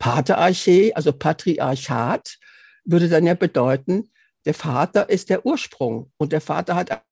Patriarchie, 0.00 0.96
also 0.96 1.12
Patriarchat, 1.12 2.38
würde 2.84 3.08
dann 3.08 3.26
ja 3.26 3.34
bedeuten, 3.34 4.10
der 4.46 4.54
Vater 4.54 5.08
ist 5.08 5.28
der 5.28 5.44
Ursprung 5.46 6.10
und 6.16 6.32
der 6.32 6.40
Vater 6.40 6.74
hat 6.74 7.02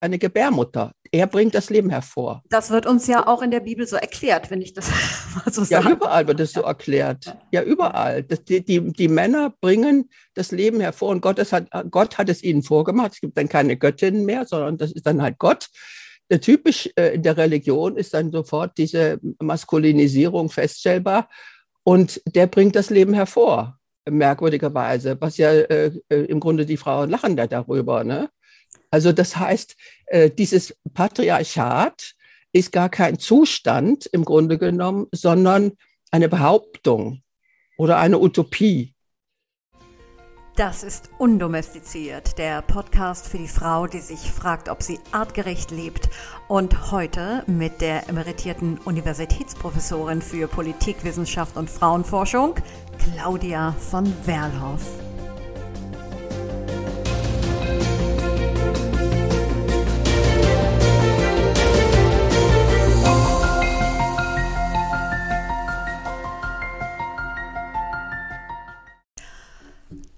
eine 0.00 0.18
Gebärmutter. 0.18 0.92
Er 1.10 1.26
bringt 1.26 1.56
das 1.56 1.70
Leben 1.70 1.90
hervor. 1.90 2.44
Das 2.48 2.70
wird 2.70 2.86
uns 2.86 3.08
ja 3.08 3.26
auch 3.26 3.42
in 3.42 3.50
der 3.50 3.60
Bibel 3.60 3.86
so 3.86 3.96
erklärt, 3.96 4.50
wenn 4.50 4.62
ich 4.62 4.72
das 4.72 4.90
mal 5.34 5.52
so 5.52 5.64
sage. 5.64 5.88
Ja, 5.88 5.90
überall 5.90 6.28
wird 6.28 6.38
es 6.38 6.52
so 6.52 6.60
erklärt. 6.60 7.36
Ja, 7.50 7.62
überall. 7.62 8.22
Das, 8.22 8.44
die, 8.44 8.64
die, 8.64 8.92
die, 8.92 9.08
Männer 9.08 9.52
bringen 9.60 10.08
das 10.34 10.52
Leben 10.52 10.80
hervor 10.80 11.08
und 11.08 11.22
Gott, 11.22 11.40
hat, 11.50 11.68
Gott 11.90 12.18
hat 12.18 12.28
es 12.28 12.44
ihnen 12.44 12.62
vorgemacht. 12.62 13.14
Es 13.14 13.20
gibt 13.20 13.36
dann 13.36 13.48
keine 13.48 13.76
Göttinnen 13.76 14.24
mehr, 14.24 14.46
sondern 14.46 14.76
das 14.76 14.92
ist 14.92 15.06
dann 15.06 15.20
halt 15.20 15.38
Gott. 15.38 15.68
Der 16.30 16.40
typisch 16.40 16.90
äh, 16.96 17.14
in 17.14 17.22
der 17.22 17.36
Religion 17.36 17.96
ist 17.96 18.14
dann 18.14 18.30
sofort 18.30 18.78
diese 18.78 19.18
Maskulinisierung 19.40 20.50
feststellbar 20.50 21.28
und 21.86 22.20
der 22.26 22.48
bringt 22.48 22.74
das 22.74 22.90
Leben 22.90 23.14
hervor, 23.14 23.78
merkwürdigerweise, 24.10 25.20
was 25.20 25.36
ja 25.36 25.52
äh, 25.52 25.92
äh 26.08 26.24
im 26.24 26.40
Grunde 26.40 26.66
die 26.66 26.76
Frauen 26.76 27.10
lachen 27.10 27.36
da 27.36 27.46
darüber. 27.46 28.02
Ne? 28.02 28.28
Also 28.90 29.12
das 29.12 29.36
heißt, 29.36 29.76
äh, 30.06 30.28
dieses 30.28 30.76
Patriarchat 30.94 32.14
ist 32.52 32.72
gar 32.72 32.88
kein 32.88 33.20
Zustand 33.20 34.06
im 34.06 34.24
Grunde 34.24 34.58
genommen, 34.58 35.06
sondern 35.12 35.74
eine 36.10 36.28
Behauptung 36.28 37.22
oder 37.78 37.98
eine 37.98 38.18
Utopie. 38.18 38.95
Das 40.56 40.82
ist 40.82 41.10
Undomestiziert, 41.18 42.38
der 42.38 42.62
Podcast 42.62 43.28
für 43.28 43.36
die 43.36 43.46
Frau, 43.46 43.86
die 43.86 43.98
sich 43.98 44.32
fragt, 44.32 44.70
ob 44.70 44.82
sie 44.82 44.98
artgerecht 45.12 45.70
lebt. 45.70 46.08
Und 46.48 46.90
heute 46.90 47.44
mit 47.46 47.82
der 47.82 48.08
emeritierten 48.08 48.78
Universitätsprofessorin 48.78 50.22
für 50.22 50.48
Politikwissenschaft 50.48 51.58
und 51.58 51.68
Frauenforschung, 51.68 52.54
Claudia 52.98 53.72
von 53.90 54.10
Werlhoff. 54.24 54.86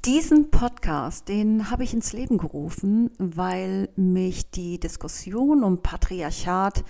Diesen 0.04 0.50
Podcast, 0.50 1.28
den 1.28 1.70
habe 1.70 1.82
ich 1.82 1.92
ins 1.92 2.12
Leben 2.12 2.38
gerufen, 2.38 3.10
weil 3.18 3.88
mich 3.96 4.48
die 4.50 4.78
Diskussion 4.78 5.64
um 5.64 5.82
Patriarchat 5.82 6.84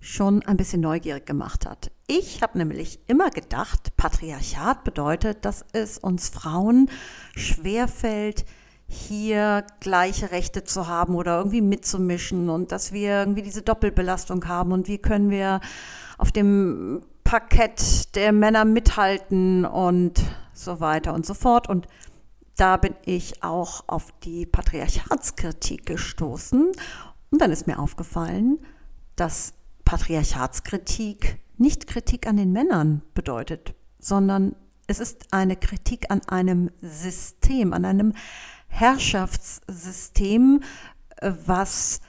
schon 0.00 0.42
ein 0.42 0.56
bisschen 0.56 0.80
neugierig 0.80 1.24
gemacht 1.24 1.66
hat. 1.66 1.92
Ich 2.08 2.42
habe 2.42 2.58
nämlich 2.58 2.98
immer 3.06 3.30
gedacht, 3.30 3.96
Patriarchat 3.96 4.82
bedeutet, 4.82 5.44
dass 5.44 5.64
es 5.72 5.98
uns 5.98 6.30
Frauen 6.30 6.90
schwerfällt, 7.36 8.44
hier 8.88 9.64
gleiche 9.78 10.32
Rechte 10.32 10.64
zu 10.64 10.88
haben 10.88 11.14
oder 11.14 11.38
irgendwie 11.38 11.60
mitzumischen 11.60 12.48
und 12.50 12.72
dass 12.72 12.92
wir 12.92 13.20
irgendwie 13.20 13.42
diese 13.42 13.62
Doppelbelastung 13.62 14.48
haben 14.48 14.72
und 14.72 14.88
wie 14.88 14.98
können 14.98 15.30
wir 15.30 15.60
auf 16.18 16.32
dem 16.32 17.02
Parkett 17.22 18.16
der 18.16 18.32
Männer 18.32 18.64
mithalten 18.64 19.64
und 19.64 20.20
so 20.54 20.80
weiter 20.80 21.14
und 21.14 21.24
so 21.24 21.34
fort. 21.34 21.68
Und 21.68 21.86
da 22.58 22.76
bin 22.76 22.94
ich 23.04 23.42
auch 23.42 23.84
auf 23.86 24.12
die 24.24 24.44
Patriarchatskritik 24.44 25.86
gestoßen. 25.86 26.72
Und 27.30 27.40
dann 27.40 27.52
ist 27.52 27.66
mir 27.66 27.78
aufgefallen, 27.78 28.58
dass 29.16 29.54
Patriarchatskritik 29.84 31.38
nicht 31.56 31.86
Kritik 31.86 32.26
an 32.26 32.36
den 32.36 32.52
Männern 32.52 33.02
bedeutet, 33.14 33.74
sondern 33.98 34.54
es 34.86 34.98
ist 34.98 35.32
eine 35.32 35.56
Kritik 35.56 36.10
an 36.10 36.20
einem 36.28 36.70
System, 36.80 37.72
an 37.72 37.84
einem 37.84 38.12
Herrschaftssystem, 38.66 40.62
was 41.22 42.00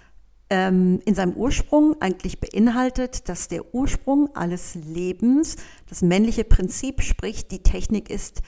ähm, 0.50 1.00
in 1.06 1.14
seinem 1.14 1.34
Ursprung 1.34 2.02
eigentlich 2.02 2.40
beinhaltet, 2.40 3.30
dass 3.30 3.50
der 3.50 3.74
Ursprung 3.76 4.36
alles 4.36 4.76
Lebens, 4.76 5.58
das 5.88 6.02
männliche 6.02 6.44
Prinzip, 6.44 7.02
sprich 7.02 7.48
die 7.48 7.64
Technik 7.64 8.10
ist, 8.10 8.42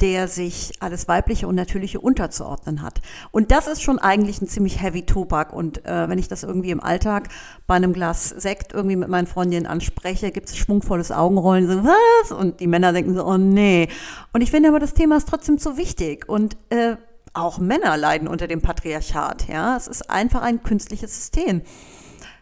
der 0.00 0.28
sich 0.28 0.72
alles 0.78 1.08
Weibliche 1.08 1.48
und 1.48 1.56
Natürliche 1.56 2.00
unterzuordnen 2.00 2.82
hat. 2.82 3.00
Und 3.32 3.50
das 3.50 3.66
ist 3.66 3.82
schon 3.82 3.98
eigentlich 3.98 4.40
ein 4.40 4.46
ziemlich 4.46 4.80
heavy 4.80 5.04
Tobak. 5.04 5.52
Und 5.52 5.84
äh, 5.86 6.08
wenn 6.08 6.18
ich 6.18 6.28
das 6.28 6.44
irgendwie 6.44 6.70
im 6.70 6.80
Alltag 6.80 7.28
bei 7.66 7.74
einem 7.74 7.92
Glas 7.92 8.28
Sekt 8.28 8.72
irgendwie 8.72 8.96
mit 8.96 9.08
meinen 9.08 9.26
Freundinnen 9.26 9.66
anspreche, 9.66 10.30
gibt 10.30 10.48
es 10.48 10.56
schwungvolles 10.56 11.10
Augenrollen, 11.10 11.66
so 11.66 11.84
was? 11.84 12.30
Und 12.30 12.60
die 12.60 12.68
Männer 12.68 12.92
denken 12.92 13.14
so, 13.14 13.24
oh 13.24 13.38
nee. 13.38 13.88
Und 14.32 14.40
ich 14.40 14.52
finde 14.52 14.68
aber, 14.68 14.78
das 14.78 14.94
Thema 14.94 15.16
ist 15.16 15.28
trotzdem 15.28 15.58
zu 15.58 15.76
wichtig. 15.76 16.28
Und 16.28 16.56
äh, 16.70 16.96
auch 17.34 17.58
Männer 17.58 17.96
leiden 17.96 18.28
unter 18.28 18.46
dem 18.46 18.62
Patriarchat. 18.62 19.48
Ja, 19.48 19.76
es 19.76 19.88
ist 19.88 20.10
einfach 20.10 20.42
ein 20.42 20.62
künstliches 20.62 21.14
System. 21.14 21.62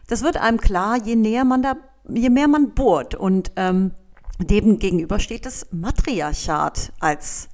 Das 0.07 0.21
wird 0.21 0.37
einem 0.37 0.59
klar, 0.59 0.97
je 1.03 1.15
näher 1.15 1.43
man 1.43 1.63
da, 1.63 1.75
je 2.07 2.29
mehr 2.29 2.47
man 2.47 2.71
bohrt. 2.75 3.15
Und 3.15 3.51
ähm, 3.55 3.91
dem 4.39 4.79
gegenüber 4.79 5.19
steht 5.19 5.45
das 5.45 5.67
Matriarchat 5.71 6.93
als 6.99 7.49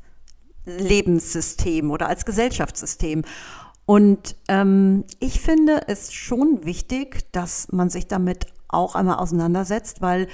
Lebenssystem 0.66 1.92
oder 1.92 2.08
als 2.08 2.26
Gesellschaftssystem. 2.26 3.24
Und 3.86 4.36
ähm, 4.48 5.04
ich 5.20 5.42
finde 5.42 5.88
es 5.88 6.14
schon 6.14 6.64
wichtig, 6.66 7.32
dass 7.32 7.72
man 7.72 7.90
sich 7.90 8.08
damit 8.08 8.48
auch 8.70 8.96
einmal 8.96 9.18
auseinandersetzt, 9.18 10.02
weil 10.02 10.28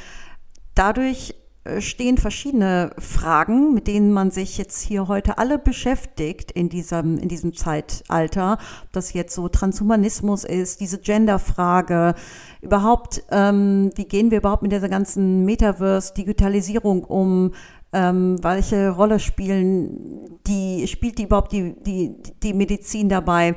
dadurch 0.75 1.35
stehen 1.79 2.17
verschiedene 2.17 2.91
Fragen, 2.97 3.73
mit 3.73 3.87
denen 3.87 4.11
man 4.11 4.31
sich 4.31 4.57
jetzt 4.57 4.81
hier 4.81 5.07
heute 5.07 5.37
alle 5.37 5.59
beschäftigt 5.59 6.51
in 6.51 6.69
diesem, 6.69 7.17
in 7.17 7.29
diesem 7.29 7.53
Zeitalter. 7.53 8.57
Ob 8.83 8.91
das 8.91 9.13
jetzt 9.13 9.35
so 9.35 9.47
Transhumanismus 9.47 10.43
ist, 10.43 10.79
diese 10.79 10.99
Genderfrage, 10.99 12.15
überhaupt, 12.61 13.23
ähm, 13.31 13.91
wie 13.95 14.05
gehen 14.05 14.31
wir 14.31 14.39
überhaupt 14.39 14.63
mit 14.63 14.71
dieser 14.71 14.89
ganzen 14.89 15.45
Metaverse-Digitalisierung 15.45 17.03
um? 17.03 17.51
Ähm, 17.91 18.37
welche 18.43 18.89
Rolle 18.89 19.19
spielen 19.19 20.39
die, 20.45 20.87
spielt 20.87 21.17
die 21.17 21.23
überhaupt 21.23 21.51
die, 21.51 21.75
die, 21.83 22.15
die 22.43 22.53
Medizin 22.53 23.09
dabei? 23.09 23.55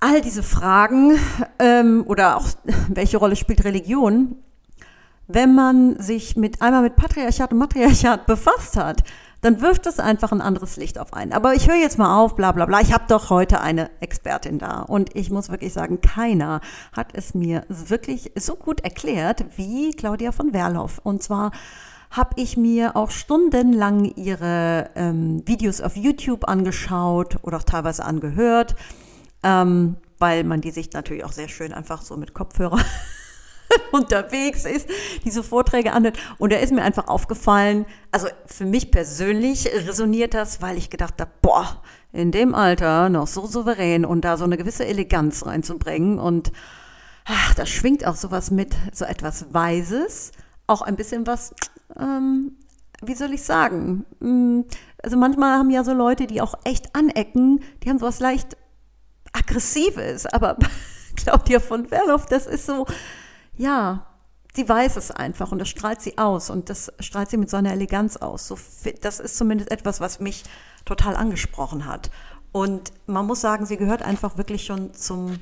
All 0.00 0.20
diese 0.20 0.42
Fragen 0.42 1.18
ähm, 1.58 2.04
oder 2.06 2.36
auch 2.36 2.48
welche 2.88 3.16
Rolle 3.16 3.36
spielt 3.36 3.64
Religion 3.64 4.36
wenn 5.28 5.54
man 5.54 6.00
sich 6.00 6.36
mit 6.36 6.62
einmal 6.62 6.82
mit 6.82 6.96
Patriarchat 6.96 7.52
und 7.52 7.58
Matriarchat 7.58 8.26
befasst 8.26 8.76
hat, 8.76 9.02
dann 9.40 9.60
wirft 9.60 9.86
es 9.86 10.00
einfach 10.00 10.32
ein 10.32 10.40
anderes 10.40 10.76
Licht 10.76 10.98
auf 10.98 11.12
einen. 11.12 11.32
Aber 11.32 11.54
ich 11.54 11.68
höre 11.68 11.76
jetzt 11.76 11.98
mal 11.98 12.18
auf, 12.18 12.36
bla 12.36 12.52
bla 12.52 12.66
bla. 12.66 12.80
Ich 12.80 12.92
habe 12.92 13.04
doch 13.08 13.30
heute 13.30 13.60
eine 13.60 13.90
Expertin 14.00 14.58
da. 14.58 14.80
Und 14.80 15.14
ich 15.14 15.30
muss 15.30 15.50
wirklich 15.50 15.72
sagen, 15.72 16.00
keiner 16.00 16.60
hat 16.92 17.08
es 17.12 17.34
mir 17.34 17.64
wirklich 17.68 18.32
so 18.36 18.56
gut 18.56 18.80
erklärt 18.80 19.44
wie 19.56 19.92
Claudia 19.92 20.32
von 20.32 20.52
Werloff. 20.52 21.00
Und 21.02 21.22
zwar 21.22 21.52
habe 22.10 22.40
ich 22.40 22.56
mir 22.56 22.96
auch 22.96 23.10
stundenlang 23.10 24.04
ihre 24.16 24.90
ähm, 24.94 25.42
Videos 25.46 25.80
auf 25.80 25.96
YouTube 25.96 26.48
angeschaut 26.48 27.36
oder 27.42 27.58
auch 27.58 27.62
teilweise 27.62 28.04
angehört, 28.04 28.74
ähm, 29.42 29.96
weil 30.18 30.44
man 30.44 30.60
die 30.60 30.70
sich 30.70 30.92
natürlich 30.92 31.24
auch 31.24 31.32
sehr 31.32 31.48
schön 31.48 31.72
einfach 31.72 32.02
so 32.02 32.16
mit 32.16 32.32
Kopfhörer 32.32 32.78
unterwegs 33.92 34.64
ist, 34.64 34.88
diese 35.24 35.42
Vorträge 35.42 35.92
anhört. 35.92 36.18
Und 36.38 36.52
da 36.52 36.56
ist 36.56 36.72
mir 36.72 36.82
einfach 36.82 37.08
aufgefallen, 37.08 37.86
also 38.10 38.28
für 38.46 38.64
mich 38.64 38.90
persönlich 38.90 39.66
resoniert 39.66 40.34
das, 40.34 40.62
weil 40.62 40.76
ich 40.76 40.90
gedacht 40.90 41.20
habe, 41.20 41.30
boah, 41.42 41.82
in 42.12 42.32
dem 42.32 42.54
Alter 42.54 43.08
noch 43.08 43.26
so 43.26 43.46
souverän 43.46 44.04
und 44.04 44.24
da 44.24 44.36
so 44.36 44.44
eine 44.44 44.56
gewisse 44.56 44.86
Eleganz 44.86 45.44
reinzubringen. 45.44 46.18
Und 46.18 46.52
ach, 47.24 47.54
da 47.54 47.66
schwingt 47.66 48.06
auch 48.06 48.16
sowas 48.16 48.50
mit, 48.50 48.74
so 48.92 49.04
etwas 49.04 49.52
Weises, 49.52 50.32
auch 50.66 50.82
ein 50.82 50.96
bisschen 50.96 51.26
was, 51.26 51.54
ähm, 51.98 52.52
wie 53.02 53.14
soll 53.14 53.32
ich 53.32 53.42
sagen? 53.42 54.06
Hm, 54.20 54.64
also 55.02 55.16
manchmal 55.16 55.58
haben 55.58 55.70
ja 55.70 55.84
so 55.84 55.92
Leute, 55.92 56.26
die 56.26 56.40
auch 56.40 56.54
echt 56.64 56.94
anecken, 56.96 57.60
die 57.82 57.90
haben 57.90 57.98
sowas 57.98 58.20
leicht 58.20 58.56
Aggressives, 59.32 60.26
aber 60.26 60.56
Claudia 61.16 61.60
von 61.60 61.90
Werloff, 61.90 62.26
das 62.26 62.46
ist 62.46 62.66
so, 62.66 62.86
ja, 63.56 64.06
sie 64.54 64.68
weiß 64.68 64.96
es 64.96 65.10
einfach 65.10 65.52
und 65.52 65.58
das 65.58 65.68
strahlt 65.68 66.00
sie 66.00 66.18
aus 66.18 66.50
und 66.50 66.70
das 66.70 66.92
strahlt 67.00 67.30
sie 67.30 67.36
mit 67.36 67.50
so 67.50 67.56
einer 67.56 67.72
Eleganz 67.72 68.16
aus. 68.16 68.48
So, 68.48 68.58
das 69.00 69.20
ist 69.20 69.36
zumindest 69.36 69.70
etwas, 69.70 70.00
was 70.00 70.20
mich 70.20 70.44
total 70.84 71.16
angesprochen 71.16 71.86
hat. 71.86 72.10
Und 72.52 72.92
man 73.06 73.26
muss 73.26 73.42
sagen, 73.42 73.66
sie 73.66 73.76
gehört 73.76 74.02
einfach 74.02 74.38
wirklich 74.38 74.64
schon 74.64 74.94
zum 74.94 75.38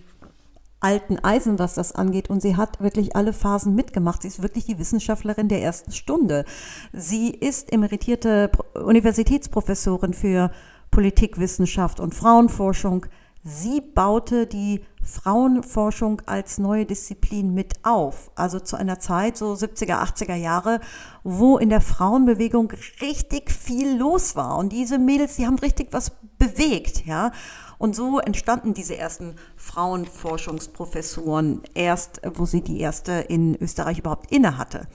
alten 0.81 1.19
Eisen, 1.19 1.59
was 1.59 1.75
das 1.75 1.93
angeht. 1.93 2.29
Und 2.29 2.43
sie 2.43 2.57
hat 2.57 2.81
wirklich 2.81 3.17
alle 3.17 3.33
Phasen 3.33 3.75
mitgemacht. 3.75 4.23
Sie 4.23 4.29
ist 4.29 4.43
wirklich 4.43 4.67
die 4.67 4.79
Wissenschaftlerin 4.79 5.49
der 5.49 5.63
ersten 5.63 5.93
Stunde. 5.93 6.45
Sie 6.93 7.31
ist 7.31 7.73
emeritierte 7.73 8.51
Universitätsprofessorin 8.75 10.13
für 10.13 10.51
Politikwissenschaft 10.91 12.01
und 12.01 12.15
Frauenforschung. 12.15 13.07
Sie 13.43 13.81
baute 13.81 14.47
die 14.47 14.85
Frauenforschung 15.05 16.23
als 16.27 16.59
neue 16.59 16.87
Disziplin 16.87 17.55
mit 17.55 17.75
auf. 17.85 18.31
Also 18.35 18.61
zu 18.61 18.77
einer 18.77 18.99
Zeit, 18.99 19.37
so 19.37 19.53
70er, 19.53 20.03
80er 20.03 20.35
Jahre, 20.35 20.81
wo 21.23 21.59
in 21.59 21.69
der 21.69 21.81
Frauenbewegung 21.81 22.73
richtig 23.01 23.51
viel 23.51 23.97
los 23.97 24.37
war. 24.37 24.56
Und 24.56 24.73
diese 24.73 24.99
Mädels, 24.99 25.37
die 25.37 25.47
haben 25.47 25.59
richtig 25.59 25.89
was 25.93 26.12
bewegt, 26.39 27.06
ja. 27.06 27.33
Und 27.79 27.95
so 27.95 28.19
entstanden 28.19 28.73
diese 28.73 28.97
ersten 28.97 29.37
Frauenforschungsprofessuren 29.56 31.62
erst, 31.75 32.23
wo 32.35 32.47
sie 32.47 32.62
die 32.62 32.81
erste 32.81 33.12
in 33.12 33.61
Österreich 33.61 33.99
überhaupt 33.99 34.33
inne 34.33 34.59
hatte. 34.59 34.89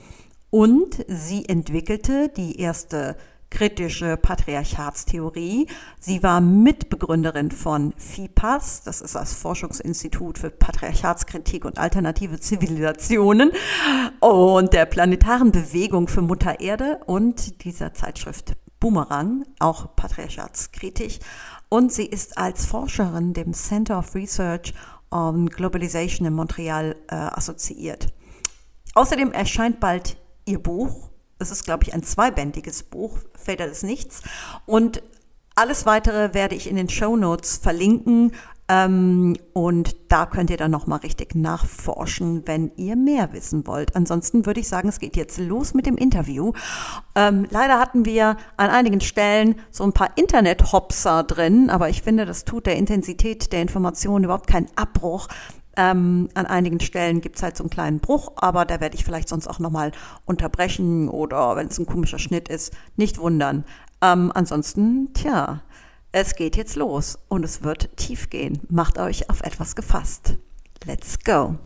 Und 0.50 1.04
sie 1.06 1.48
entwickelte 1.48 2.28
die 2.28 2.58
erste 2.58 3.16
kritische 3.50 4.16
Patriarchatstheorie. 4.16 5.66
Sie 5.98 6.22
war 6.22 6.40
Mitbegründerin 6.40 7.50
von 7.50 7.92
FIPAS, 7.96 8.82
das 8.82 9.00
ist 9.00 9.14
das 9.14 9.34
Forschungsinstitut 9.34 10.38
für 10.38 10.50
Patriarchatskritik 10.50 11.64
und 11.64 11.78
alternative 11.78 12.40
Zivilisationen 12.40 13.52
und 14.20 14.72
der 14.72 14.86
planetaren 14.86 15.52
Bewegung 15.52 16.08
für 16.08 16.22
Mutter 16.22 16.60
Erde 16.60 17.00
und 17.06 17.64
dieser 17.64 17.92
Zeitschrift 17.92 18.56
Boomerang, 18.78 19.44
auch 19.58 19.94
patriarchatskritisch. 19.94 21.18
Und 21.68 21.92
sie 21.92 22.06
ist 22.06 22.38
als 22.38 22.64
Forscherin 22.64 23.34
dem 23.34 23.52
Center 23.52 23.98
of 23.98 24.14
Research 24.14 24.72
on 25.10 25.48
Globalization 25.48 26.26
in 26.26 26.32
Montreal 26.32 26.96
äh, 27.08 27.14
assoziiert. 27.14 28.06
Außerdem 28.94 29.32
erscheint 29.32 29.80
bald 29.80 30.16
ihr 30.46 30.58
Buch. 30.58 31.09
Es 31.40 31.50
ist, 31.50 31.64
glaube 31.64 31.84
ich, 31.84 31.94
ein 31.94 32.02
zweibändiges 32.02 32.82
Buch, 32.82 33.18
Väter 33.34 33.66
des 33.66 33.82
Nichts. 33.82 34.22
Und 34.66 35.02
alles 35.54 35.86
weitere 35.86 36.34
werde 36.34 36.54
ich 36.54 36.68
in 36.68 36.76
den 36.76 36.88
Show 36.88 37.16
Notes 37.16 37.56
verlinken. 37.56 38.32
Ähm, 38.68 39.36
und 39.52 39.96
da 40.12 40.26
könnt 40.26 40.48
ihr 40.50 40.56
dann 40.56 40.70
nochmal 40.70 41.00
richtig 41.00 41.34
nachforschen, 41.34 42.46
wenn 42.46 42.70
ihr 42.76 42.94
mehr 42.94 43.32
wissen 43.32 43.66
wollt. 43.66 43.96
Ansonsten 43.96 44.46
würde 44.46 44.60
ich 44.60 44.68
sagen, 44.68 44.88
es 44.88 45.00
geht 45.00 45.16
jetzt 45.16 45.38
los 45.38 45.74
mit 45.74 45.86
dem 45.86 45.96
Interview. 45.96 46.52
Ähm, 47.16 47.46
leider 47.50 47.80
hatten 47.80 48.04
wir 48.04 48.36
an 48.56 48.70
einigen 48.70 49.00
Stellen 49.00 49.56
so 49.72 49.82
ein 49.82 49.92
paar 49.92 50.16
Internet-Hopser 50.16 51.24
drin, 51.24 51.68
aber 51.68 51.88
ich 51.88 52.02
finde, 52.02 52.26
das 52.26 52.44
tut 52.44 52.66
der 52.66 52.76
Intensität 52.76 53.52
der 53.52 53.62
Informationen 53.62 54.24
überhaupt 54.24 54.46
keinen 54.46 54.68
Abbruch. 54.76 55.26
Ähm, 55.80 56.28
an 56.34 56.44
einigen 56.44 56.78
Stellen 56.78 57.22
gibt 57.22 57.36
es 57.36 57.42
halt 57.42 57.56
so 57.56 57.64
einen 57.64 57.70
kleinen 57.70 58.00
Bruch, 58.00 58.32
aber 58.36 58.66
da 58.66 58.82
werde 58.82 58.96
ich 58.96 59.04
vielleicht 59.04 59.30
sonst 59.30 59.46
auch 59.46 59.58
nochmal 59.58 59.92
unterbrechen 60.26 61.08
oder 61.08 61.56
wenn 61.56 61.68
es 61.68 61.78
ein 61.78 61.86
komischer 61.86 62.18
Schnitt 62.18 62.50
ist, 62.50 62.74
nicht 62.96 63.16
wundern. 63.16 63.64
Ähm, 64.02 64.30
ansonsten, 64.34 65.14
tja, 65.14 65.62
es 66.12 66.34
geht 66.34 66.58
jetzt 66.58 66.76
los 66.76 67.18
und 67.28 67.46
es 67.46 67.62
wird 67.62 67.96
tief 67.96 68.28
gehen. 68.28 68.60
Macht 68.68 68.98
euch 68.98 69.30
auf 69.30 69.40
etwas 69.40 69.74
gefasst. 69.74 70.34
Let's 70.84 71.18
go. 71.24 71.56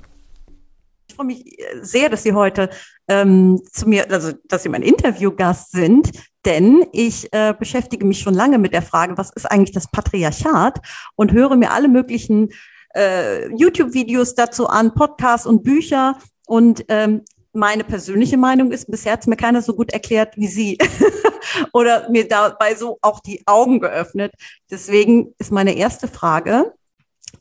Ich 1.09 1.17
freue 1.17 1.27
mich 1.27 1.59
sehr, 1.83 2.09
dass 2.09 2.23
Sie 2.23 2.35
heute 2.35 2.71
ähm, 3.09 3.61
zu 3.73 3.89
mir, 3.89 4.09
also 4.13 4.31
dass 4.47 4.63
Sie 4.63 4.69
mein 4.69 4.83
Interviewgast 4.83 5.73
sind, 5.73 6.13
denn 6.45 6.87
ich 6.93 7.33
äh, 7.33 7.53
beschäftige 7.59 8.07
mich 8.07 8.21
schon 8.21 8.35
lange 8.35 8.59
mit 8.59 8.75
der 8.75 8.83
Frage, 8.83 9.19
was 9.19 9.31
ist 9.31 9.51
eigentlich 9.51 9.73
das 9.73 9.91
Patriarchat 9.91 10.79
und 11.17 11.33
höre 11.33 11.57
mir 11.57 11.73
alle 11.73 11.89
möglichen 11.89 12.51
äh, 12.95 13.49
YouTube-Videos 13.55 14.35
dazu 14.35 14.67
an, 14.67 14.95
Podcasts 14.95 15.47
und 15.47 15.63
Bücher. 15.63 16.19
Und 16.47 16.85
ähm, 16.89 17.23
meine 17.53 17.85
persönliche 17.85 18.37
Meinung 18.37 18.73
ist, 18.73 18.91
bisher 18.91 19.13
hat 19.13 19.21
es 19.21 19.27
mir 19.27 19.37
keiner 19.37 19.63
so 19.63 19.75
gut 19.75 19.93
erklärt 19.93 20.37
wie 20.37 20.49
Sie 20.49 20.79
oder 21.73 22.11
mir 22.11 22.27
dabei 22.27 22.75
so 22.75 22.99
auch 23.01 23.21
die 23.21 23.43
Augen 23.47 23.81
geöffnet. 23.81 24.33
Deswegen 24.71 25.35
ist 25.39 25.53
meine 25.53 25.77
erste 25.77 26.09
Frage, 26.09 26.75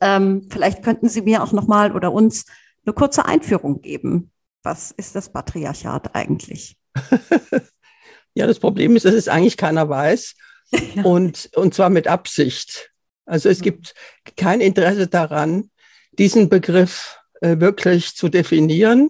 ähm, 0.01 0.47
vielleicht 0.51 0.83
könnten 0.83 1.09
Sie 1.09 1.21
mir 1.21 1.43
auch 1.43 1.51
nochmal 1.51 1.95
oder 1.95 2.11
uns 2.11 2.45
eine 2.85 2.93
kurze 2.93 3.25
Einführung 3.25 3.81
geben. 3.81 4.31
Was 4.61 4.91
ist 4.91 5.15
das 5.15 5.31
Patriarchat 5.31 6.15
eigentlich? 6.15 6.77
ja, 8.33 8.47
das 8.47 8.59
Problem 8.59 8.95
ist, 8.95 9.05
dass 9.05 9.13
es 9.13 9.27
eigentlich 9.27 9.57
keiner 9.57 9.89
weiß 9.89 10.35
und, 11.03 11.49
und 11.55 11.73
zwar 11.73 11.89
mit 11.89 12.07
Absicht. 12.07 12.92
Also 13.25 13.49
es 13.49 13.61
gibt 13.61 13.93
kein 14.35 14.61
Interesse 14.61 15.07
daran, 15.07 15.69
diesen 16.11 16.49
Begriff 16.49 17.19
äh, 17.41 17.59
wirklich 17.59 18.15
zu 18.15 18.29
definieren. 18.29 19.09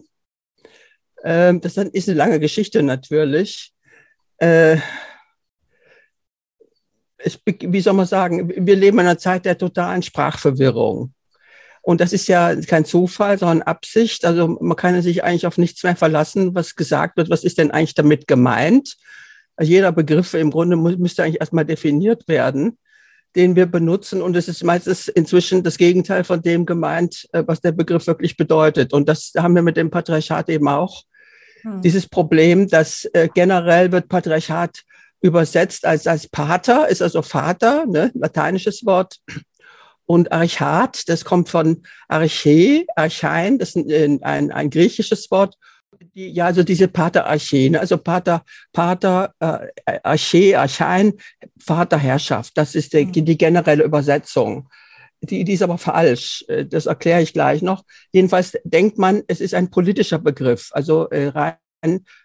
Ähm, 1.24 1.62
das 1.62 1.78
ist 1.78 2.10
eine 2.10 2.18
lange 2.18 2.40
Geschichte 2.40 2.84
natürlich. 2.84 3.74
Äh, 4.38 4.78
es, 7.18 7.40
wie 7.46 7.82
soll 7.82 7.94
man 7.94 8.06
sagen, 8.06 8.50
wir 8.50 8.76
leben 8.76 9.00
in 9.00 9.06
einer 9.06 9.18
Zeit 9.18 9.46
der 9.46 9.58
totalen 9.58 10.04
Sprachverwirrung. 10.04 11.14
Und 11.82 12.00
das 12.00 12.14
ist 12.14 12.28
ja 12.28 12.56
kein 12.56 12.86
Zufall, 12.86 13.38
sondern 13.38 13.62
Absicht. 13.62 14.26
Also 14.26 14.48
man 14.48 14.78
kann 14.78 15.02
sich 15.02 15.24
eigentlich 15.24 15.48
auf 15.48 15.58
nichts 15.58 15.84
mehr 15.84 15.96
verlassen, 15.96 16.56
was 16.56 16.76
gesagt 16.76 17.18
wird. 17.18 17.30
Was 17.30 17.44
ist 17.44 17.58
denn 17.58 17.72
eigentlich 17.72 17.96
damit 17.96 18.28
gemeint? 18.28 18.96
Also 19.56 19.72
jeder 19.72 19.92
Begriff 19.92 20.34
im 20.34 20.50
Grunde 20.50 20.78
müsste 20.78 21.24
eigentlich 21.24 21.42
erstmal 21.42 21.66
definiert 21.66 22.28
werden 22.28 22.78
den 23.36 23.56
wir 23.56 23.66
benutzen. 23.66 24.22
Und 24.22 24.36
es 24.36 24.48
ist 24.48 24.64
meistens 24.64 25.08
inzwischen 25.08 25.64
das 25.64 25.78
Gegenteil 25.78 26.24
von 26.24 26.42
dem 26.42 26.66
gemeint, 26.66 27.28
äh, 27.34 27.44
was 27.46 27.62
der 27.62 27.72
Begriff 27.72 28.08
wirklich 28.08 28.38
bedeutet. 28.38 28.94
Und 28.94 29.10
das 29.10 29.34
haben 29.38 29.56
wir 29.56 29.62
mit 29.62 29.78
dem 29.78 29.90
Patriarchat 29.90 30.50
eben 30.50 30.68
auch. 30.68 31.04
Hm. 31.62 31.82
Dieses 31.82 32.08
Problem, 32.08 32.68
dass 32.68 33.06
äh, 33.14 33.30
generell 33.34 33.92
wird 33.92 34.10
Patriarchat 34.10 34.84
übersetzt 35.22 35.86
als, 35.86 36.06
als 36.06 36.28
Pater, 36.28 36.90
ist 36.90 37.02
also 37.02 37.22
Vater, 37.22 37.86
ne, 37.86 38.12
lateinisches 38.14 38.86
Wort. 38.86 39.20
Und 40.06 40.34
Archat, 40.34 41.08
das 41.08 41.24
kommt 41.24 41.48
von 41.50 41.84
Arche, 42.10 42.86
Archein, 42.96 43.58
das 43.58 43.70
ist 43.70 43.90
ein, 43.90 44.22
ein, 44.22 44.52
ein 44.52 44.70
griechisches 44.70 45.32
Wort 45.32 45.56
die, 46.16 46.30
ja, 46.32 46.46
also 46.46 46.64
diese 46.64 46.88
Pater 46.88 47.26
Arche, 47.26 47.70
ne? 47.70 47.80
also 47.80 47.98
Pater, 47.98 48.44
Pater 48.72 49.34
äh, 49.40 50.00
Arche, 50.04 50.60
Archein, 50.60 51.14
Vaterherrschaft, 51.58 52.58
das 52.58 52.76
ist 52.76 52.94
die, 52.94 53.06
mhm. 53.06 53.26
die 53.26 53.38
generelle 53.38 53.84
Übersetzung. 53.84 54.70
Die, 55.22 55.46
die 55.46 55.54
ist 55.54 55.64
aber 55.64 55.78
falsch, 55.78 56.44
äh, 56.48 56.66
das 56.66 56.86
erkläre 56.86 57.22
ich 57.22 57.34
gleich 57.34 57.62
noch. 57.62 57.84
Jedenfalls 58.12 58.58
denkt 58.64 58.98
man, 58.98 59.24
es 59.28 59.42
ist 59.42 59.54
ein 59.54 59.72
politischer 59.72 60.20
Begriff, 60.20 60.70
also 60.74 61.10
äh, 61.10 61.28
rein 61.28 61.56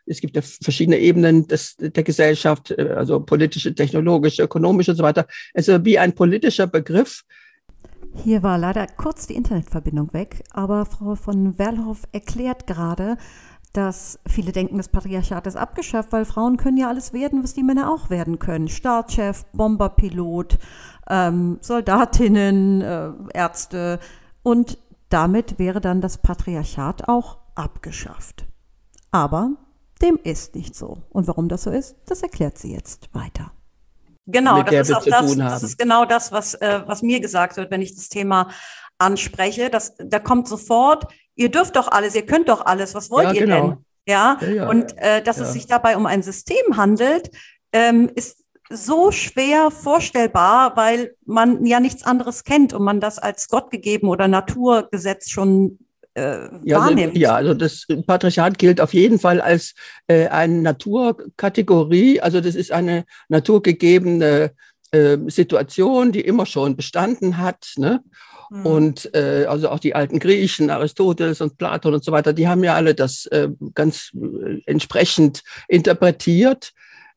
es 0.06 0.20
gibt 0.20 0.36
ja 0.36 0.42
verschiedene 0.42 0.98
Ebenen 0.98 1.48
des, 1.48 1.74
der 1.76 2.04
Gesellschaft, 2.04 2.70
äh, 2.70 2.94
also 2.96 3.20
politische, 3.20 3.74
technologische, 3.74 4.42
ökonomische 4.44 4.92
und 4.92 4.96
so 4.96 5.02
weiter. 5.02 5.26
Also 5.52 5.84
wie 5.84 5.98
ein 5.98 6.14
politischer 6.14 6.68
Begriff. 6.68 7.24
Hier 8.22 8.42
war 8.42 8.56
leider 8.56 8.86
kurz 8.86 9.26
die 9.26 9.34
Internetverbindung 9.34 10.12
weg, 10.12 10.44
aber 10.52 10.86
Frau 10.86 11.14
von 11.14 11.58
Werlhoff 11.58 12.04
erklärt 12.12 12.66
gerade, 12.66 13.16
dass 13.78 14.18
viele 14.26 14.50
denken, 14.50 14.76
das 14.76 14.88
Patriarchat 14.88 15.46
ist 15.46 15.56
abgeschafft, 15.56 16.10
weil 16.10 16.24
Frauen 16.24 16.56
können 16.56 16.76
ja 16.76 16.88
alles 16.88 17.12
werden, 17.12 17.44
was 17.44 17.54
die 17.54 17.62
Männer 17.62 17.92
auch 17.92 18.10
werden 18.10 18.40
können. 18.40 18.66
Staatschef, 18.66 19.44
Bomberpilot, 19.52 20.58
ähm, 21.08 21.58
Soldatinnen, 21.60 22.82
äh, 22.82 23.10
Ärzte. 23.32 24.00
Und 24.42 24.78
damit 25.10 25.60
wäre 25.60 25.80
dann 25.80 26.00
das 26.00 26.18
Patriarchat 26.18 27.08
auch 27.08 27.38
abgeschafft. 27.54 28.46
Aber 29.12 29.52
dem 30.02 30.18
ist 30.24 30.56
nicht 30.56 30.74
so. 30.74 30.98
Und 31.10 31.28
warum 31.28 31.48
das 31.48 31.62
so 31.62 31.70
ist, 31.70 31.94
das 32.06 32.22
erklärt 32.22 32.58
sie 32.58 32.72
jetzt 32.72 33.14
weiter. 33.14 33.52
Genau, 34.26 34.64
das 34.64 34.88
ist 34.88 34.94
auch 34.94 35.04
das, 35.04 35.36
das 35.36 35.62
ist 35.62 35.78
genau 35.78 36.04
das, 36.04 36.32
was, 36.32 36.54
äh, 36.54 36.82
was 36.84 37.02
mir 37.02 37.20
gesagt 37.20 37.56
wird, 37.56 37.70
wenn 37.70 37.80
ich 37.80 37.94
das 37.94 38.08
Thema 38.08 38.50
anspreche. 38.98 39.70
Das, 39.70 39.94
da 39.98 40.18
kommt 40.18 40.48
sofort, 40.48 41.06
ihr 41.38 41.50
dürft 41.50 41.76
doch 41.76 41.88
alles, 41.88 42.14
ihr 42.14 42.26
könnt 42.26 42.48
doch 42.48 42.66
alles, 42.66 42.94
was 42.94 43.10
wollt 43.10 43.28
ja, 43.28 43.32
ihr 43.32 43.40
genau. 43.46 43.68
denn? 43.68 43.76
Ja, 44.06 44.38
ja, 44.40 44.48
ja. 44.48 44.68
und 44.68 44.96
äh, 44.98 45.22
dass 45.22 45.38
es 45.38 45.52
sich 45.52 45.66
dabei 45.66 45.96
um 45.96 46.06
ein 46.06 46.22
System 46.22 46.76
handelt, 46.76 47.30
ähm, 47.72 48.10
ist 48.14 48.44
so 48.70 49.12
schwer 49.12 49.70
vorstellbar, 49.70 50.76
weil 50.76 51.14
man 51.24 51.64
ja 51.64 51.80
nichts 51.80 52.02
anderes 52.02 52.44
kennt 52.44 52.74
und 52.74 52.82
man 52.82 53.00
das 53.00 53.18
als 53.18 53.48
Gott 53.48 53.70
gegeben 53.70 54.08
oder 54.08 54.28
Naturgesetz 54.28 55.30
schon 55.30 55.78
äh, 56.14 56.48
ja, 56.64 56.76
also, 56.76 56.88
wahrnimmt. 56.88 57.16
ja, 57.16 57.34
also 57.34 57.54
das 57.54 57.86
Patriarchat 58.06 58.58
gilt 58.58 58.80
auf 58.80 58.92
jeden 58.92 59.18
Fall 59.18 59.40
als 59.40 59.74
äh, 60.06 60.28
eine 60.28 60.60
Naturkategorie. 60.62 62.20
Also 62.20 62.40
das 62.40 62.54
ist 62.54 62.72
eine 62.72 63.04
naturgegebene 63.28 64.52
äh, 64.90 65.18
Situation, 65.28 66.12
die 66.12 66.20
immer 66.20 66.46
schon 66.46 66.76
bestanden 66.76 67.38
hat. 67.38 67.72
Ne? 67.76 68.02
Mhm. 68.50 68.66
Und 68.66 69.14
äh, 69.14 69.46
also 69.48 69.68
auch 69.68 69.78
die 69.78 69.94
alten 69.94 70.18
Griechen, 70.18 70.70
Aristoteles 70.70 71.40
und 71.40 71.58
Platon 71.58 71.94
und 71.94 72.04
so 72.04 72.12
weiter, 72.12 72.32
die 72.32 72.48
haben 72.48 72.64
ja 72.64 72.74
alle 72.74 72.94
das 72.94 73.26
äh, 73.26 73.48
ganz 73.74 74.12
äh, 74.14 74.60
entsprechend 74.66 75.42
interpretiert, 75.68 76.72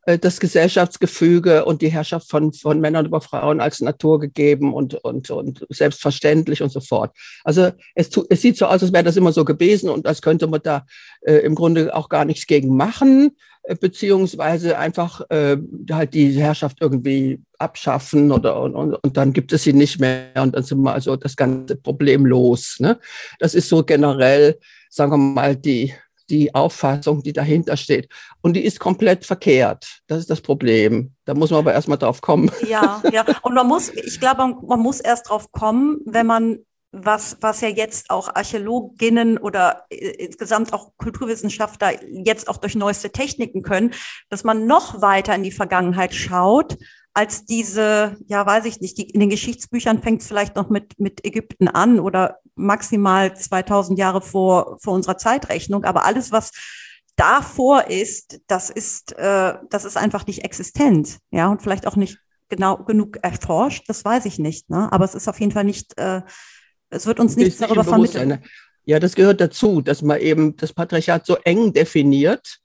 äh, 0.05 0.17
das 0.17 0.39
Gesellschaftsgefüge 0.39 1.65
und 1.65 1.81
die 1.81 1.91
Herrschaft 1.91 2.29
von, 2.29 2.53
von 2.53 2.79
Männern 2.79 3.05
über 3.05 3.21
Frauen 3.21 3.61
als 3.61 3.81
Natur 3.81 4.19
gegeben 4.19 4.73
und, 4.73 4.95
und, 4.95 5.29
und 5.29 5.65
selbstverständlich 5.69 6.61
und 6.61 6.71
so 6.71 6.79
fort. 6.79 7.15
Also 7.43 7.71
es, 7.95 8.09
tu, 8.09 8.25
es 8.29 8.41
sieht 8.41 8.57
so 8.57 8.65
aus, 8.65 8.81
als 8.81 8.93
wäre 8.93 9.03
das 9.03 9.17
immer 9.17 9.31
so 9.31 9.45
gewesen 9.45 9.89
und 9.89 10.07
als 10.07 10.21
könnte 10.21 10.47
man 10.47 10.61
da 10.63 10.85
äh, 11.21 11.35
im 11.37 11.55
Grunde 11.55 11.95
auch 11.95 12.09
gar 12.09 12.25
nichts 12.25 12.47
gegen 12.47 12.75
machen, 12.75 13.37
äh, 13.63 13.75
beziehungsweise 13.75 14.77
einfach 14.77 15.21
äh, 15.29 15.57
halt 15.91 16.13
die 16.13 16.31
Herrschaft 16.31 16.77
irgendwie 16.81 17.41
abschaffen 17.61 18.31
oder 18.31 18.59
und, 18.61 18.75
und, 18.75 18.95
und, 18.95 19.17
dann 19.17 19.33
gibt 19.33 19.53
es 19.53 19.63
sie 19.63 19.73
nicht 19.73 19.99
mehr 19.99 20.31
und 20.35 20.55
dann 20.55 20.63
sind 20.63 20.81
wir 20.81 20.93
also 20.93 21.15
das 21.15 21.35
ganze 21.35 21.75
Problem 21.75 22.25
los. 22.25 22.77
Ne? 22.79 22.99
Das 23.39 23.53
ist 23.53 23.69
so 23.69 23.83
generell, 23.83 24.59
sagen 24.89 25.11
wir 25.11 25.17
mal, 25.17 25.55
die, 25.55 25.93
die 26.29 26.55
Auffassung, 26.55 27.21
die 27.23 27.33
dahinter 27.33 27.77
steht. 27.77 28.09
Und 28.41 28.53
die 28.53 28.63
ist 28.63 28.79
komplett 28.79 29.25
verkehrt. 29.25 29.99
Das 30.07 30.19
ist 30.19 30.29
das 30.29 30.41
Problem. 30.41 31.13
Da 31.25 31.33
muss 31.33 31.51
man 31.51 31.59
aber 31.59 31.73
erstmal 31.73 31.97
drauf 31.97 32.21
kommen. 32.21 32.49
Ja, 32.67 33.01
ja. 33.11 33.25
Und 33.43 33.53
man 33.53 33.67
muss, 33.67 33.89
ich 33.89 34.19
glaube, 34.19 34.55
man 34.65 34.79
muss 34.79 34.99
erst 34.99 35.29
drauf 35.29 35.51
kommen, 35.51 35.99
wenn 36.05 36.25
man 36.25 36.59
was, 36.91 37.37
was 37.39 37.61
ja 37.61 37.69
jetzt 37.69 38.09
auch 38.09 38.35
Archäologinnen 38.35 39.37
oder 39.37 39.85
äh, 39.89 39.95
insgesamt 39.95 40.73
auch 40.73 40.91
Kulturwissenschaftler 40.97 42.03
jetzt 42.09 42.49
auch 42.49 42.57
durch 42.57 42.75
neueste 42.75 43.11
Techniken 43.11 43.61
können, 43.61 43.93
dass 44.29 44.43
man 44.43 44.67
noch 44.67 45.01
weiter 45.01 45.33
in 45.35 45.43
die 45.43 45.51
Vergangenheit 45.51 46.13
schaut, 46.13 46.77
als 47.13 47.45
diese, 47.45 48.17
ja, 48.27 48.45
weiß 48.45 48.65
ich 48.65 48.79
nicht, 48.79 48.97
die, 48.97 49.09
in 49.09 49.19
den 49.19 49.29
Geschichtsbüchern 49.29 50.01
fängt 50.01 50.21
es 50.21 50.27
vielleicht 50.27 50.55
noch 50.55 50.69
mit, 50.69 50.99
mit 50.99 51.25
Ägypten 51.25 51.67
an 51.67 51.99
oder 51.99 52.39
maximal 52.55 53.35
2000 53.35 53.99
Jahre 53.99 54.21
vor, 54.21 54.77
vor 54.79 54.93
unserer 54.93 55.17
Zeitrechnung. 55.17 55.83
Aber 55.83 56.05
alles, 56.05 56.31
was 56.31 56.51
davor 57.17 57.87
ist, 57.87 58.39
das 58.47 58.69
ist, 58.69 59.17
äh, 59.17 59.53
das 59.69 59.85
ist 59.85 59.97
einfach 59.97 60.25
nicht 60.25 60.43
existent. 60.43 61.19
Ja, 61.31 61.49
und 61.49 61.61
vielleicht 61.61 61.85
auch 61.85 61.95
nicht 61.95 62.17
genau 62.49 62.77
genug 62.77 63.17
erforscht, 63.21 63.85
das 63.87 64.05
weiß 64.05 64.25
ich 64.25 64.39
nicht. 64.39 64.69
Ne? 64.69 64.91
Aber 64.91 65.05
es 65.05 65.15
ist 65.15 65.27
auf 65.27 65.39
jeden 65.39 65.51
Fall 65.51 65.63
nicht, 65.63 65.97
äh, 65.97 66.21
es 66.89 67.05
wird 67.05 67.19
uns 67.19 67.35
nichts 67.35 67.57
darüber 67.57 67.83
vermittelt. 67.83 68.41
Ja, 68.85 68.99
das 68.99 69.15
gehört 69.15 69.39
dazu, 69.39 69.81
dass 69.81 70.01
man 70.01 70.19
eben 70.19 70.55
das 70.57 70.73
Patriarchat 70.73 71.25
so 71.25 71.37
eng 71.43 71.71
definiert. 71.71 72.59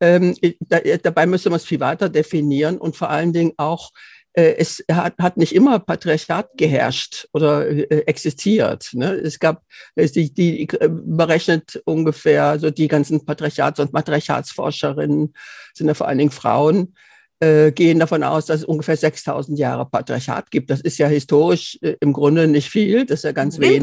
Ähm, 0.00 0.34
da, 0.60 0.80
dabei 1.02 1.26
müsste 1.26 1.50
man 1.50 1.58
es 1.58 1.64
viel 1.64 1.80
weiter 1.80 2.08
definieren 2.08 2.78
und 2.78 2.96
vor 2.96 3.10
allen 3.10 3.32
Dingen 3.32 3.52
auch, 3.56 3.90
äh, 4.32 4.54
es 4.56 4.84
hat, 4.90 5.14
hat 5.18 5.36
nicht 5.36 5.54
immer 5.54 5.78
Patriarchat 5.78 6.50
geherrscht 6.56 7.28
oder 7.32 7.68
äh, 7.68 8.02
existiert. 8.06 8.90
Ne? 8.92 9.12
Es 9.12 9.38
gab, 9.38 9.62
die, 9.96 10.32
die 10.32 10.68
berechnet 10.88 11.80
ungefähr, 11.84 12.58
so 12.58 12.70
die 12.70 12.88
ganzen 12.88 13.24
Patriarchats- 13.24 13.80
und 13.80 13.92
Matriarchatsforscherinnen 13.92 15.34
sind 15.74 15.86
ja 15.86 15.94
vor 15.94 16.08
allen 16.08 16.18
Dingen 16.18 16.30
Frauen, 16.30 16.94
äh, 17.40 17.72
gehen 17.72 17.98
davon 17.98 18.22
aus, 18.22 18.46
dass 18.46 18.60
es 18.60 18.64
ungefähr 18.64 18.96
6000 18.96 19.58
Jahre 19.58 19.86
Patriarchat 19.86 20.50
gibt. 20.50 20.70
Das 20.70 20.80
ist 20.80 20.98
ja 20.98 21.08
historisch 21.08 21.78
äh, 21.82 21.96
im 22.00 22.12
Grunde 22.12 22.46
nicht 22.46 22.70
viel, 22.70 23.04
das 23.04 23.20
ist 23.20 23.24
ja 23.24 23.32
ganz 23.32 23.58
wenig. 23.58 23.82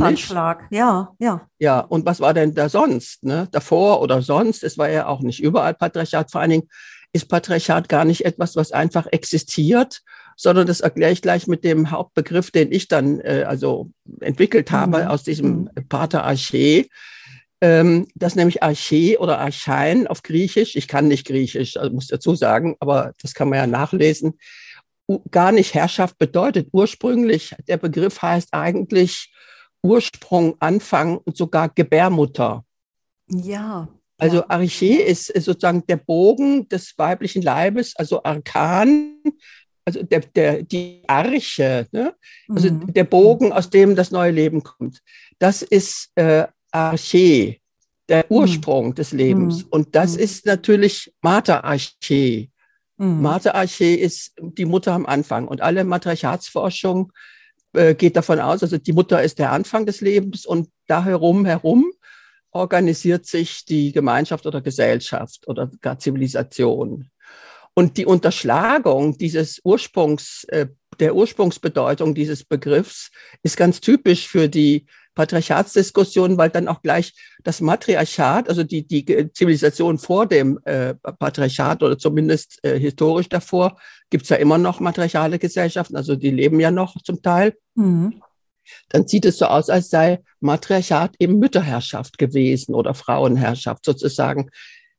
ja, 0.71 1.09
ja. 1.19 1.47
Ja, 1.59 1.79
und 1.81 2.05
was 2.05 2.19
war 2.19 2.33
denn 2.33 2.53
da 2.53 2.69
sonst? 2.69 3.23
Ne? 3.23 3.47
Davor 3.51 4.01
oder 4.01 4.21
sonst? 4.21 4.63
Es 4.63 4.77
war 4.77 4.89
ja 4.89 5.07
auch 5.07 5.21
nicht 5.21 5.41
überall 5.41 5.73
Patriarchat. 5.73 6.31
Vor 6.31 6.41
allen 6.41 6.51
Dingen 6.51 6.69
ist 7.13 7.27
Patriarchat 7.27 7.89
gar 7.89 8.05
nicht 8.05 8.25
etwas, 8.25 8.55
was 8.55 8.71
einfach 8.71 9.05
existiert, 9.07 10.01
sondern 10.37 10.65
das 10.65 10.79
erkläre 10.79 11.11
ich 11.11 11.21
gleich 11.21 11.47
mit 11.47 11.63
dem 11.63 11.91
Hauptbegriff, 11.91 12.51
den 12.51 12.71
ich 12.71 12.87
dann 12.87 13.19
äh, 13.19 13.43
also 13.47 13.91
entwickelt 14.21 14.71
habe 14.71 15.03
mhm. 15.03 15.07
aus 15.07 15.23
diesem 15.23 15.49
mhm. 15.49 15.69
Paterarché 15.89 16.87
ähm, 17.61 18.07
das 18.15 18.35
nämlich 18.35 18.63
Arche 18.63 19.17
oder 19.19 19.39
Archein 19.39 20.07
auf 20.07 20.23
Griechisch, 20.23 20.75
ich 20.75 20.87
kann 20.87 21.07
nicht 21.07 21.27
Griechisch, 21.27 21.77
also 21.77 21.93
muss 21.93 22.07
dazu 22.07 22.35
sagen, 22.35 22.75
aber 22.79 23.13
das 23.21 23.33
kann 23.35 23.49
man 23.49 23.59
ja 23.59 23.67
nachlesen, 23.67 24.39
gar 25.29 25.51
nicht 25.51 25.73
Herrschaft 25.73 26.17
bedeutet. 26.17 26.69
Ursprünglich, 26.71 27.55
der 27.67 27.77
Begriff 27.77 28.21
heißt 28.21 28.49
eigentlich 28.53 29.31
Ursprung, 29.83 30.55
Anfang 30.59 31.17
und 31.17 31.37
sogar 31.37 31.69
Gebärmutter. 31.69 32.65
Ja. 33.27 33.87
Also 34.17 34.47
Arche 34.47 35.01
ist 35.01 35.27
sozusagen 35.27 35.85
der 35.87 35.97
Bogen 35.97 36.69
des 36.69 36.93
weiblichen 36.97 37.41
Leibes, 37.41 37.95
also 37.95 38.23
Arkan, 38.23 39.15
also 39.83 40.03
der, 40.03 40.19
der, 40.19 40.63
die 40.63 41.01
Arche, 41.07 41.87
ne? 41.91 42.13
also 42.49 42.71
mhm. 42.71 42.93
der 42.93 43.03
Bogen, 43.03 43.51
aus 43.51 43.69
dem 43.69 43.95
das 43.95 44.11
neue 44.11 44.31
Leben 44.31 44.61
kommt. 44.61 45.01
Das 45.39 45.63
ist 45.63 46.11
äh, 46.15 46.45
Arche, 46.71 47.57
der 48.09 48.25
mhm. 48.29 48.35
Ursprung 48.35 48.87
mhm. 48.89 48.95
des 48.95 49.11
Lebens. 49.11 49.63
Mhm. 49.63 49.69
Und 49.69 49.95
das 49.95 50.15
mhm. 50.15 50.23
ist 50.23 50.45
natürlich 50.45 51.13
Mater 51.21 51.63
Arche. 51.63 52.49
Mhm. 52.97 53.21
Mater 53.21 53.55
Arche 53.55 53.85
ist 53.85 54.33
die 54.39 54.65
Mutter 54.65 54.93
am 54.93 55.05
Anfang. 55.05 55.47
Und 55.47 55.61
alle 55.61 55.83
Matriarchatsforschung 55.83 57.11
äh, 57.73 57.95
geht 57.95 58.15
davon 58.15 58.39
aus, 58.39 58.63
also 58.63 58.77
die 58.77 58.93
Mutter 58.93 59.21
ist 59.23 59.39
der 59.39 59.51
Anfang 59.51 59.85
des 59.85 60.01
Lebens 60.01 60.45
und 60.45 60.69
da 60.87 61.05
herum, 61.05 61.45
herum 61.45 61.91
organisiert 62.51 63.25
sich 63.25 63.63
die 63.63 63.93
Gemeinschaft 63.93 64.45
oder 64.45 64.61
Gesellschaft 64.61 65.47
oder 65.47 65.71
gar 65.79 65.97
Zivilisation. 65.97 67.09
Und 67.73 67.97
die 67.97 68.05
Unterschlagung 68.05 69.17
dieses 69.17 69.61
Ursprungs, 69.63 70.43
äh, 70.49 70.67
der 70.99 71.15
Ursprungsbedeutung 71.15 72.13
dieses 72.13 72.43
Begriffs 72.43 73.09
ist 73.43 73.55
ganz 73.55 73.79
typisch 73.79 74.27
für 74.27 74.49
die 74.49 74.85
Patriarchatsdiskussion, 75.15 76.37
weil 76.37 76.49
dann 76.49 76.67
auch 76.67 76.81
gleich 76.81 77.13
das 77.43 77.61
Matriarchat, 77.61 78.49
also 78.49 78.63
die, 78.63 78.87
die 78.87 79.31
Zivilisation 79.33 79.97
vor 79.97 80.25
dem 80.25 80.59
äh, 80.65 80.93
Patriarchat 80.95 81.83
oder 81.83 81.97
zumindest 81.97 82.59
äh, 82.63 82.79
historisch 82.79 83.29
davor, 83.29 83.77
gibt 84.09 84.23
es 84.23 84.29
ja 84.29 84.37
immer 84.37 84.57
noch 84.57 84.79
matriarchale 84.79 85.39
Gesellschaften, 85.39 85.95
also 85.95 86.15
die 86.15 86.31
leben 86.31 86.59
ja 86.59 86.71
noch 86.71 86.95
zum 87.03 87.21
Teil. 87.21 87.55
Mhm. 87.75 88.21
Dann 88.89 89.07
sieht 89.07 89.25
es 89.25 89.37
so 89.37 89.45
aus, 89.45 89.69
als 89.69 89.89
sei 89.89 90.19
Matriarchat 90.39 91.15
eben 91.19 91.39
Mütterherrschaft 91.39 92.17
gewesen 92.17 92.73
oder 92.75 92.93
Frauenherrschaft, 92.93 93.85
sozusagen 93.85 94.49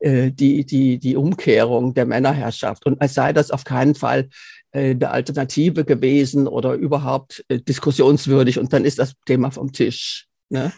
äh, 0.00 0.31
die, 0.33 0.66
die, 0.66 0.99
die 0.99 1.16
Umkehrung 1.16 1.95
der 1.95 2.07
Männerherrschaft. 2.07 2.87
Und 2.87 3.00
als 3.00 3.14
sei 3.14 3.33
das 3.33 3.50
auf 3.50 3.64
keinen 3.64 3.95
Fall 3.95 4.28
eine 4.73 5.11
Alternative 5.11 5.85
gewesen 5.85 6.49
oder 6.49 6.75
überhaupt 6.75 7.45
äh, 7.49 7.59
diskussionswürdig 7.59 8.59
und 8.59 8.73
dann 8.73 8.85
ist 8.85 8.99
das 8.99 9.14
Thema 9.26 9.50
vom 9.50 9.73
Tisch. 9.73 10.26
Ne? 10.49 10.73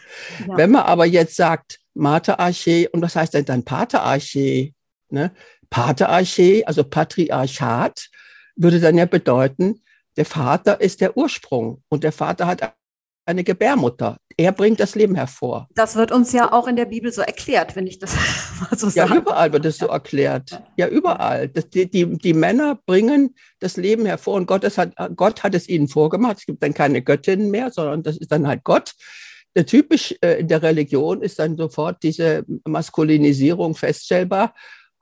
Ja. 0.47 0.57
Wenn 0.57 0.71
man 0.71 0.83
aber 0.83 1.05
jetzt 1.05 1.35
sagt, 1.35 1.79
Materarche, 1.93 2.89
und 2.91 3.01
was 3.01 3.15
heißt 3.15 3.33
denn 3.33 3.45
dann 3.45 3.63
Paterarche? 3.63 4.71
Ne? 5.09 5.31
Paterarche, 5.69 6.63
also 6.65 6.83
Patriarchat, 6.83 8.09
würde 8.55 8.79
dann 8.79 8.97
ja 8.97 9.05
bedeuten, 9.05 9.81
der 10.17 10.25
Vater 10.25 10.79
ist 10.79 11.01
der 11.01 11.17
Ursprung 11.17 11.83
und 11.89 12.03
der 12.03 12.11
Vater 12.11 12.47
hat 12.47 12.73
eine 13.25 13.43
Gebärmutter. 13.43 14.17
Er 14.37 14.51
bringt 14.51 14.79
das 14.79 14.95
Leben 14.95 15.15
hervor. 15.15 15.67
Das 15.73 15.95
wird 15.95 16.11
uns 16.11 16.31
ja 16.33 16.51
auch 16.51 16.67
in 16.67 16.75
der 16.75 16.85
Bibel 16.85 17.11
so 17.11 17.21
erklärt, 17.21 17.75
wenn 17.75 17.87
ich 17.87 17.99
das 17.99 18.15
mal 18.59 18.77
so 18.77 18.89
sage. 18.89 19.13
Ja, 19.13 19.17
überall 19.17 19.53
wird 19.53 19.65
es 19.65 19.77
so 19.77 19.87
erklärt. 19.87 20.61
Ja, 20.77 20.87
überall. 20.87 21.47
Das, 21.47 21.69
die, 21.69 21.89
die, 21.89 22.17
die, 22.17 22.33
Männer 22.33 22.79
bringen 22.85 23.35
das 23.59 23.77
Leben 23.77 24.05
hervor 24.05 24.35
und 24.35 24.45
Gott, 24.45 24.65
hat, 24.77 24.93
Gott 25.15 25.43
hat 25.43 25.55
es 25.55 25.69
ihnen 25.69 25.87
vorgemacht. 25.87 26.39
Es 26.39 26.45
gibt 26.45 26.61
dann 26.61 26.73
keine 26.73 27.01
Göttinnen 27.01 27.49
mehr, 27.49 27.71
sondern 27.71 28.03
das 28.03 28.17
ist 28.17 28.31
dann 28.31 28.47
halt 28.47 28.63
Gott. 28.63 28.93
Der 29.55 29.65
typisch 29.65 30.13
äh, 30.21 30.39
in 30.39 30.49
der 30.49 30.61
Religion 30.61 31.21
ist 31.21 31.39
dann 31.39 31.55
sofort 31.55 32.03
diese 32.03 32.43
Maskulinisierung 32.65 33.75
feststellbar 33.75 34.53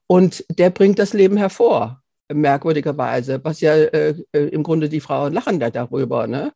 und 0.05 0.45
der 0.49 0.69
bringt 0.69 0.99
das 0.99 1.13
Leben 1.13 1.37
hervor 1.37 2.03
merkwürdigerweise, 2.31 3.43
was 3.43 3.61
ja 3.61 3.73
äh, 3.75 4.15
äh 4.31 4.47
im 4.47 4.63
Grunde 4.63 4.89
die 4.89 5.01
Frauen 5.01 5.33
lachen 5.33 5.59
da 5.59 5.69
darüber. 5.69 6.27
Ne? 6.27 6.53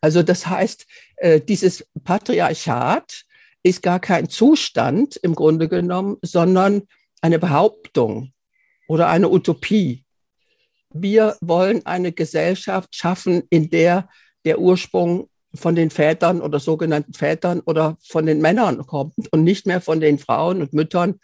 Also 0.00 0.22
das 0.22 0.46
heißt, 0.46 0.86
äh, 1.16 1.40
dieses 1.40 1.86
Patriarchat 2.04 3.24
ist 3.62 3.82
gar 3.82 4.00
kein 4.00 4.28
Zustand 4.28 5.16
im 5.16 5.34
Grunde 5.34 5.68
genommen, 5.68 6.16
sondern 6.22 6.82
eine 7.20 7.38
Behauptung 7.38 8.32
oder 8.88 9.08
eine 9.08 9.28
Utopie. 9.28 10.04
Wir 10.92 11.36
wollen 11.40 11.84
eine 11.86 12.12
Gesellschaft 12.12 12.94
schaffen, 12.94 13.42
in 13.50 13.70
der 13.70 14.08
der 14.44 14.58
Ursprung 14.58 15.28
von 15.54 15.74
den 15.74 15.90
Vätern 15.90 16.40
oder 16.40 16.60
sogenannten 16.60 17.12
Vätern 17.12 17.60
oder 17.60 17.96
von 18.00 18.26
den 18.26 18.40
Männern 18.40 18.86
kommt 18.86 19.32
und 19.32 19.44
nicht 19.44 19.66
mehr 19.66 19.80
von 19.80 20.00
den 20.00 20.18
Frauen 20.18 20.62
und 20.62 20.72
Müttern, 20.72 21.20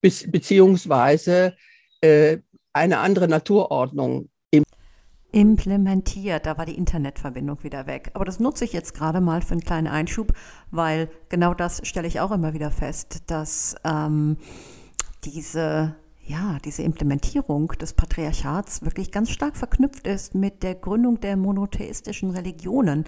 beziehungsweise 0.00 1.54
äh, 2.00 2.38
eine 2.72 2.98
andere 2.98 3.28
Naturordnung 3.28 4.30
implementiert. 5.32 6.46
Da 6.46 6.58
war 6.58 6.66
die 6.66 6.76
Internetverbindung 6.76 7.62
wieder 7.64 7.86
weg. 7.86 8.10
Aber 8.14 8.24
das 8.24 8.38
nutze 8.38 8.64
ich 8.64 8.72
jetzt 8.72 8.94
gerade 8.94 9.20
mal 9.20 9.42
für 9.42 9.52
einen 9.52 9.62
kleinen 9.62 9.88
Einschub, 9.88 10.32
weil 10.70 11.10
genau 11.28 11.54
das 11.54 11.86
stelle 11.86 12.06
ich 12.06 12.20
auch 12.20 12.30
immer 12.30 12.54
wieder 12.54 12.70
fest, 12.70 13.22
dass 13.26 13.74
ähm, 13.84 14.36
diese 15.24 15.96
ja, 16.24 16.58
diese 16.64 16.82
Implementierung 16.82 17.68
des 17.80 17.94
Patriarchats 17.94 18.82
wirklich 18.82 19.10
ganz 19.10 19.30
stark 19.30 19.56
verknüpft 19.56 20.06
ist 20.06 20.36
mit 20.36 20.62
der 20.62 20.76
Gründung 20.76 21.20
der 21.20 21.36
monotheistischen 21.36 22.30
Religionen, 22.30 23.04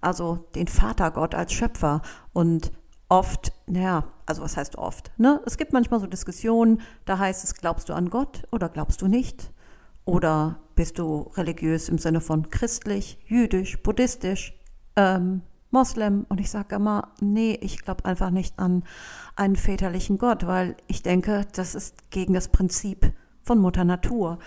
also 0.00 0.48
den 0.56 0.66
Vatergott 0.66 1.36
als 1.36 1.52
Schöpfer 1.52 2.02
und 2.32 2.72
oft, 3.08 3.52
naja, 3.66 4.04
also 4.26 4.42
was 4.42 4.56
heißt 4.56 4.76
oft? 4.78 5.12
Ne? 5.16 5.40
Es 5.46 5.58
gibt 5.58 5.72
manchmal 5.72 6.00
so 6.00 6.06
Diskussionen, 6.06 6.80
da 7.04 7.18
heißt 7.18 7.44
es, 7.44 7.54
glaubst 7.54 7.88
du 7.88 7.94
an 7.94 8.10
Gott 8.10 8.42
oder 8.50 8.68
glaubst 8.68 9.00
du 9.00 9.06
nicht? 9.06 9.52
Oder 10.04 10.58
bist 10.76 10.98
du 10.98 11.32
religiös 11.36 11.88
im 11.88 11.98
Sinne 11.98 12.20
von 12.20 12.50
christlich, 12.50 13.18
jüdisch, 13.26 13.82
buddhistisch, 13.82 14.54
ähm, 14.94 15.42
Moslem? 15.70 16.26
Und 16.28 16.38
ich 16.38 16.50
sage 16.50 16.76
immer, 16.76 17.14
nee, 17.20 17.58
ich 17.60 17.82
glaube 17.82 18.04
einfach 18.04 18.30
nicht 18.30 18.58
an 18.58 18.84
einen 19.34 19.56
väterlichen 19.56 20.18
Gott, 20.18 20.46
weil 20.46 20.76
ich 20.86 21.02
denke, 21.02 21.46
das 21.54 21.74
ist 21.74 22.10
gegen 22.10 22.34
das 22.34 22.48
Prinzip 22.48 23.12
von 23.42 23.58
Mutter 23.58 23.84
Natur. 23.84 24.38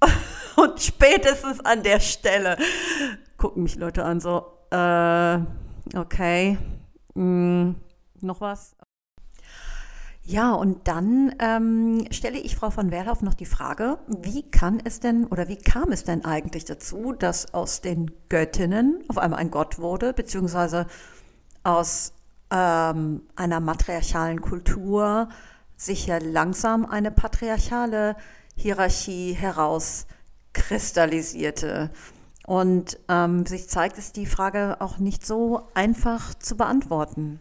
Und 0.56 0.80
spätestens 0.80 1.60
an 1.60 1.82
der 1.82 2.00
Stelle 2.00 2.56
gucken 3.36 3.62
mich 3.62 3.76
Leute 3.76 4.04
an, 4.04 4.20
so, 4.20 4.46
äh, 4.70 5.38
okay, 5.96 6.58
hm, 7.14 7.76
noch 8.20 8.40
was? 8.40 8.74
Ja, 10.24 10.52
und 10.52 10.86
dann 10.86 11.34
ähm, 11.40 12.04
stelle 12.12 12.38
ich 12.38 12.54
Frau 12.54 12.70
von 12.70 12.92
Werhoff 12.92 13.22
noch 13.22 13.34
die 13.34 13.44
Frage, 13.44 13.98
wie 14.06 14.42
kann 14.42 14.80
es 14.84 15.00
denn 15.00 15.26
oder 15.26 15.48
wie 15.48 15.56
kam 15.56 15.90
es 15.90 16.04
denn 16.04 16.24
eigentlich 16.24 16.64
dazu, 16.64 17.12
dass 17.12 17.52
aus 17.54 17.80
den 17.80 18.12
Göttinnen 18.28 19.02
auf 19.08 19.18
einmal 19.18 19.40
ein 19.40 19.50
Gott 19.50 19.80
wurde, 19.80 20.12
beziehungsweise 20.12 20.86
aus 21.64 22.12
ähm, 22.52 23.22
einer 23.34 23.58
matriarchalen 23.58 24.40
Kultur 24.40 25.28
sich 25.76 26.06
ja 26.06 26.18
langsam 26.18 26.86
eine 26.86 27.10
patriarchale 27.10 28.14
Hierarchie 28.54 29.32
herauskristallisierte. 29.32 31.90
Und 32.46 33.00
ähm, 33.08 33.44
sich 33.46 33.68
zeigt, 33.68 33.98
ist 33.98 34.14
die 34.16 34.26
Frage 34.26 34.76
auch 34.80 34.98
nicht 34.98 35.26
so 35.26 35.62
einfach 35.74 36.34
zu 36.34 36.56
beantworten. 36.56 37.40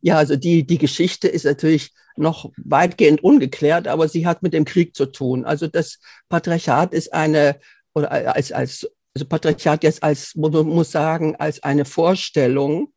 Ja, 0.00 0.16
also 0.16 0.36
die, 0.36 0.66
die 0.66 0.78
Geschichte 0.78 1.28
ist 1.28 1.44
natürlich 1.44 1.92
noch 2.16 2.50
weitgehend 2.56 3.22
ungeklärt, 3.22 3.88
aber 3.88 4.08
sie 4.08 4.26
hat 4.26 4.42
mit 4.42 4.52
dem 4.52 4.64
Krieg 4.64 4.94
zu 4.94 5.06
tun. 5.06 5.44
Also 5.44 5.66
das 5.66 5.98
Patriarchat 6.28 6.92
ist 6.92 7.12
eine, 7.12 7.58
oder 7.94 8.10
als, 8.10 8.52
als 8.52 8.88
also 9.14 9.26
Patriarchat 9.26 9.82
jetzt 9.82 10.02
als, 10.02 10.34
man 10.34 10.52
muss 10.66 10.92
sagen, 10.92 11.36
als 11.36 11.62
eine 11.62 11.84
Vorstellung, 11.84 12.92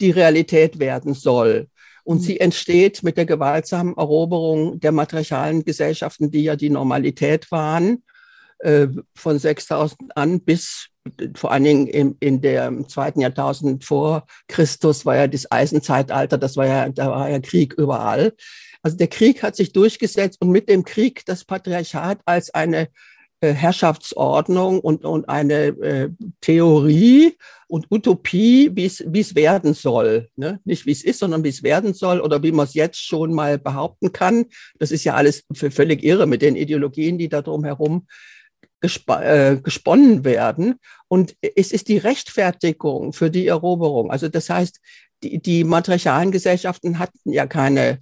die 0.00 0.10
Realität 0.10 0.78
werden 0.78 1.14
soll. 1.14 1.68
Und 2.04 2.18
mhm. 2.18 2.22
sie 2.22 2.40
entsteht 2.40 3.02
mit 3.02 3.16
der 3.16 3.26
gewaltsamen 3.26 3.96
Eroberung 3.96 4.80
der 4.80 4.92
matriarchalen 4.92 5.64
Gesellschaften, 5.64 6.30
die 6.30 6.42
ja 6.42 6.56
die 6.56 6.70
Normalität 6.70 7.50
waren, 7.52 8.02
äh, 8.58 8.88
von 9.14 9.38
6000 9.38 10.16
an 10.16 10.40
bis 10.40 10.88
vor 11.34 11.50
allen 11.50 11.64
Dingen 11.64 11.86
im, 11.86 12.16
in 12.20 12.40
der 12.40 12.72
zweiten 12.88 13.20
Jahrtausend 13.20 13.84
vor 13.84 14.26
Christus 14.48 15.04
war 15.04 15.16
ja 15.16 15.26
das 15.26 15.50
Eisenzeitalter, 15.50 16.38
das 16.38 16.56
war 16.56 16.66
ja, 16.66 16.88
da 16.88 17.10
war 17.10 17.28
ja 17.28 17.40
Krieg 17.40 17.74
überall. 17.74 18.34
Also 18.82 18.96
der 18.96 19.08
Krieg 19.08 19.42
hat 19.42 19.56
sich 19.56 19.72
durchgesetzt 19.72 20.40
und 20.40 20.50
mit 20.50 20.68
dem 20.68 20.84
Krieg 20.84 21.24
das 21.26 21.44
Patriarchat 21.44 22.20
als 22.24 22.52
eine 22.52 22.88
äh, 23.40 23.52
Herrschaftsordnung 23.52 24.80
und, 24.80 25.04
und 25.04 25.28
eine 25.28 25.66
äh, 25.66 26.10
Theorie 26.40 27.36
und 27.66 27.86
Utopie, 27.90 28.70
wie 28.74 28.84
es 28.84 29.34
werden 29.34 29.74
soll. 29.74 30.28
Ne? 30.36 30.60
Nicht 30.64 30.86
wie 30.86 30.92
es 30.92 31.02
ist, 31.02 31.18
sondern 31.18 31.42
wie 31.42 31.48
es 31.48 31.62
werden 31.62 31.94
soll 31.94 32.20
oder 32.20 32.42
wie 32.42 32.52
man 32.52 32.66
es 32.66 32.74
jetzt 32.74 33.04
schon 33.04 33.34
mal 33.34 33.58
behaupten 33.58 34.12
kann. 34.12 34.46
Das 34.78 34.92
ist 34.92 35.04
ja 35.04 35.14
alles 35.14 35.44
völlig 35.52 36.04
irre 36.04 36.26
mit 36.26 36.42
den 36.42 36.54
Ideologien, 36.54 37.18
die 37.18 37.28
da 37.28 37.42
drum 37.42 37.64
herum 37.64 38.06
gesp 38.82 39.08
äh, 39.08 39.56
gesponnen 39.62 40.24
werden. 40.24 40.78
Und 41.08 41.36
es 41.40 41.72
ist 41.72 41.88
die 41.88 41.98
Rechtfertigung 41.98 43.14
für 43.14 43.30
die 43.30 43.46
Eroberung. 43.46 44.10
Also 44.10 44.28
das 44.28 44.50
heißt, 44.50 44.80
die, 45.22 45.40
die 45.40 45.64
matriarchalen 45.64 46.32
Gesellschaften 46.32 46.98
hatten 46.98 47.32
ja 47.32 47.46
keine 47.46 48.00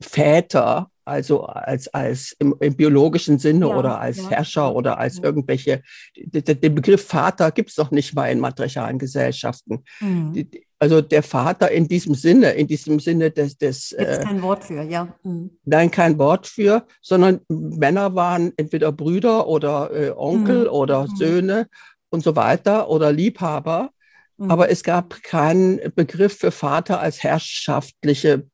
Väter, 0.00 0.90
also 1.04 1.44
als, 1.44 1.88
als 1.88 2.36
im, 2.38 2.54
im 2.60 2.76
biologischen 2.76 3.38
Sinne 3.38 3.68
ja, 3.68 3.76
oder 3.76 4.00
als 4.00 4.18
ja. 4.18 4.30
Herrscher 4.30 4.74
oder 4.74 4.98
als 4.98 5.18
irgendwelche, 5.18 5.82
den 6.16 6.74
Begriff 6.74 7.06
Vater 7.06 7.50
gibt 7.50 7.70
es 7.70 7.76
doch 7.76 7.90
nicht 7.90 8.14
mal 8.14 8.30
in 8.30 8.40
matriarchalen 8.40 8.98
Gesellschaften. 8.98 9.84
Mhm. 10.00 10.48
Also 10.80 11.00
der 11.00 11.24
Vater 11.24 11.70
in 11.72 11.88
diesem 11.88 12.14
Sinne, 12.14 12.52
in 12.52 12.68
diesem 12.68 13.00
Sinne 13.00 13.30
des... 13.30 13.58
des 13.58 13.90
gibt 13.90 14.08
es 14.08 14.18
äh, 14.18 14.22
kein 14.22 14.42
Wort 14.42 14.64
für, 14.64 14.82
ja. 14.82 15.12
Mhm. 15.24 15.50
Nein, 15.64 15.90
kein 15.90 16.18
Wort 16.18 16.46
für, 16.46 16.86
sondern 17.02 17.40
Männer 17.48 18.14
waren 18.14 18.52
entweder 18.56 18.92
Brüder 18.92 19.48
oder 19.48 19.90
äh, 19.92 20.10
Onkel 20.16 20.62
mhm. 20.62 20.70
oder 20.70 21.02
mhm. 21.02 21.16
Söhne 21.16 21.66
und 22.10 22.22
so 22.22 22.36
weiter 22.36 22.88
oder 22.88 23.12
Liebhaber. 23.12 23.90
Mhm. 24.36 24.50
Aber 24.52 24.70
es 24.70 24.84
gab 24.84 25.20
keinen 25.24 25.80
Begriff 25.96 26.38
für 26.38 26.52
Vater 26.52 27.00
als 27.00 27.24
herrschaftliche 27.24 28.46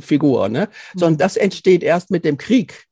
Figur, 0.00 0.48
ne? 0.48 0.68
sondern 0.94 1.14
mhm. 1.14 1.18
das 1.18 1.36
entsteht 1.36 1.84
erst 1.84 2.10
mit 2.10 2.24
dem 2.24 2.38
Krieg. 2.38 2.86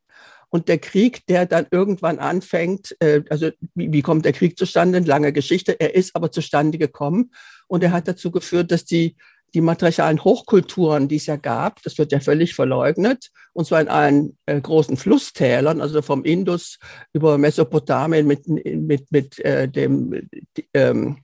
Und 0.49 0.69
der 0.69 0.78
Krieg, 0.78 1.26
der 1.26 1.45
dann 1.45 1.66
irgendwann 1.73 2.21
anfängt, 2.21 2.97
äh, 3.00 3.23
also 3.31 3.50
wie, 3.75 3.93
wie 3.93 4.02
kommt 4.02 4.25
der 4.25 4.33
Krieg 4.33 4.57
zustande? 4.57 5.00
Lange 5.00 5.33
Geschichte. 5.33 5.80
Er 5.80 5.97
ist 5.97 6.15
aber 6.15 6.30
zustande 6.30 6.78
gekommen 6.78 7.32
und 7.67 7.83
er 7.83 7.93
hat 7.93 8.09
dazu 8.09 8.31
geführt, 8.31 8.71
dass 8.71 8.85
die, 8.85 9.17
die 9.55 9.61
matriarchalen 9.61 10.23
Hochkulturen, 10.23 11.09
die 11.09 11.17
es 11.17 11.26
ja 11.26 11.37
gab, 11.37 11.83
das 11.83 11.99
wird 11.99 12.13
ja 12.13 12.21
völlig 12.21 12.55
verleugnet, 12.55 13.31
und 13.52 13.67
zwar 13.67 13.81
in 13.81 13.89
allen 13.89 14.39
äh, 14.47 14.61
großen 14.61 14.97
Flusstälern, 14.97 15.81
also 15.81 16.02
vom 16.02 16.25
Indus 16.25 16.79
über 17.13 17.39
Mesopotamien 17.39 18.26
mit, 18.26 18.47
mit, 18.49 19.11
mit 19.11 19.39
äh, 19.41 19.69
dem, 19.69 20.29
ähm, 20.75 21.19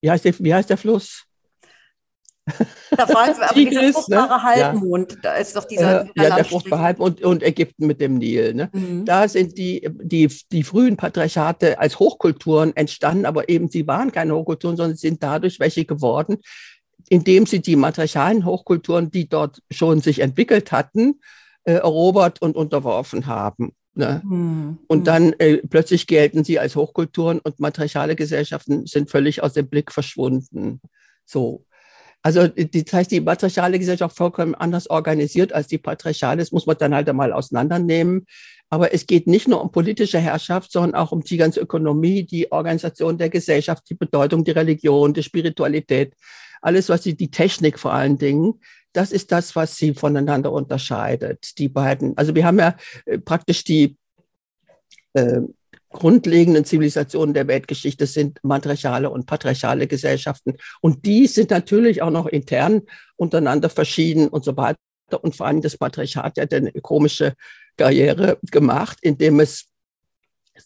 wie, 0.00 0.10
heißt 0.10 0.24
der, 0.24 0.38
wie 0.38 0.54
heißt 0.54 0.70
der 0.70 0.78
Fluss? 0.78 1.24
Da 2.90 3.08
war 3.08 3.30
es 3.30 3.40
aber 3.40 3.54
dieser 3.54 3.92
fruchtbare 3.92 4.28
ne? 4.28 4.42
Halbmond, 4.42 5.12
ja. 5.12 5.18
da 5.22 5.34
ist 5.36 5.56
doch 5.56 5.64
dieser, 5.64 6.02
äh, 6.02 6.08
Ja, 6.14 6.36
der 6.36 6.44
fruchtbare 6.44 6.82
Halbmond 6.82 7.22
und, 7.22 7.36
und 7.36 7.42
Ägypten 7.42 7.86
mit 7.86 8.00
dem 8.00 8.18
Nil. 8.18 8.54
Ne? 8.54 8.70
Mhm. 8.72 9.04
Da 9.04 9.26
sind 9.28 9.56
die, 9.56 9.88
die, 10.02 10.30
die 10.52 10.62
frühen 10.62 10.96
Patriarchate 10.96 11.78
als 11.78 11.98
Hochkulturen 11.98 12.76
entstanden, 12.76 13.24
aber 13.24 13.48
eben 13.48 13.68
sie 13.70 13.86
waren 13.86 14.12
keine 14.12 14.34
Hochkulturen, 14.34 14.76
sondern 14.76 14.96
sind 14.96 15.22
dadurch 15.22 15.58
welche 15.58 15.86
geworden, 15.86 16.36
indem 17.08 17.46
sie 17.46 17.60
die 17.60 17.76
matriarchalen 17.76 18.44
Hochkulturen, 18.44 19.10
die 19.10 19.28
dort 19.28 19.62
schon 19.70 20.00
sich 20.00 20.20
entwickelt 20.20 20.70
hatten, 20.70 21.20
äh, 21.64 21.72
erobert 21.74 22.42
und 22.42 22.56
unterworfen 22.56 23.26
haben. 23.26 23.72
Ne? 23.94 24.20
Mhm. 24.22 24.78
Und 24.86 25.00
mhm. 25.00 25.04
dann 25.04 25.32
äh, 25.34 25.58
plötzlich 25.58 26.06
gelten 26.06 26.44
sie 26.44 26.58
als 26.58 26.76
Hochkulturen 26.76 27.38
und 27.38 27.58
matriarchale 27.58 28.16
Gesellschaften 28.16 28.86
sind 28.86 29.10
völlig 29.10 29.42
aus 29.42 29.54
dem 29.54 29.68
Blick 29.68 29.92
verschwunden. 29.92 30.80
So. 31.24 31.64
Also 32.24 32.48
das 32.48 32.90
heißt, 32.90 33.10
die 33.10 33.20
matriarchale 33.20 33.78
Gesellschaft 33.78 34.16
vollkommen 34.16 34.54
anders 34.54 34.88
organisiert 34.88 35.52
als 35.52 35.66
die 35.66 35.76
patriarchale. 35.76 36.38
Das 36.38 36.52
muss 36.52 36.64
man 36.64 36.78
dann 36.78 36.94
halt 36.94 37.06
einmal 37.06 37.34
auseinandernehmen. 37.34 38.24
Aber 38.70 38.94
es 38.94 39.06
geht 39.06 39.26
nicht 39.26 39.46
nur 39.46 39.60
um 39.60 39.70
politische 39.70 40.18
Herrschaft, 40.18 40.72
sondern 40.72 40.94
auch 40.94 41.12
um 41.12 41.22
die 41.22 41.36
ganze 41.36 41.60
Ökonomie, 41.60 42.24
die 42.24 42.50
Organisation 42.50 43.18
der 43.18 43.28
Gesellschaft, 43.28 43.84
die 43.90 43.94
Bedeutung 43.94 44.42
der 44.42 44.56
Religion, 44.56 45.12
die 45.12 45.22
Spiritualität, 45.22 46.14
alles, 46.62 46.88
was 46.88 47.02
sie, 47.02 47.14
die 47.14 47.30
Technik 47.30 47.78
vor 47.78 47.92
allen 47.92 48.16
Dingen. 48.16 48.54
Das 48.94 49.12
ist 49.12 49.30
das, 49.30 49.54
was 49.54 49.76
sie 49.76 49.92
voneinander 49.92 50.50
unterscheidet, 50.50 51.58
die 51.58 51.68
beiden. 51.68 52.16
Also 52.16 52.34
wir 52.34 52.46
haben 52.46 52.58
ja 52.58 52.74
äh, 53.04 53.18
praktisch 53.18 53.64
die 53.64 53.98
äh, 55.12 55.42
grundlegenden 55.94 56.64
Zivilisationen 56.64 57.34
der 57.34 57.48
Weltgeschichte 57.48 58.06
sind 58.06 58.40
matriarchale 58.42 59.08
und 59.08 59.26
patriarchale 59.26 59.86
Gesellschaften. 59.86 60.56
Und 60.80 61.06
die 61.06 61.26
sind 61.26 61.50
natürlich 61.50 62.02
auch 62.02 62.10
noch 62.10 62.26
intern 62.26 62.82
untereinander 63.16 63.70
verschieden 63.70 64.28
und 64.28 64.44
so 64.44 64.56
weiter. 64.56 64.78
Und 65.22 65.36
vor 65.36 65.46
allem 65.46 65.62
das 65.62 65.78
Patriarchat 65.78 66.38
hat 66.38 66.52
eine 66.52 66.72
komische 66.82 67.34
Karriere 67.76 68.38
gemacht, 68.50 68.98
indem 69.02 69.40
es 69.40 69.66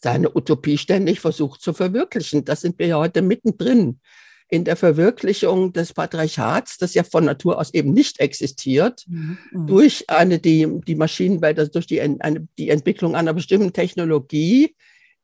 seine 0.01 0.35
Utopie 0.35 0.79
ständig 0.79 1.21
versucht 1.21 1.61
zu 1.61 1.73
verwirklichen. 1.73 2.45
Das 2.45 2.63
sind 2.63 2.79
wir 2.79 2.87
ja 2.87 2.99
heute 2.99 3.23
mittendrin 3.23 4.01
in 4.51 4.65
der 4.65 4.77
Verwirklichung 4.77 5.75
des 5.75 5.93
Patriarchats, 5.93 6.79
das 6.79 6.95
ja 6.95 7.03
von 7.05 7.27
Natur 7.27 7.59
aus 7.59 7.75
eben 7.75 7.93
nicht 7.93 8.19
existiert, 8.19 9.05
mhm. 9.07 9.37
durch 9.67 10.09
eine, 10.09 10.39
die, 10.39 10.67
die 10.87 10.95
Maschinenwelt, 10.95 11.59
also 11.59 11.71
durch 11.71 11.87
die, 11.87 12.01
eine, 12.01 12.49
die 12.57 12.71
Entwicklung 12.71 13.15
einer 13.15 13.35
bestimmten 13.35 13.75
Technologie, 13.75 14.75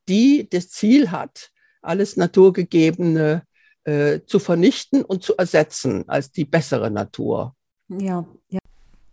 die 0.08 0.48
das 0.50 0.70
Ziel 0.70 1.10
hat, 1.10 1.50
alles 1.82 2.16
Naturgegebene 2.16 3.42
äh, 3.84 4.20
zu 4.26 4.38
vernichten 4.38 5.02
und 5.02 5.22
zu 5.22 5.36
ersetzen 5.36 6.08
als 6.08 6.30
die 6.32 6.44
bessere 6.44 6.90
Natur. 6.90 7.54
Ja, 7.88 8.26
ja. 8.48 8.60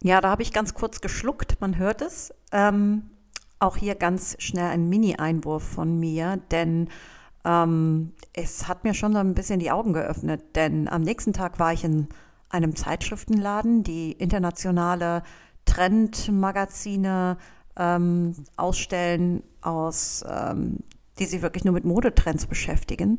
ja 0.01 0.21
da 0.21 0.29
habe 0.29 0.41
ich 0.41 0.53
ganz 0.53 0.73
kurz 0.73 1.01
geschluckt, 1.01 1.59
man 1.59 1.77
hört 1.77 2.01
es. 2.01 2.33
Ähm, 2.51 3.09
auch 3.59 3.77
hier 3.77 3.95
ganz 3.95 4.35
schnell 4.39 4.69
ein 4.69 4.89
Mini-Einwurf 4.89 5.63
von 5.63 5.99
mir, 5.99 6.37
denn 6.51 6.89
ähm, 7.45 8.13
es 8.33 8.67
hat 8.67 8.83
mir 8.83 8.93
schon 8.93 9.13
so 9.13 9.19
ein 9.19 9.35
bisschen 9.35 9.59
die 9.59 9.71
Augen 9.71 9.93
geöffnet, 9.93 10.55
denn 10.55 10.87
am 10.87 11.01
nächsten 11.01 11.33
Tag 11.33 11.59
war 11.59 11.73
ich 11.73 11.83
in 11.83 12.07
einem 12.49 12.75
Zeitschriftenladen, 12.75 13.83
die 13.83 14.11
internationale 14.13 15.23
Trendmagazine 15.65 17.37
ähm, 17.77 18.33
ausstellen, 18.57 19.43
aus, 19.61 20.23
ähm, 20.27 20.79
die 21.19 21.25
sich 21.25 21.41
wirklich 21.41 21.63
nur 21.63 21.73
mit 21.73 21.85
Modetrends 21.85 22.45
beschäftigen. 22.45 23.17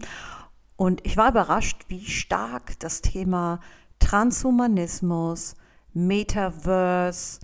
Und 0.76 1.04
ich 1.06 1.16
war 1.16 1.30
überrascht, 1.30 1.84
wie 1.88 2.04
stark 2.04 2.78
das 2.80 3.02
Thema 3.02 3.60
Transhumanismus, 3.98 5.54
Metaverse, 5.92 7.40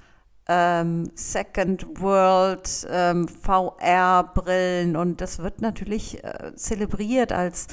ähm, 0.49 1.11
Second 1.15 2.01
World, 2.01 2.87
ähm, 2.91 3.29
VR-Brillen 3.29 4.97
und 4.97 5.21
das 5.21 5.39
wird 5.39 5.61
natürlich 5.61 6.25
äh, 6.25 6.55
zelebriert 6.57 7.33
als 7.33 7.69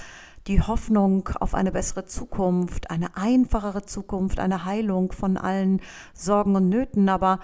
die 0.47 0.61
Hoffnung 0.61 1.29
auf 1.39 1.55
eine 1.55 1.71
bessere 1.71 2.05
Zukunft, 2.05 2.91
eine 2.91 3.15
einfachere 3.15 3.83
Zukunft, 3.83 4.39
eine 4.39 4.65
Heilung 4.65 5.11
von 5.11 5.37
allen 5.37 5.81
Sorgen 6.13 6.55
und 6.55 6.69
Nöten. 6.69 7.09
Aber 7.09 7.39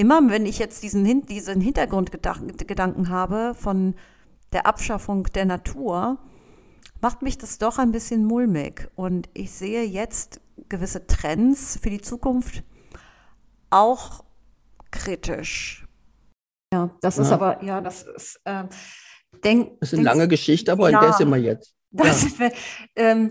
immer, 0.00 0.20
wenn 0.30 0.46
ich 0.46 0.58
jetzt 0.58 0.82
diesen, 0.82 1.26
diesen 1.26 1.60
Hintergrundgedanken 1.60 3.10
habe 3.10 3.54
von 3.54 3.94
der 4.52 4.66
Abschaffung 4.66 5.24
der 5.34 5.44
Natur, 5.44 6.18
macht 7.02 7.20
mich 7.20 7.36
das 7.36 7.58
doch 7.58 7.78
ein 7.78 7.92
bisschen 7.92 8.24
mulmig. 8.24 8.88
Und 8.96 9.28
ich 9.34 9.52
sehe 9.52 9.84
jetzt 9.84 10.40
gewisse 10.70 11.06
Trends 11.06 11.78
für 11.82 11.90
die 11.90 12.00
Zukunft 12.00 12.64
auch 13.68 14.24
kritisch. 14.90 15.86
Ja, 16.72 16.90
das 17.02 17.18
ja. 17.18 17.22
ist 17.22 17.32
aber, 17.32 17.62
ja, 17.62 17.82
das 17.82 18.04
ist, 18.04 18.40
äh, 18.44 18.64
denk, 19.44 19.78
Das 19.80 19.92
ist 19.92 19.98
eine 19.98 20.08
lange 20.08 20.28
Geschichte, 20.28 20.72
aber 20.72 20.90
ja, 20.90 20.98
in 20.98 21.04
der 21.04 21.12
sind 21.12 21.28
wir 21.28 21.36
jetzt. 21.36 21.74
Das, 21.90 22.38
ja. 22.38 22.48
ähm, 22.96 23.30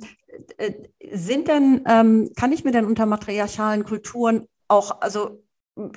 äh, 0.58 0.74
sind 1.14 1.48
denn, 1.48 1.84
ähm, 1.88 2.32
kann 2.36 2.52
ich 2.52 2.64
mir 2.64 2.72
denn 2.72 2.86
unter 2.86 3.08
matriarchalen 3.08 3.86
Kulturen 3.86 4.46
auch, 4.68 5.02
also 5.02 5.42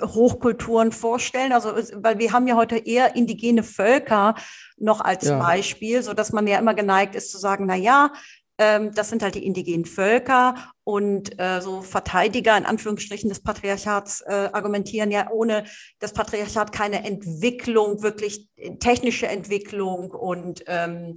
Hochkulturen 0.01 0.91
vorstellen? 0.91 1.51
Also, 1.51 1.73
weil 1.95 2.19
wir 2.19 2.31
haben 2.31 2.47
ja 2.47 2.55
heute 2.55 2.77
eher 2.77 3.15
indigene 3.15 3.63
Völker 3.63 4.35
noch 4.77 5.01
als 5.01 5.27
ja. 5.27 5.39
Beispiel, 5.39 6.03
so 6.03 6.13
dass 6.13 6.31
man 6.31 6.47
ja 6.47 6.59
immer 6.59 6.73
geneigt 6.73 7.15
ist 7.15 7.31
zu 7.31 7.37
sagen, 7.37 7.65
na 7.65 7.75
ja, 7.75 8.11
ähm, 8.57 8.91
das 8.93 9.09
sind 9.09 9.23
halt 9.23 9.35
die 9.35 9.45
indigenen 9.45 9.85
Völker 9.85 10.55
und 10.83 11.39
äh, 11.39 11.59
so 11.61 11.81
Verteidiger 11.81 12.57
in 12.57 12.65
Anführungsstrichen 12.65 13.29
des 13.29 13.41
Patriarchats 13.41 14.21
äh, 14.21 14.49
argumentieren 14.53 15.11
ja 15.11 15.29
ohne 15.31 15.65
das 15.99 16.13
Patriarchat 16.13 16.71
keine 16.71 17.03
Entwicklung, 17.03 18.03
wirklich 18.03 18.47
technische 18.79 19.27
Entwicklung 19.27 20.11
und 20.11 20.63
ähm, 20.67 21.15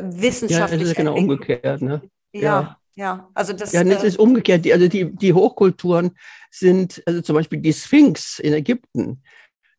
wissenschaftliche. 0.00 0.74
Ja, 0.74 0.78
das 0.78 0.88
ist 0.90 0.96
genau 0.96 1.16
umgekehrt, 1.16 1.82
ne? 1.82 2.02
Ja. 2.32 2.40
ja. 2.42 2.76
Ja, 2.98 3.30
also 3.32 3.52
das. 3.52 3.72
Ja, 3.72 3.84
das 3.84 4.02
äh, 4.02 4.08
ist 4.08 4.18
umgekehrt. 4.18 4.64
Die, 4.64 4.72
also 4.72 4.88
die, 4.88 5.14
die 5.14 5.32
Hochkulturen 5.32 6.10
sind, 6.50 7.00
also 7.06 7.20
zum 7.20 7.36
Beispiel 7.36 7.60
die 7.60 7.72
Sphinx 7.72 8.40
in 8.40 8.52
Ägypten, 8.52 9.22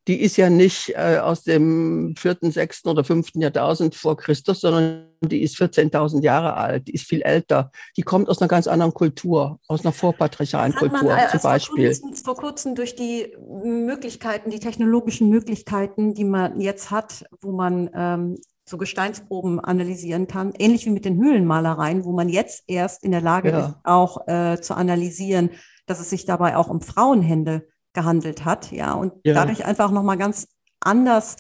die 0.08 0.22
ist 0.22 0.38
ja 0.38 0.50
nicht 0.50 0.94
äh, 0.96 1.18
aus 1.22 1.44
dem 1.44 2.16
vierten, 2.18 2.52
sechsten 2.52 2.88
oder 2.88 3.04
fünften 3.04 3.42
Jahrtausend 3.42 3.94
vor 3.94 4.16
Christus, 4.16 4.62
sondern 4.62 5.10
die 5.22 5.42
ist 5.42 5.58
14.000 5.58 6.24
Jahre 6.24 6.56
alt, 6.56 6.88
die 6.88 6.94
ist 6.94 7.08
viel 7.08 7.22
älter. 7.22 7.72
Die 7.98 8.04
kommt 8.04 8.30
aus 8.30 8.40
einer 8.40 8.48
ganz 8.48 8.68
anderen 8.68 8.94
Kultur, 8.94 9.60
aus 9.68 9.84
einer 9.84 9.92
vorpatriarchalen 9.92 10.74
Kultur 10.74 11.04
man, 11.04 11.20
äh, 11.20 11.28
zum 11.30 11.42
Beispiel. 11.42 11.94
Vor 11.94 12.02
kurzem, 12.02 12.26
vor 12.26 12.36
kurzem 12.38 12.76
durch 12.76 12.96
die 12.96 13.36
Möglichkeiten, 13.64 14.50
die 14.50 14.60
technologischen 14.60 15.30
Möglichkeiten, 15.30 16.14
die 16.14 16.24
man 16.24 16.62
jetzt 16.62 16.90
hat, 16.90 17.26
wo 17.42 17.52
man 17.52 17.90
ähm, 17.94 18.38
so 18.70 18.78
Gesteinsproben 18.78 19.60
analysieren 19.60 20.28
kann, 20.28 20.54
ähnlich 20.58 20.86
wie 20.86 20.92
mit 20.92 21.06
den 21.06 21.18
Höhlenmalereien, 21.18 22.06
wo 22.06 22.12
man 22.12 22.30
jetzt 22.30 22.64
erst 22.68 23.04
in 23.04 23.12
der 23.12 23.22
Lage 23.22 23.50
ja. 23.50 23.60
ist, 23.60 23.76
auch 23.84 24.28
äh, 24.28 24.62
zu 24.62 24.76
analysieren, 24.76 25.50
dass 25.86 26.00
es 26.00 26.10
sich 26.10 26.26
dabei 26.26 26.56
auch 26.56 26.70
um 26.70 26.82
Frauenhände 26.82 27.68
gehandelt 27.94 28.46
hat, 28.46 28.72
ja, 28.72 28.94
und 28.94 29.14
ja. 29.24 29.34
dadurch 29.34 29.66
einfach 29.66 29.90
nochmal 29.92 30.18
ganz 30.18 30.48
anders 30.80 31.38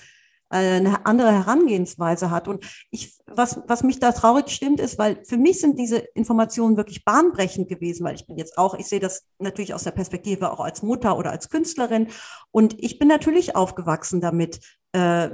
eine 0.51 1.05
andere 1.05 1.31
Herangehensweise 1.31 2.31
hat. 2.31 2.47
Und 2.47 2.65
ich, 2.89 3.19
was, 3.27 3.61
was 3.67 3.83
mich 3.83 3.99
da 3.99 4.11
traurig 4.11 4.49
stimmt, 4.49 4.79
ist, 4.79 4.97
weil 4.97 5.23
für 5.23 5.37
mich 5.37 5.61
sind 5.61 5.77
diese 5.77 5.97
Informationen 5.97 6.75
wirklich 6.75 7.05
bahnbrechend 7.05 7.69
gewesen, 7.69 8.03
weil 8.03 8.15
ich 8.15 8.25
bin 8.25 8.37
jetzt 8.37 8.57
auch, 8.57 8.73
ich 8.73 8.87
sehe 8.87 8.99
das 8.99 9.27
natürlich 9.37 9.75
aus 9.75 9.83
der 9.83 9.91
Perspektive 9.91 10.51
auch 10.51 10.59
als 10.59 10.81
Mutter 10.81 11.17
oder 11.17 11.29
als 11.29 11.49
Künstlerin. 11.49 12.07
Und 12.49 12.75
ich 12.83 12.97
bin 12.97 13.07
natürlich 13.07 13.55
aufgewachsen 13.55 14.21
damit, 14.21 14.57
äh, 14.57 14.59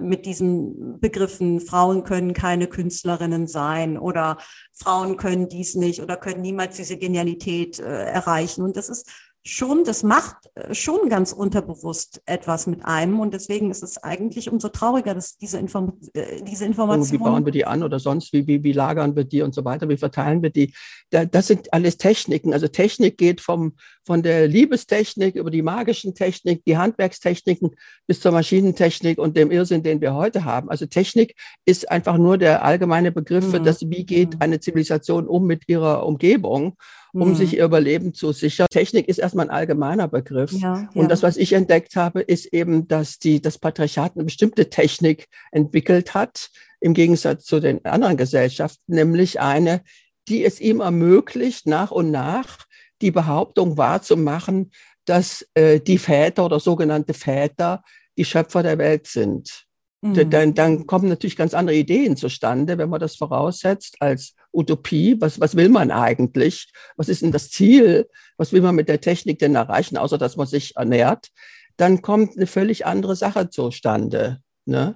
mit 0.02 0.26
diesen 0.26 1.00
Begriffen, 1.00 1.62
Frauen 1.62 2.04
können 2.04 2.34
keine 2.34 2.68
Künstlerinnen 2.68 3.48
sein 3.48 3.98
oder 3.98 4.38
Frauen 4.74 5.15
können 5.15 5.48
dies 5.48 5.76
nicht 5.76 6.02
oder 6.02 6.18
können 6.18 6.41
niemals 6.41 6.76
diese 6.76 6.98
Genialität 6.98 7.80
äh, 7.80 7.84
erreichen. 7.84 8.63
Und 8.63 8.76
das 8.76 8.89
ist 8.89 9.10
schon, 9.46 9.84
das 9.84 10.04
macht 10.04 10.36
äh, 10.56 10.74
schon 10.74 11.08
ganz 11.08 11.32
unterbewusst 11.32 12.22
etwas 12.26 12.65
mit 12.68 12.84
einem. 12.84 13.20
Und 13.20 13.34
deswegen 13.34 13.70
ist 13.70 13.84
es 13.84 13.98
eigentlich 13.98 14.52
umso 14.52 14.70
trauriger, 14.70 15.13
dass 15.13 15.38
diese, 15.38 15.60
Inform 15.60 16.00
äh, 16.13 16.41
diese 16.41 16.65
Informationen. 16.65 17.20
Wie 17.20 17.24
bauen 17.24 17.46
wir 17.46 17.52
die 17.52 17.65
an 17.65 17.84
oder 17.84 18.00
sonst? 18.00 18.34
Wie, 18.34 18.48
wie, 18.48 18.63
wie 18.63 18.74
lagern 18.74 19.15
wir 19.15 19.24
die 19.24 19.44
und 19.44 19.54
so 19.54 19.63
weiter? 19.63 19.88
Wie 19.88 19.98
verteilen 19.98 20.41
wir 20.41 20.50
die? 20.50 20.74
Das 21.12 21.48
sind 21.48 21.72
alles 21.74 21.98
Techniken. 21.98 22.54
Also 22.54 22.68
Technik 22.68 23.18
geht 23.18 23.39
vom, 23.39 23.76
von 24.06 24.22
der 24.24 24.48
Liebestechnik 24.48 25.36
über 25.36 25.50
die 25.50 25.62
magischen 25.62 26.13
Technik, 26.13 26.63
die 26.65 26.78
Handwerkstechniken 26.78 27.72
bis 28.08 28.20
zur 28.20 28.32
Maschinentechnik 28.32 29.18
und 29.18 29.36
dem 29.36 29.52
Irrsinn, 29.52 29.84
den 29.84 30.00
wir 30.00 30.13
heute 30.13 30.46
haben. 30.46 30.70
Also 30.70 30.86
Technik 30.86 31.36
ist 31.65 31.89
einfach 31.89 32.18
nur 32.18 32.38
der 32.38 32.63
allgemeine 32.63 33.12
Begriff 33.12 33.50
für 33.50 33.60
mhm. 33.60 33.65
das, 33.65 33.82
wie 33.89 34.06
geht 34.06 34.36
mhm. 34.36 34.41
eine 34.41 34.60
Zivilisation 34.60 35.28
um 35.28 35.46
mit 35.46 35.68
ihrer 35.68 36.06
Umgebung 36.06 36.78
um 37.15 37.30
mhm. 37.30 37.36
sich 37.36 37.56
ihr 37.56 37.63
Überleben 37.63 38.13
zu 38.13 38.34
sichern. 38.34 38.68
Technik 38.70 39.08
ist 39.08 39.20
erstmal 39.20 39.46
ein 39.46 39.56
allgemeiner 39.56 40.10
Begriff. 40.10 40.52
Ja, 40.52 40.89
und 40.94 41.10
das, 41.10 41.24
was 41.24 41.38
ich 41.38 41.54
entdeckt 41.54 41.96
habe, 41.96 42.22
ist 42.22 42.48
eben, 42.48 42.89
dass 42.89 43.20
die, 43.20 43.41
das 43.41 43.58
Patriarchat 43.58 44.15
eine 44.15 44.26
bestimmte 44.26 44.70
Technik 44.70 45.28
entwickelt 45.52 46.13
hat, 46.13 46.50
im 46.82 46.94
Gegensatz 46.94 47.46
zu 47.46 47.62
den 47.62 47.86
anderen 47.86 48.18
Gesellschaften, 48.18 48.94
nämlich 48.94 49.39
eine, 49.39 49.82
die 50.28 50.44
es 50.44 50.60
ihm 50.60 50.82
ermöglicht, 50.82 51.68
nach 51.68 51.91
und 51.91 52.12
nach 52.12 52.64
die 53.01 53.12
Behauptung 53.12 53.77
wahrzumachen, 53.77 54.71
dass 55.05 55.47
äh, 55.53 55.79
die 55.79 55.97
Väter 55.97 56.45
oder 56.45 56.60
sogenannte 56.60 57.13
Väter 57.13 57.84
die 58.17 58.25
Schöpfer 58.25 58.63
der 58.63 58.77
Welt 58.77 59.08
sind. 59.08 59.65
Mhm. 60.01 60.29
Dann, 60.29 60.53
dann 60.53 60.88
kommen 60.88 61.10
natürlich 61.10 61.36
ganz 61.36 61.53
andere 61.53 61.75
Ideen 61.75 62.15
zustande, 62.15 62.77
wenn 62.77 62.89
man 62.89 62.99
das 62.99 63.15
voraussetzt 63.15 63.97
als 63.99 64.36
Utopie. 64.53 65.15
Was, 65.19 65.39
was 65.39 65.55
will 65.55 65.69
man 65.69 65.91
eigentlich? 65.91 66.71
Was 66.95 67.10
ist 67.10 67.21
denn 67.21 67.31
das 67.31 67.49
Ziel? 67.49 68.08
Was 68.38 68.53
will 68.53 68.62
man 68.62 68.75
mit 68.75 68.88
der 68.88 69.01
Technik 69.01 69.39
denn 69.39 69.55
erreichen, 69.55 69.97
außer 69.97 70.17
dass 70.17 70.38
man 70.38 70.47
sich 70.47 70.75
ernährt? 70.75 71.29
Dann 71.77 72.01
kommt 72.01 72.38
eine 72.38 72.47
völlig 72.47 72.86
andere 72.86 73.15
Sache 73.15 73.49
zustande. 73.49 74.41
Ne? 74.65 74.95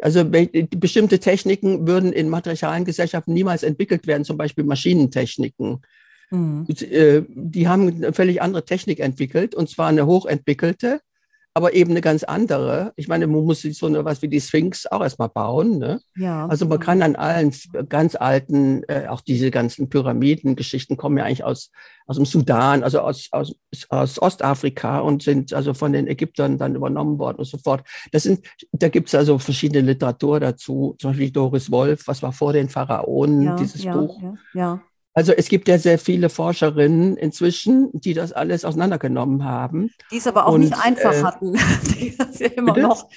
Also 0.00 0.24
bestimmte 0.24 1.18
Techniken 1.18 1.86
würden 1.86 2.12
in 2.12 2.28
matriarchalen 2.28 2.84
Gesellschaften 2.84 3.32
niemals 3.32 3.62
entwickelt 3.62 4.06
werden, 4.06 4.24
zum 4.24 4.36
Beispiel 4.36 4.64
Maschinentechniken. 4.64 5.82
Mhm. 6.30 6.66
Äh, 6.68 7.22
die 7.28 7.68
haben 7.68 7.88
eine 7.88 8.12
völlig 8.12 8.42
andere 8.42 8.64
Technik 8.64 9.00
entwickelt, 9.00 9.54
und 9.54 9.68
zwar 9.68 9.88
eine 9.88 10.06
hochentwickelte, 10.06 11.00
aber 11.56 11.72
eben 11.72 11.92
eine 11.92 12.02
ganz 12.02 12.22
andere. 12.22 12.92
Ich 12.96 13.08
meine, 13.08 13.26
man 13.26 13.42
muss 13.42 13.62
so 13.62 13.86
eine 13.86 14.04
was 14.04 14.20
wie 14.20 14.28
die 14.28 14.42
Sphinx 14.42 14.86
auch 14.86 15.00
erstmal 15.00 15.30
bauen. 15.30 15.78
Ne? 15.78 16.02
Ja. 16.14 16.46
Also 16.48 16.66
man 16.66 16.78
kann 16.78 17.00
an 17.00 17.16
allen 17.16 17.50
ganz 17.88 18.14
alten, 18.14 18.82
äh, 18.88 19.06
auch 19.08 19.22
diese 19.22 19.50
ganzen 19.50 19.88
Pyramidengeschichten 19.88 20.98
kommen 20.98 21.16
ja 21.16 21.24
eigentlich 21.24 21.44
aus, 21.44 21.70
aus 22.06 22.16
dem 22.16 22.26
Sudan, 22.26 22.82
also 22.82 23.00
aus, 23.00 23.28
aus, 23.30 23.54
aus 23.88 24.20
Ostafrika 24.20 24.98
und 24.98 25.22
sind 25.22 25.54
also 25.54 25.72
von 25.72 25.94
den 25.94 26.08
Ägyptern 26.08 26.58
dann 26.58 26.74
übernommen 26.74 27.18
worden 27.18 27.38
und 27.38 27.46
so 27.46 27.56
fort. 27.56 27.88
Das 28.12 28.24
sind, 28.24 28.44
da 28.72 28.90
gibt 28.90 29.08
es 29.08 29.14
also 29.14 29.38
verschiedene 29.38 29.80
Literatur 29.80 30.40
dazu, 30.40 30.94
zum 30.98 31.12
Beispiel 31.12 31.30
Doris 31.30 31.70
Wolf, 31.70 32.06
was 32.06 32.22
war 32.22 32.34
vor 32.34 32.52
den 32.52 32.68
Pharaonen, 32.68 33.40
ja, 33.40 33.56
dieses 33.56 33.82
ja, 33.82 33.96
Buch. 33.96 34.20
Ja, 34.20 34.34
ja. 34.52 34.82
Also 35.16 35.32
es 35.32 35.48
gibt 35.48 35.66
ja 35.66 35.78
sehr 35.78 35.98
viele 35.98 36.28
Forscherinnen 36.28 37.16
inzwischen, 37.16 37.88
die 37.94 38.12
das 38.12 38.34
alles 38.34 38.66
auseinandergenommen 38.66 39.46
haben. 39.46 39.90
Die 40.12 40.18
es 40.18 40.26
aber 40.26 40.46
auch 40.46 40.52
und, 40.52 40.60
nicht 40.60 40.78
einfach 40.78 41.14
äh, 41.14 41.22
hatten. 41.22 41.54
die 41.98 42.14
das 42.14 42.38
ja 42.38 42.48
immer 42.48 42.76
noch, 42.76 43.08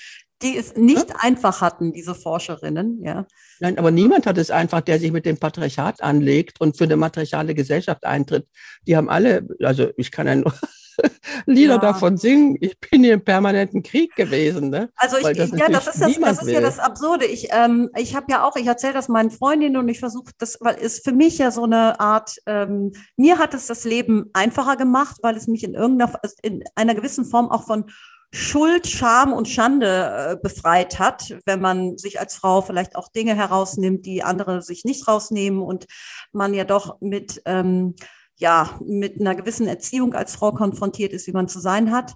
die 0.42 0.56
es 0.56 0.78
nicht 0.78 1.10
ja? 1.10 1.16
einfach 1.20 1.60
hatten, 1.60 1.92
diese 1.92 2.16
Forscherinnen, 2.16 3.04
ja. 3.04 3.28
Nein, 3.60 3.78
aber 3.78 3.92
niemand 3.92 4.28
hat 4.28 4.38
es 4.38 4.50
einfach, 4.50 4.80
der 4.80 4.98
sich 4.98 5.12
mit 5.12 5.26
dem 5.26 5.40
Patriarchat 5.40 6.02
anlegt 6.02 6.62
und 6.62 6.78
für 6.78 6.86
eine 6.86 6.96
matriarchale 6.96 7.54
Gesellschaft 7.54 8.06
eintritt. 8.06 8.48
Die 8.88 8.96
haben 8.96 9.10
alle, 9.10 9.46
also 9.62 9.90
ich 9.98 10.10
kann 10.12 10.26
ja 10.26 10.36
nur 10.36 10.54
Lieder 11.46 11.76
ja. 11.76 11.80
davon 11.80 12.18
singen. 12.18 12.58
Ich 12.60 12.80
bin 12.80 13.04
hier 13.04 13.16
im 13.16 13.24
permanenten 13.24 13.84
Krieg 13.84 14.16
gewesen. 14.16 14.70
Ne? 14.70 14.90
Also 14.96 15.18
ich, 15.18 15.38
das 15.38 15.52
ja, 15.52 15.70
das 15.70 15.88
ist, 15.88 16.02
das, 16.02 16.20
das 16.20 16.42
ist 16.44 16.50
ja 16.50 16.62
das 16.62 16.80
Absurde. 16.80 17.26
Ich, 17.26 17.50
ähm, 17.52 17.90
ich 17.96 18.16
habe 18.16 18.28
ja 18.30 18.44
auch, 18.44 18.56
ich 18.56 18.68
erzähle 18.68 18.94
das 18.94 19.08
meinen 19.08 19.32
Freundinnen 19.32 19.78
und 19.78 19.88
ich 19.90 20.00
versuche 20.00 20.32
das, 20.38 20.58
weil 20.62 20.78
es 20.82 21.00
für 21.00 21.12
mich 21.12 21.38
ja 21.38 21.52
so 21.52 21.64
eine 21.64 22.00
Art, 22.00 22.36
ähm, 22.46 22.92
mir 23.18 23.38
hat 23.38 23.54
es 23.54 23.68
das 23.68 23.84
Leben 23.84 24.30
einfacher 24.34 24.76
gemacht, 24.76 25.18
weil 25.22 25.36
es 25.36 25.48
mich 25.48 25.64
in 25.64 25.74
irgendeiner, 25.74 26.20
in 26.42 26.64
einer 26.76 26.96
gewissen 26.96 27.26
Form 27.26 27.50
auch 27.50 27.66
von 27.66 27.86
Schuld, 28.32 28.86
Scham 28.86 29.34
und 29.34 29.48
Schande 29.50 29.88
äh, 29.88 30.38
befreit 30.42 31.00
hat, 31.00 31.36
wenn 31.46 31.62
man 31.62 31.98
sich 31.98 32.20
als 32.20 32.36
Frau 32.36 32.62
vielleicht 32.62 32.96
auch 32.96 33.10
Dinge 33.10 33.36
herausnimmt, 33.36 34.06
die 34.06 34.22
andere 34.22 34.62
sich 34.62 34.86
nicht 34.86 35.08
rausnehmen 35.08 35.62
und 35.62 35.88
man 36.32 36.54
ja 36.54 36.64
doch 36.64 37.02
mit 37.02 37.42
ähm, 37.46 37.96
ja, 38.40 38.80
mit 38.84 39.20
einer 39.20 39.36
gewissen 39.36 39.68
Erziehung 39.68 40.14
als 40.14 40.36
Frau 40.36 40.52
konfrontiert 40.52 41.14
ist, 41.14 41.28
wie 41.28 41.34
man 41.34 41.48
zu 41.48 41.60
sein 41.60 41.92
hat. 41.92 42.16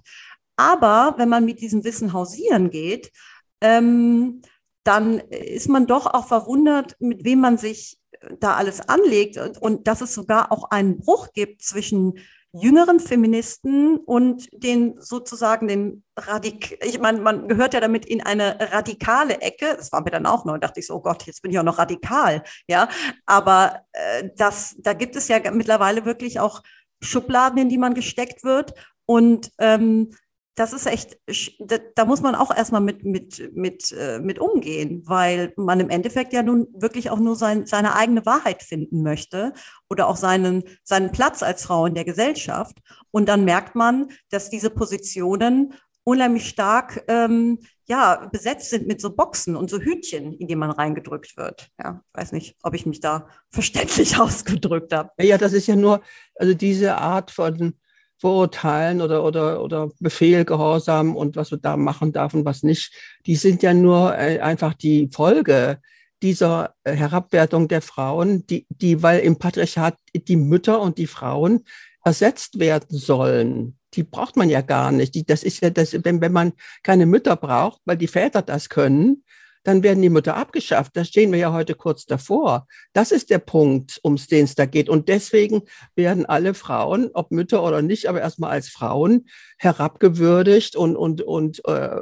Aber 0.56 1.14
wenn 1.18 1.28
man 1.28 1.44
mit 1.44 1.60
diesem 1.60 1.84
Wissen 1.84 2.12
hausieren 2.12 2.70
geht, 2.70 3.12
ähm, 3.60 4.42
dann 4.84 5.18
ist 5.18 5.68
man 5.68 5.86
doch 5.86 6.06
auch 6.06 6.26
verwundert, 6.26 6.96
mit 6.98 7.24
wem 7.24 7.40
man 7.40 7.58
sich 7.58 7.98
da 8.40 8.54
alles 8.54 8.88
anlegt 8.88 9.36
und, 9.36 9.60
und 9.60 9.86
dass 9.86 10.00
es 10.00 10.14
sogar 10.14 10.50
auch 10.50 10.70
einen 10.70 10.98
Bruch 10.98 11.32
gibt 11.32 11.62
zwischen 11.62 12.18
jüngeren 12.54 13.00
Feministen 13.00 13.96
und 13.96 14.48
den 14.52 14.94
sozusagen 15.00 15.66
den 15.66 16.04
Radik, 16.16 16.78
ich 16.84 17.00
meine, 17.00 17.20
man 17.20 17.48
gehört 17.48 17.74
ja 17.74 17.80
damit 17.80 18.06
in 18.06 18.22
eine 18.22 18.56
radikale 18.72 19.40
Ecke. 19.40 19.74
Das 19.76 19.90
war 19.90 20.02
mir 20.02 20.10
dann 20.10 20.26
auch 20.26 20.44
neu. 20.44 20.58
Dachte 20.58 20.78
ich 20.78 20.86
so, 20.86 20.94
oh 20.94 21.00
Gott, 21.00 21.24
jetzt 21.24 21.42
bin 21.42 21.50
ich 21.50 21.58
auch 21.58 21.64
noch 21.64 21.78
radikal, 21.78 22.44
ja. 22.68 22.88
Aber 23.26 23.80
äh, 23.92 24.30
das, 24.36 24.76
da 24.78 24.92
gibt 24.92 25.16
es 25.16 25.26
ja 25.26 25.38
mittlerweile 25.50 26.04
wirklich 26.04 26.38
auch 26.38 26.62
Schubladen, 27.00 27.58
in 27.58 27.68
die 27.68 27.78
man 27.78 27.94
gesteckt 27.94 28.44
wird. 28.44 28.74
Und 29.06 29.50
ähm, 29.58 30.14
das 30.56 30.72
ist 30.72 30.86
echt, 30.86 31.18
da, 31.58 31.78
da, 31.96 32.04
muss 32.04 32.22
man 32.22 32.34
auch 32.34 32.54
erstmal 32.54 32.80
mit, 32.80 33.04
mit, 33.04 33.50
mit, 33.54 33.92
äh, 33.92 34.20
mit 34.20 34.38
umgehen, 34.38 35.02
weil 35.04 35.52
man 35.56 35.80
im 35.80 35.90
Endeffekt 35.90 36.32
ja 36.32 36.42
nun 36.42 36.68
wirklich 36.74 37.10
auch 37.10 37.18
nur 37.18 37.34
sein, 37.34 37.66
seine 37.66 37.96
eigene 37.96 38.24
Wahrheit 38.24 38.62
finden 38.62 39.02
möchte 39.02 39.52
oder 39.90 40.06
auch 40.06 40.16
seinen, 40.16 40.62
seinen 40.84 41.10
Platz 41.10 41.42
als 41.42 41.64
Frau 41.64 41.86
in 41.86 41.94
der 41.94 42.04
Gesellschaft. 42.04 42.78
Und 43.10 43.28
dann 43.28 43.44
merkt 43.44 43.74
man, 43.74 44.08
dass 44.30 44.48
diese 44.48 44.70
Positionen 44.70 45.74
unheimlich 46.04 46.48
stark 46.48 47.04
ähm, 47.08 47.58
ja, 47.86 48.28
besetzt 48.30 48.70
sind 48.70 48.86
mit 48.86 49.00
so 49.00 49.14
Boxen 49.14 49.56
und 49.56 49.68
so 49.68 49.80
Hütchen, 49.80 50.34
in 50.34 50.46
die 50.46 50.56
man 50.56 50.70
reingedrückt 50.70 51.36
wird. 51.36 51.68
Ja, 51.82 52.02
weiß 52.12 52.32
nicht, 52.32 52.56
ob 52.62 52.74
ich 52.74 52.86
mich 52.86 53.00
da 53.00 53.28
verständlich 53.50 54.18
ausgedrückt 54.20 54.92
habe. 54.92 55.10
Ja, 55.18 55.36
das 55.36 55.52
ist 55.52 55.66
ja 55.66 55.76
nur, 55.76 56.00
also 56.36 56.54
diese 56.54 56.96
Art 56.96 57.30
von 57.30 57.74
Vorurteilen 58.18 59.00
oder, 59.00 59.24
oder, 59.24 59.62
oder 59.62 59.90
Befehl, 60.00 60.44
Gehorsam 60.44 61.16
und 61.16 61.36
was 61.36 61.50
man 61.50 61.60
da 61.60 61.76
machen 61.76 62.12
darf 62.12 62.34
und 62.34 62.44
was 62.44 62.62
nicht, 62.62 62.92
die 63.26 63.36
sind 63.36 63.62
ja 63.62 63.74
nur 63.74 64.16
äh, 64.16 64.40
einfach 64.40 64.74
die 64.74 65.08
Folge 65.12 65.78
dieser 66.22 66.74
äh, 66.84 66.92
Herabwertung 66.92 67.68
der 67.68 67.82
Frauen, 67.82 68.46
die, 68.46 68.66
die, 68.70 69.02
weil 69.02 69.20
im 69.20 69.38
Patriarchat 69.38 69.96
die 70.14 70.36
Mütter 70.36 70.80
und 70.80 70.98
die 70.98 71.06
Frauen 71.06 71.64
ersetzt 72.04 72.58
werden 72.58 72.96
sollen. 72.96 73.78
Die 73.94 74.04
braucht 74.04 74.36
man 74.36 74.48
ja 74.48 74.60
gar 74.60 74.92
nicht. 74.92 75.14
Die, 75.14 75.24
das 75.24 75.42
ist 75.42 75.60
ja 75.60 75.70
das, 75.70 75.92
wenn, 76.04 76.20
wenn 76.20 76.32
man 76.32 76.52
keine 76.82 77.06
Mütter 77.06 77.36
braucht, 77.36 77.80
weil 77.84 77.96
die 77.96 78.06
Väter 78.06 78.42
das 78.42 78.68
können, 78.68 79.24
dann 79.64 79.82
werden 79.82 80.02
die 80.02 80.10
Mütter 80.10 80.36
abgeschafft. 80.36 80.96
Da 80.96 81.04
stehen 81.04 81.32
wir 81.32 81.38
ja 81.38 81.52
heute 81.52 81.74
kurz 81.74 82.06
davor. 82.06 82.66
Das 82.92 83.10
ist 83.10 83.30
der 83.30 83.38
Punkt, 83.38 83.98
um 84.02 84.16
den 84.16 84.44
es 84.44 84.54
da 84.54 84.66
geht. 84.66 84.88
Und 84.88 85.08
deswegen 85.08 85.62
werden 85.96 86.26
alle 86.26 86.54
Frauen, 86.54 87.10
ob 87.14 87.30
Mütter 87.32 87.64
oder 87.64 87.82
nicht, 87.82 88.08
aber 88.08 88.20
erstmal 88.20 88.50
als 88.50 88.68
Frauen 88.68 89.26
herabgewürdigt 89.58 90.76
und, 90.76 90.96
und, 90.96 91.22
und 91.22 91.66
äh, 91.66 92.00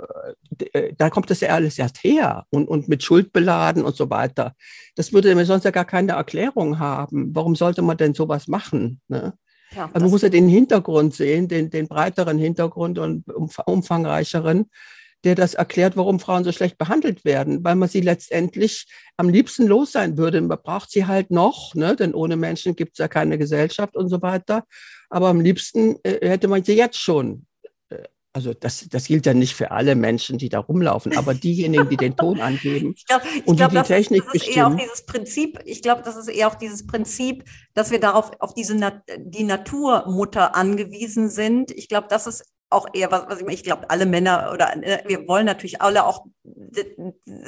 äh, 0.72 0.92
da 0.96 1.08
kommt 1.08 1.30
das 1.30 1.40
ja 1.40 1.50
alles 1.50 1.78
erst 1.78 2.02
her 2.02 2.46
und, 2.50 2.68
und 2.68 2.88
mit 2.88 3.02
Schuld 3.02 3.32
beladen 3.32 3.84
und 3.84 3.96
so 3.96 4.10
weiter. 4.10 4.54
Das 4.96 5.12
würde 5.12 5.34
mir 5.34 5.46
sonst 5.46 5.64
ja 5.64 5.70
gar 5.70 5.84
keine 5.84 6.12
Erklärung 6.12 6.78
haben. 6.78 7.34
Warum 7.34 7.54
sollte 7.54 7.82
man 7.82 7.96
denn 7.96 8.14
sowas 8.14 8.48
machen? 8.48 9.00
Ne? 9.08 9.34
Ja, 9.74 9.88
also 9.92 10.04
man 10.04 10.10
muss 10.10 10.22
ja 10.22 10.28
den 10.28 10.48
Hintergrund 10.48 11.14
sehen, 11.14 11.48
den, 11.48 11.70
den 11.70 11.88
breiteren 11.88 12.38
Hintergrund 12.38 12.98
und 12.98 13.24
umfangreicheren 13.64 14.66
der 15.24 15.34
das 15.34 15.54
erklärt, 15.54 15.96
warum 15.96 16.18
Frauen 16.20 16.44
so 16.44 16.52
schlecht 16.52 16.78
behandelt 16.78 17.24
werden, 17.24 17.62
weil 17.62 17.76
man 17.76 17.88
sie 17.88 18.00
letztendlich 18.00 18.86
am 19.16 19.28
liebsten 19.28 19.66
los 19.66 19.92
sein 19.92 20.16
würde. 20.16 20.40
Man 20.40 20.58
braucht 20.62 20.90
sie 20.90 21.06
halt 21.06 21.30
noch, 21.30 21.74
ne? 21.74 21.94
denn 21.94 22.14
ohne 22.14 22.36
Menschen 22.36 22.74
gibt 22.74 22.92
es 22.92 22.98
ja 22.98 23.08
keine 23.08 23.38
Gesellschaft 23.38 23.96
und 23.96 24.08
so 24.08 24.20
weiter. 24.22 24.64
Aber 25.10 25.28
am 25.28 25.40
liebsten 25.40 25.96
äh, 26.02 26.28
hätte 26.28 26.48
man 26.48 26.64
sie 26.64 26.74
jetzt 26.74 26.98
schon. 26.98 27.46
Äh, 27.90 28.02
also 28.32 28.54
das, 28.54 28.88
das 28.88 29.06
gilt 29.06 29.26
ja 29.26 29.34
nicht 29.34 29.54
für 29.54 29.70
alle 29.70 29.94
Menschen, 29.94 30.38
die 30.38 30.48
da 30.48 30.58
rumlaufen, 30.58 31.16
aber 31.16 31.34
diejenigen, 31.34 31.88
die 31.88 31.98
den 31.98 32.16
Ton 32.16 32.40
angeben 32.40 32.94
ich 32.96 33.06
glaub, 33.06 33.22
ich 33.24 33.46
und 33.46 33.56
glaub, 33.56 33.70
die 33.70 33.76
die 33.76 33.82
Technik 33.82 34.22
ist, 34.22 34.26
das 34.26 34.34
ist 34.34 34.46
bestimmen. 34.46 34.56
Eher 34.56 34.66
auch 34.66 34.76
dieses 34.76 35.06
Prinzip, 35.06 35.58
ich 35.66 35.82
glaube, 35.82 36.02
das 36.02 36.16
ist 36.16 36.28
eher 36.28 36.48
auch 36.48 36.54
dieses 36.54 36.86
Prinzip, 36.86 37.44
dass 37.74 37.90
wir 37.90 38.00
darauf 38.00 38.32
auf 38.40 38.54
diese 38.54 38.74
die 39.18 39.44
Naturmutter 39.44 40.56
angewiesen 40.56 41.28
sind. 41.28 41.70
Ich 41.72 41.88
glaube, 41.88 42.08
das 42.08 42.26
ist 42.26 42.44
auch 42.72 42.88
eher, 42.92 43.10
was, 43.10 43.26
was 43.28 43.38
ich 43.38 43.44
meine, 43.44 43.54
ich 43.54 43.64
glaube, 43.64 43.88
alle 43.90 44.06
Männer 44.06 44.50
oder 44.52 44.74
äh, 44.82 45.02
wir 45.06 45.28
wollen 45.28 45.46
natürlich 45.46 45.80
alle 45.80 46.04
auch 46.04 46.26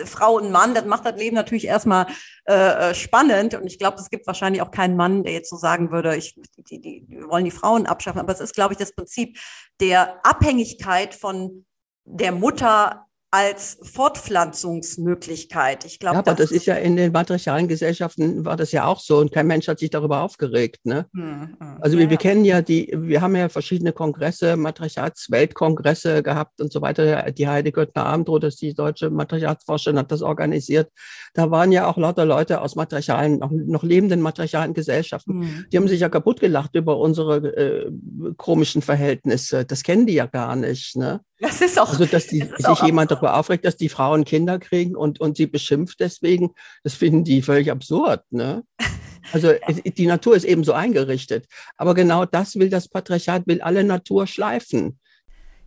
Frau 0.05 0.37
und 0.37 0.51
Mann, 0.51 0.75
das 0.75 0.85
macht 0.85 1.05
das 1.05 1.17
Leben 1.17 1.35
natürlich 1.35 1.67
erstmal 1.67 2.07
äh, 2.47 2.91
äh, 2.91 2.95
spannend. 2.95 3.55
Und 3.55 3.67
ich 3.67 3.79
glaube, 3.79 3.99
es 3.99 4.11
gibt 4.11 4.27
wahrscheinlich 4.27 4.63
auch 4.63 4.71
keinen 4.71 4.97
Mann, 4.97 5.25
der 5.25 5.33
jetzt 5.33 5.51
so 5.51 5.57
sagen 5.57 5.91
würde, 5.91 6.17
ich, 6.17 6.39
die, 6.69 6.81
die, 6.81 7.07
die 7.07 7.23
wollen 7.27 7.45
die 7.45 7.51
Frauen 7.51 7.87
abschaffen. 7.87 8.21
Aber 8.21 8.33
es 8.33 8.41
ist, 8.41 8.55
glaube 8.55 8.75
ich, 8.75 8.79
das 8.79 8.95
Prinzip 8.95 9.39
der 9.81 10.25
Abhängigkeit 10.25 11.15
von 11.15 11.67
der 12.05 12.33
Mutter 12.33 13.07
als 13.35 13.79
Fortpflanzungsmöglichkeit. 13.83 15.85
Ich 15.85 15.99
glaube, 15.99 16.15
ja, 16.15 16.21
aber 16.21 16.35
das, 16.35 16.51
das 16.51 16.57
ist 16.57 16.67
ja 16.67 16.77
in 16.77 16.95
den 16.95 17.13
patriarchalen 17.13 17.67
Gesellschaften 17.67 18.45
war 18.45 18.57
das 18.57 18.71
ja 18.71 18.87
auch 18.87 19.01
so 19.01 19.19
und 19.19 19.33
kein 19.33 19.49
Mensch 19.49 19.67
hat 19.67 19.81
sich 19.81 19.91
darüber 19.91 20.23
aufgeregt. 20.23 20.87
Ne? 20.87 21.07
Hm, 21.13 21.57
hm. 21.59 21.79
Also 21.81 21.99
wir, 21.99 22.11
wir 22.11 22.17
kennen 22.17 22.45
ja 22.45 22.63
die, 22.63 22.95
wir 22.97 23.23
haben 23.23 23.35
ja 23.35 23.49
verschiedene 23.49 23.93
Kongresse, 23.93 24.57
Matriarchatsweltkongresse 24.57 26.23
gehabt 26.23 26.61
und 26.61 26.73
so 26.73 26.81
weiter. 26.81 27.33
Die 27.33 27.49
Heide 27.49 27.73
Göttner 27.73 28.07
Abendroth, 28.07 28.45
das 28.45 28.55
die 28.55 28.73
deutsche 28.73 29.11
Matriarchatsforscherin, 29.11 29.99
hat 29.99 30.13
das 30.13 30.23
organisiert. 30.23 30.93
Da 31.33 31.51
waren 31.51 31.73
ja 31.73 31.89
auch 31.89 31.97
lauter 31.97 32.27
Leute 32.27 32.61
aus 32.61 32.77
matriarchalen, 32.77 33.41
noch, 33.41 33.51
noch 33.51 33.83
lebenden 33.83 34.21
matriarchalen 34.21 34.75
Gesellschaften. 34.75 35.43
Hm. 35.43 35.67
Die 35.73 35.77
haben 35.77 35.89
sich 35.89 35.99
ja 35.99 36.09
kaputt 36.09 36.39
gelacht 36.39 36.77
über 36.77 36.99
unsere 36.99 37.39
äh, 37.39 37.91
komischen 38.37 38.81
Verhältnisse. 38.81 39.65
Das 39.65 39.83
kennen 39.83 40.07
die 40.07 40.15
ja 40.15 40.27
gar 40.27 40.55
nicht. 40.55 40.95
Ne? 40.95 41.21
Das 41.45 41.61
ist 41.61 41.79
auch. 41.79 41.91
Also, 41.91 42.07
dass 42.07 42.27
die, 42.27 42.41
sich 42.57 42.83
jemand 42.83 43.11
darüber 43.11 43.37
aufregt, 43.37 43.67
dass 43.67 43.77
die 43.77 43.91
Frauen 43.91 44.25
Kinder 44.25 44.59
kriegen 44.59 44.97
und, 44.97 45.21
und 45.21 45.37
sie 45.37 45.47
beschimpft 45.47 46.01
deswegen, 46.01 46.55
das 46.83 46.95
finden 46.95 47.23
die 47.23 47.43
völlig 47.43 47.71
absurd. 47.71 48.23
Ne? 48.31 48.65
Also 49.33 49.53
ja. 49.53 49.59
die 49.73 50.07
Natur 50.07 50.37
ist 50.37 50.45
eben 50.45 50.65
so 50.65 50.75
eingerichtet. 50.75 51.47
Aber 51.79 51.95
genau 51.95 52.27
das 52.27 52.57
will 52.57 52.69
das 52.69 52.89
Patriarchat, 52.89 53.47
will 53.47 53.63
alle 53.63 53.83
Natur 53.83 54.27
schleifen. 54.27 55.01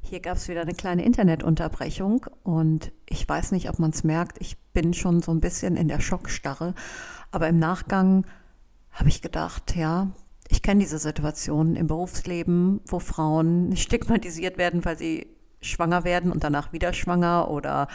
Hier 0.04 0.20
gab 0.20 0.38
es 0.38 0.48
wieder 0.48 0.62
eine 0.62 0.76
kleine 0.76 1.04
Internetunterbrechung 1.04 2.28
und 2.44 2.92
ich 3.10 3.28
weiß 3.28 3.52
nicht, 3.54 3.68
ob 3.68 3.80
man 3.80 3.90
es 3.90 4.04
merkt. 4.04 4.38
Ich 4.40 4.58
bin 4.74 4.94
schon 4.94 5.24
so 5.24 5.32
ein 5.32 5.42
bisschen 5.42 5.76
in 5.76 5.88
der 5.88 6.00
Schockstarre. 6.00 6.76
Aber 7.32 7.48
im 7.48 7.58
Nachgang 7.58 8.28
habe 8.92 9.10
ich 9.10 9.24
gedacht, 9.24 9.76
ja, 9.76 10.12
ich 10.50 10.62
kenne 10.62 10.82
diese 10.82 11.00
Situation 11.00 11.76
im 11.76 11.88
Berufsleben, 11.88 12.82
wo 12.86 13.00
Frauen 13.00 13.76
stigmatisiert 13.76 14.60
werden, 14.60 14.86
weil 14.86 15.00
sie 15.00 15.37
schwanger 15.62 16.04
werden 16.04 16.32
und 16.32 16.44
danach 16.44 16.74
wieder 16.74 16.94
schwanger 16.94 17.50
oder 17.50 17.88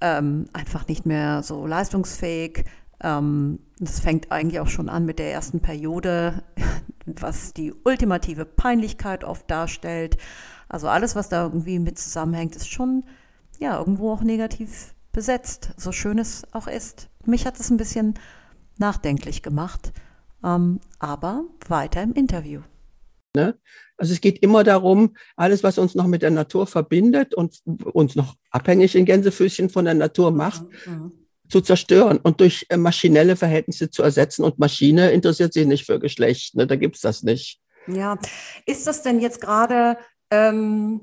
ähm, 0.00 0.46
einfach 0.52 0.86
nicht 0.88 1.06
mehr 1.06 1.42
so 1.42 1.66
leistungsfähig. 1.66 2.64
Ähm, 3.02 3.60
das 3.78 4.00
fängt 4.00 4.30
eigentlich 4.30 4.60
auch 4.60 4.68
schon 4.68 4.88
an 4.88 5.04
mit 5.04 5.18
der 5.18 5.32
ersten 5.32 5.60
Periode, 5.60 6.42
was 7.06 7.52
die 7.52 7.72
ultimative 7.84 8.44
Peinlichkeit 8.44 9.24
oft 9.24 9.50
darstellt. 9.50 10.16
Also 10.68 10.88
alles, 10.88 11.14
was 11.16 11.28
da 11.28 11.44
irgendwie 11.44 11.78
mit 11.78 11.98
zusammenhängt, 11.98 12.56
ist 12.56 12.68
schon 12.68 13.04
ja 13.58 13.78
irgendwo 13.78 14.12
auch 14.12 14.22
negativ 14.22 14.94
besetzt, 15.12 15.72
so 15.76 15.92
schön 15.92 16.18
es 16.18 16.42
auch 16.52 16.66
ist. 16.66 17.08
Mich 17.24 17.46
hat 17.46 17.60
es 17.60 17.70
ein 17.70 17.76
bisschen 17.76 18.14
nachdenklich 18.78 19.42
gemacht, 19.42 19.92
ähm, 20.42 20.80
aber 20.98 21.44
weiter 21.68 22.02
im 22.02 22.14
Interview. 22.14 22.62
Ne? 23.34 23.58
Also 24.02 24.14
es 24.14 24.20
geht 24.20 24.42
immer 24.42 24.64
darum, 24.64 25.14
alles, 25.36 25.62
was 25.62 25.78
uns 25.78 25.94
noch 25.94 26.08
mit 26.08 26.22
der 26.22 26.32
Natur 26.32 26.66
verbindet 26.66 27.34
und 27.34 27.60
uns 27.92 28.16
noch 28.16 28.34
abhängig 28.50 28.96
in 28.96 29.04
Gänsefüßchen 29.04 29.70
von 29.70 29.84
der 29.84 29.94
Natur 29.94 30.32
macht, 30.32 30.64
mhm. 30.86 30.92
mhm. 30.92 31.12
zu 31.48 31.60
zerstören 31.60 32.18
und 32.18 32.40
durch 32.40 32.66
äh, 32.68 32.76
maschinelle 32.76 33.36
Verhältnisse 33.36 33.90
zu 33.90 34.02
ersetzen. 34.02 34.42
Und 34.42 34.58
Maschine 34.58 35.12
interessiert 35.12 35.52
sich 35.52 35.66
nicht 35.66 35.86
für 35.86 36.00
Geschlecht. 36.00 36.56
Ne? 36.56 36.66
Da 36.66 36.74
gibt 36.74 36.96
es 36.96 37.02
das 37.02 37.22
nicht. 37.22 37.60
Ja, 37.86 38.18
ist 38.66 38.88
das 38.88 39.02
denn 39.02 39.20
jetzt 39.20 39.40
gerade 39.40 39.96
ähm, 40.32 41.00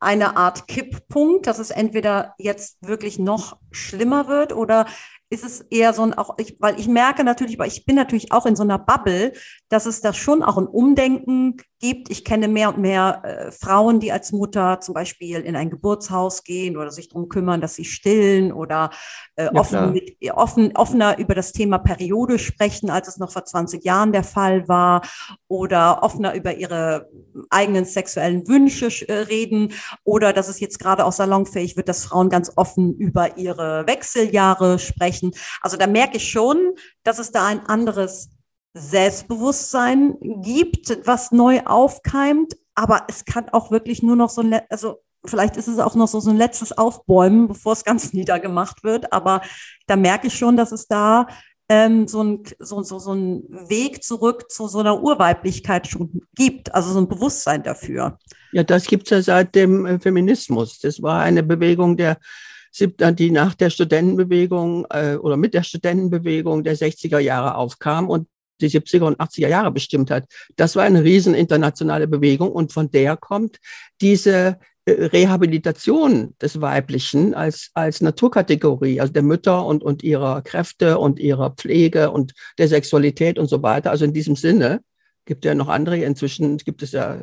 eine 0.00 0.36
Art 0.36 0.66
Kipppunkt, 0.66 1.46
dass 1.46 1.60
es 1.60 1.70
entweder 1.70 2.34
jetzt 2.38 2.78
wirklich 2.80 3.20
noch 3.20 3.58
schlimmer 3.70 4.26
wird 4.26 4.52
oder 4.52 4.86
ist 5.32 5.44
es 5.44 5.62
eher 5.62 5.94
so 5.94 6.02
ein, 6.02 6.12
auch 6.12 6.34
ich, 6.38 6.56
weil 6.60 6.78
ich 6.78 6.88
merke 6.88 7.24
natürlich, 7.24 7.58
weil 7.58 7.68
ich 7.68 7.86
bin 7.86 7.96
natürlich 7.96 8.32
auch 8.32 8.44
in 8.44 8.54
so 8.54 8.62
einer 8.62 8.78
Bubble, 8.78 9.32
dass 9.70 9.86
es 9.86 10.02
da 10.02 10.12
schon 10.12 10.42
auch 10.42 10.58
ein 10.58 10.66
Umdenken 10.66 11.56
gibt. 11.82 12.10
Ich 12.10 12.24
kenne 12.24 12.48
mehr 12.48 12.68
und 12.68 12.78
mehr 12.78 13.22
äh, 13.24 13.50
Frauen, 13.50 13.98
die 13.98 14.12
als 14.12 14.32
Mutter 14.32 14.80
zum 14.80 14.94
Beispiel 14.94 15.40
in 15.40 15.56
ein 15.56 15.70
Geburtshaus 15.70 16.44
gehen 16.44 16.76
oder 16.76 16.90
sich 16.90 17.08
darum 17.08 17.28
kümmern, 17.30 17.62
dass 17.62 17.74
sie 17.74 17.86
stillen 17.86 18.52
oder 18.52 18.90
äh, 19.36 19.44
ja, 19.44 19.54
offen, 19.54 19.92
mit, 19.92 20.16
offen, 20.32 20.76
offener 20.76 21.18
über 21.18 21.34
das 21.34 21.52
Thema 21.52 21.78
Periode 21.78 22.38
sprechen, 22.38 22.90
als 22.90 23.08
es 23.08 23.18
noch 23.18 23.32
vor 23.32 23.44
20 23.44 23.82
Jahren 23.84 24.12
der 24.12 24.24
Fall 24.24 24.68
war 24.68 25.02
oder 25.48 26.02
offener 26.02 26.34
über 26.34 26.54
ihre 26.54 27.08
eigenen 27.48 27.86
sexuellen 27.86 28.46
Wünsche 28.46 28.86
äh, 29.08 29.14
reden 29.14 29.72
oder 30.04 30.32
dass 30.32 30.48
es 30.48 30.60
jetzt 30.60 30.78
gerade 30.78 31.04
auch 31.04 31.12
salonfähig 31.12 31.76
wird, 31.76 31.88
dass 31.88 32.04
Frauen 32.04 32.28
ganz 32.28 32.52
offen 32.56 32.94
über 32.94 33.38
ihre 33.38 33.86
Wechseljahre 33.86 34.78
sprechen. 34.78 35.21
Also 35.60 35.76
da 35.76 35.86
merke 35.86 36.16
ich 36.16 36.28
schon, 36.30 36.74
dass 37.02 37.18
es 37.18 37.30
da 37.30 37.46
ein 37.46 37.66
anderes 37.66 38.30
Selbstbewusstsein 38.74 40.16
gibt, 40.42 41.06
was 41.06 41.32
neu 41.32 41.60
aufkeimt. 41.64 42.56
Aber 42.74 43.04
es 43.08 43.24
kann 43.24 43.48
auch 43.50 43.70
wirklich 43.70 44.02
nur 44.02 44.16
noch 44.16 44.30
so 44.30 44.40
ein, 44.40 44.60
also 44.70 45.00
vielleicht 45.24 45.56
ist 45.56 45.68
es 45.68 45.78
auch 45.78 45.94
noch 45.94 46.08
so, 46.08 46.20
so 46.20 46.30
ein 46.30 46.36
letztes 46.36 46.76
Aufbäumen, 46.76 47.48
bevor 47.48 47.72
es 47.74 47.84
ganz 47.84 48.12
niedergemacht 48.14 48.82
wird. 48.84 49.12
Aber 49.12 49.42
da 49.86 49.96
merke 49.96 50.28
ich 50.28 50.34
schon, 50.36 50.56
dass 50.56 50.72
es 50.72 50.86
da 50.88 51.26
ähm, 51.68 52.08
so, 52.08 52.22
ein, 52.22 52.42
so, 52.58 52.82
so, 52.82 52.98
so 52.98 53.14
ein 53.14 53.44
Weg 53.68 54.02
zurück 54.02 54.50
zu 54.50 54.68
so 54.68 54.80
einer 54.80 55.02
Urweiblichkeit 55.02 55.86
schon 55.86 56.22
gibt, 56.34 56.74
also 56.74 56.92
so 56.92 56.98
ein 56.98 57.08
Bewusstsein 57.08 57.62
dafür. 57.62 58.18
Ja, 58.52 58.62
das 58.62 58.84
gibt 58.84 59.04
es 59.04 59.10
ja 59.10 59.22
seit 59.22 59.54
dem 59.54 59.86
äh, 59.86 59.98
Feminismus. 59.98 60.78
Das 60.80 61.02
war 61.02 61.20
eine 61.20 61.42
Bewegung 61.42 61.96
der 61.96 62.18
die 62.80 63.30
nach 63.30 63.54
der 63.54 63.70
Studentenbewegung 63.70 64.86
äh, 64.90 65.16
oder 65.16 65.36
mit 65.36 65.54
der 65.54 65.62
Studentenbewegung 65.62 66.64
der 66.64 66.76
60er 66.76 67.18
Jahre 67.18 67.56
aufkam 67.56 68.08
und 68.08 68.28
die 68.60 68.70
70er 68.70 69.04
und 69.04 69.20
80er 69.20 69.48
Jahre 69.48 69.70
bestimmt 69.70 70.10
hat. 70.10 70.24
Das 70.56 70.76
war 70.76 70.84
eine 70.84 71.04
riesen 71.04 71.34
internationale 71.34 72.08
Bewegung 72.08 72.50
und 72.50 72.72
von 72.72 72.90
der 72.90 73.16
kommt 73.16 73.58
diese 74.00 74.58
äh, 74.84 74.92
Rehabilitation 74.92 76.34
des 76.40 76.60
Weiblichen 76.60 77.34
als, 77.34 77.70
als 77.74 78.00
Naturkategorie, 78.00 79.00
also 79.00 79.12
der 79.12 79.22
Mütter 79.22 79.66
und, 79.66 79.82
und 79.82 80.02
ihrer 80.02 80.42
Kräfte 80.42 80.98
und 80.98 81.18
ihrer 81.18 81.50
Pflege 81.50 82.10
und 82.10 82.32
der 82.58 82.68
Sexualität 82.68 83.38
und 83.38 83.48
so 83.48 83.62
weiter. 83.62 83.90
Also 83.90 84.04
in 84.04 84.12
diesem 84.12 84.36
Sinne 84.36 84.80
gibt 85.24 85.44
ja 85.44 85.54
noch 85.54 85.68
andere. 85.68 85.98
Inzwischen 85.98 86.56
gibt 86.58 86.82
es 86.82 86.92
ja 86.92 87.20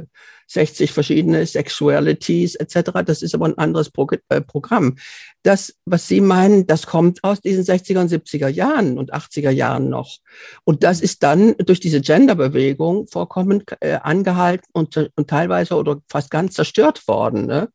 60 0.48 0.92
verschiedene 0.92 1.46
Sexualities 1.46 2.56
etc. 2.56 2.92
Das 3.06 3.22
ist 3.22 3.36
aber 3.36 3.46
ein 3.46 3.58
anderes 3.58 3.90
Pro 3.90 4.08
äh, 4.30 4.42
Programm. 4.42 4.98
Das, 5.44 5.76
was 5.86 6.08
Sie 6.08 6.22
meinen, 6.22 6.66
das 6.66 6.88
kommt 6.88 7.24
aus 7.24 7.42
diesen 7.42 7.64
60er 7.64 8.00
und 8.00 8.12
70er 8.12 8.48
Jahren 8.48 8.98
und 8.98 9.14
80er 9.14 9.52
Jahren 9.52 9.90
noch. 9.90 10.18
Und 10.64 10.84
das 10.84 11.02
ist 11.02 11.24
dann 11.24 11.56
durch 11.58 11.80
diese 11.80 12.02
Genderbewegung 12.02 13.08
vollkommen 13.08 13.64
äh, 13.82 13.96
angehalten 13.96 14.68
und, 14.74 15.12
und 15.16 15.30
teilweise 15.30 15.76
oder 15.76 16.02
fast 16.10 16.32
ganz 16.32 16.56
zerstört 16.56 17.08
worden. 17.08 17.46
Ne? 17.46 17.70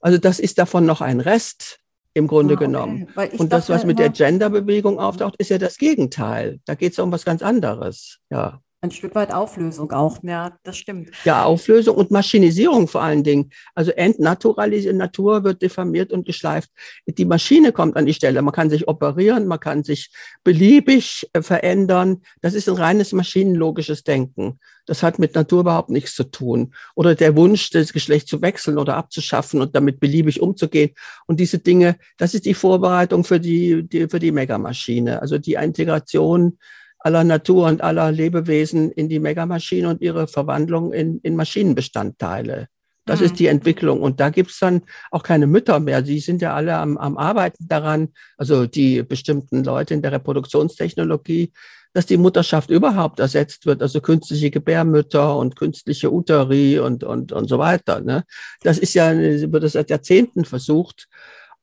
Also 0.00 0.18
das 0.18 0.40
ist 0.40 0.58
davon 0.58 0.84
noch 0.86 1.00
ein 1.00 1.20
Rest 1.20 1.78
im 2.14 2.26
Grunde 2.26 2.54
ah, 2.54 2.56
okay. 2.56 2.66
genommen. 2.66 3.08
Und 3.38 3.52
das, 3.52 3.70
was 3.70 3.86
mit 3.86 3.98
der 3.98 4.10
Genderbewegung 4.10 4.98
auftaucht, 4.98 5.36
ist 5.36 5.48
ja 5.48 5.56
das 5.56 5.78
Gegenteil. 5.78 6.60
Da 6.66 6.74
geht 6.74 6.92
es 6.92 6.98
um 6.98 7.10
was 7.10 7.24
ganz 7.24 7.42
anderes. 7.42 8.18
Ja 8.28 8.60
ein 8.82 8.90
Stück 8.90 9.14
weit 9.14 9.32
Auflösung 9.32 9.92
auch. 9.92 10.18
Ja, 10.24 10.58
das 10.64 10.76
stimmt. 10.76 11.10
Ja, 11.24 11.44
Auflösung 11.44 11.96
und 11.96 12.10
Maschinisierung 12.10 12.88
vor 12.88 13.02
allen 13.02 13.22
Dingen. 13.22 13.50
Also 13.76 13.92
entnaturalisiert, 13.92 14.96
Natur 14.96 15.44
wird 15.44 15.62
diffamiert 15.62 16.12
und 16.12 16.26
geschleift. 16.26 16.68
Die 17.06 17.24
Maschine 17.24 17.70
kommt 17.70 17.96
an 17.96 18.06
die 18.06 18.14
Stelle. 18.14 18.42
Man 18.42 18.52
kann 18.52 18.70
sich 18.70 18.88
operieren, 18.88 19.46
man 19.46 19.60
kann 19.60 19.84
sich 19.84 20.10
beliebig 20.42 21.30
äh, 21.32 21.42
verändern. 21.42 22.22
Das 22.40 22.54
ist 22.54 22.68
ein 22.68 22.74
reines 22.74 23.12
maschinenlogisches 23.12 24.02
Denken. 24.02 24.58
Das 24.84 25.04
hat 25.04 25.20
mit 25.20 25.36
Natur 25.36 25.60
überhaupt 25.60 25.90
nichts 25.90 26.16
zu 26.16 26.24
tun. 26.24 26.74
Oder 26.96 27.14
der 27.14 27.36
Wunsch, 27.36 27.70
das 27.70 27.92
Geschlecht 27.92 28.26
zu 28.26 28.42
wechseln 28.42 28.78
oder 28.78 28.96
abzuschaffen 28.96 29.60
und 29.60 29.76
damit 29.76 30.00
beliebig 30.00 30.40
umzugehen. 30.40 30.90
Und 31.28 31.38
diese 31.38 31.60
Dinge, 31.60 31.98
das 32.18 32.34
ist 32.34 32.46
die 32.46 32.54
Vorbereitung 32.54 33.22
für 33.22 33.38
die, 33.38 33.84
die 33.84 34.08
für 34.08 34.18
die 34.18 34.32
Megamaschine. 34.32 35.22
Also 35.22 35.38
die 35.38 35.54
Integration 35.54 36.58
aller 37.04 37.24
Natur 37.24 37.66
und 37.66 37.82
aller 37.82 38.10
Lebewesen 38.12 38.90
in 38.92 39.08
die 39.08 39.18
Megamaschine 39.18 39.88
und 39.88 40.00
ihre 40.00 40.26
Verwandlung 40.26 40.92
in, 40.92 41.18
in 41.22 41.36
Maschinenbestandteile. 41.36 42.68
Das 43.04 43.20
mhm. 43.20 43.26
ist 43.26 43.38
die 43.38 43.46
Entwicklung. 43.46 44.00
Und 44.00 44.20
da 44.20 44.30
gibt's 44.30 44.58
dann 44.60 44.82
auch 45.10 45.22
keine 45.22 45.46
Mütter 45.46 45.80
mehr. 45.80 46.02
Die 46.02 46.20
sind 46.20 46.40
ja 46.40 46.54
alle 46.54 46.76
am, 46.76 46.96
am 46.96 47.16
Arbeiten 47.18 47.66
daran, 47.68 48.08
also 48.36 48.66
die 48.66 49.02
bestimmten 49.02 49.64
Leute 49.64 49.94
in 49.94 50.02
der 50.02 50.12
Reproduktionstechnologie, 50.12 51.52
dass 51.94 52.06
die 52.06 52.16
Mutterschaft 52.16 52.70
überhaupt 52.70 53.20
ersetzt 53.20 53.66
wird, 53.66 53.82
also 53.82 54.00
künstliche 54.00 54.50
Gebärmütter 54.50 55.36
und 55.36 55.56
künstliche 55.56 56.10
Uterie 56.10 56.78
und, 56.78 57.04
und, 57.04 57.32
und 57.32 57.48
so 57.48 57.58
weiter. 57.58 58.00
Ne? 58.00 58.24
Das 58.62 58.78
ist 58.78 58.94
ja, 58.94 59.14
wird 59.14 59.62
das 59.62 59.72
seit 59.72 59.90
Jahrzehnten 59.90 60.44
versucht. 60.44 61.08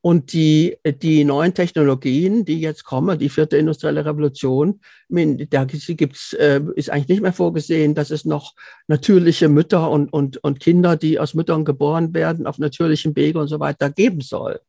Und 0.02 0.32
die, 0.32 0.78
die 0.86 1.26
neuen 1.26 1.54
Technologien, 1.54 2.46
die 2.46 2.62
jetzt 2.62 2.86
kommen, 2.86 3.20
die 3.20 3.28
vierte 3.28 3.58
industrielle 3.58 4.06
Revolution, 4.06 4.80
da 5.10 5.66
gibt's, 5.66 6.34
äh, 6.34 6.62
ist 6.76 6.90
eigentlich 6.90 7.10
nicht 7.10 7.22
mehr 7.22 7.34
vorgesehen, 7.34 7.96
dass 7.96 8.10
es 8.10 8.24
noch 8.24 8.54
natürliche 8.88 9.50
Mütter 9.50 9.90
und, 9.92 10.14
und, 10.14 10.38
und 10.38 10.62
Kinder, 10.62 10.96
die 10.96 11.20
aus 11.20 11.34
Müttern 11.34 11.66
geboren 11.66 12.14
werden, 12.14 12.48
auf 12.48 12.60
natürlichem 12.60 13.14
Wege 13.16 13.40
und 13.40 13.50
so 13.50 13.60
weiter 13.60 13.90
geben 13.90 14.22
soll. 14.22 14.62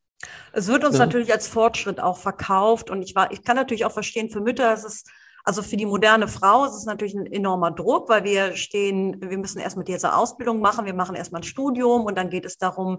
Es 0.53 0.67
wird 0.67 0.85
uns 0.85 0.99
ja. 0.99 1.07
natürlich 1.07 1.33
als 1.33 1.47
Fortschritt 1.47 2.01
auch 2.01 2.19
verkauft. 2.19 2.91
Und 2.91 3.03
ich, 3.03 3.15
war, 3.15 3.31
ich 3.31 3.45
kann 3.45 3.57
natürlich 3.57 3.85
auch 3.85 3.93
verstehen, 3.93 4.31
für 4.31 4.41
Mütter 4.41 4.75
ist 4.75 4.85
es 4.85 5.05
also 5.45 5.63
für 5.63 5.77
die 5.77 5.87
moderne 5.87 6.29
Frau 6.29 6.67
ist 6.67 6.75
es 6.75 6.85
natürlich 6.85 7.15
ein 7.15 7.27
enormer 7.27 7.71
Druck, 7.71 8.09
weil 8.09 8.25
wir 8.25 8.57
stehen, 8.57 9.17
wir 9.21 9.39
müssen 9.39 9.59
erst 9.59 9.77
mit 9.77 9.89
dieser 9.89 10.17
Ausbildung 10.17 10.61
machen, 10.61 10.85
wir 10.85 10.95
machen 10.95 11.17
erstmal 11.17 11.41
ein 11.41 11.45
Studium 11.45 12.05
und 12.05 12.17
dann 12.17 12.31
geht 12.31 12.45
es 12.45 12.59
darum, 12.59 12.99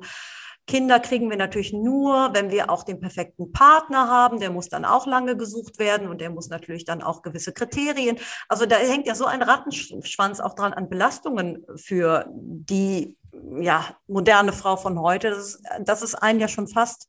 Kinder 0.68 1.00
kriegen 1.00 1.30
wir 1.30 1.38
natürlich 1.38 1.74
nur, 1.74 2.30
wenn 2.34 2.52
wir 2.52 2.70
auch 2.70 2.84
den 2.84 3.00
perfekten 3.00 3.52
Partner 3.52 4.08
haben. 4.08 4.40
Der 4.40 4.52
muss 4.52 4.70
dann 4.70 4.86
auch 4.86 5.08
lange 5.08 5.36
gesucht 5.36 5.80
werden 5.80 6.08
und 6.08 6.22
der 6.22 6.30
muss 6.30 6.50
natürlich 6.50 6.86
dann 6.86 7.02
auch 7.02 7.24
gewisse 7.24 7.52
Kriterien. 7.52 8.18
Also 8.48 8.66
da 8.66 8.78
hängt 8.78 9.08
ja 9.08 9.16
so 9.16 9.26
ein 9.26 9.42
Rattenschwanz 9.42 10.40
auch 10.40 10.54
dran 10.54 10.74
an 10.74 10.90
Belastungen 10.90 11.66
für 11.76 12.26
die 12.32 13.18
ja, 13.60 13.86
moderne 14.08 14.54
Frau 14.54 14.78
von 14.78 15.00
heute, 15.00 15.32
dass, 15.32 15.62
dass 15.82 16.02
es 16.02 16.16
einen 16.16 16.40
ja 16.40 16.48
schon 16.48 16.68
fast 16.68 17.08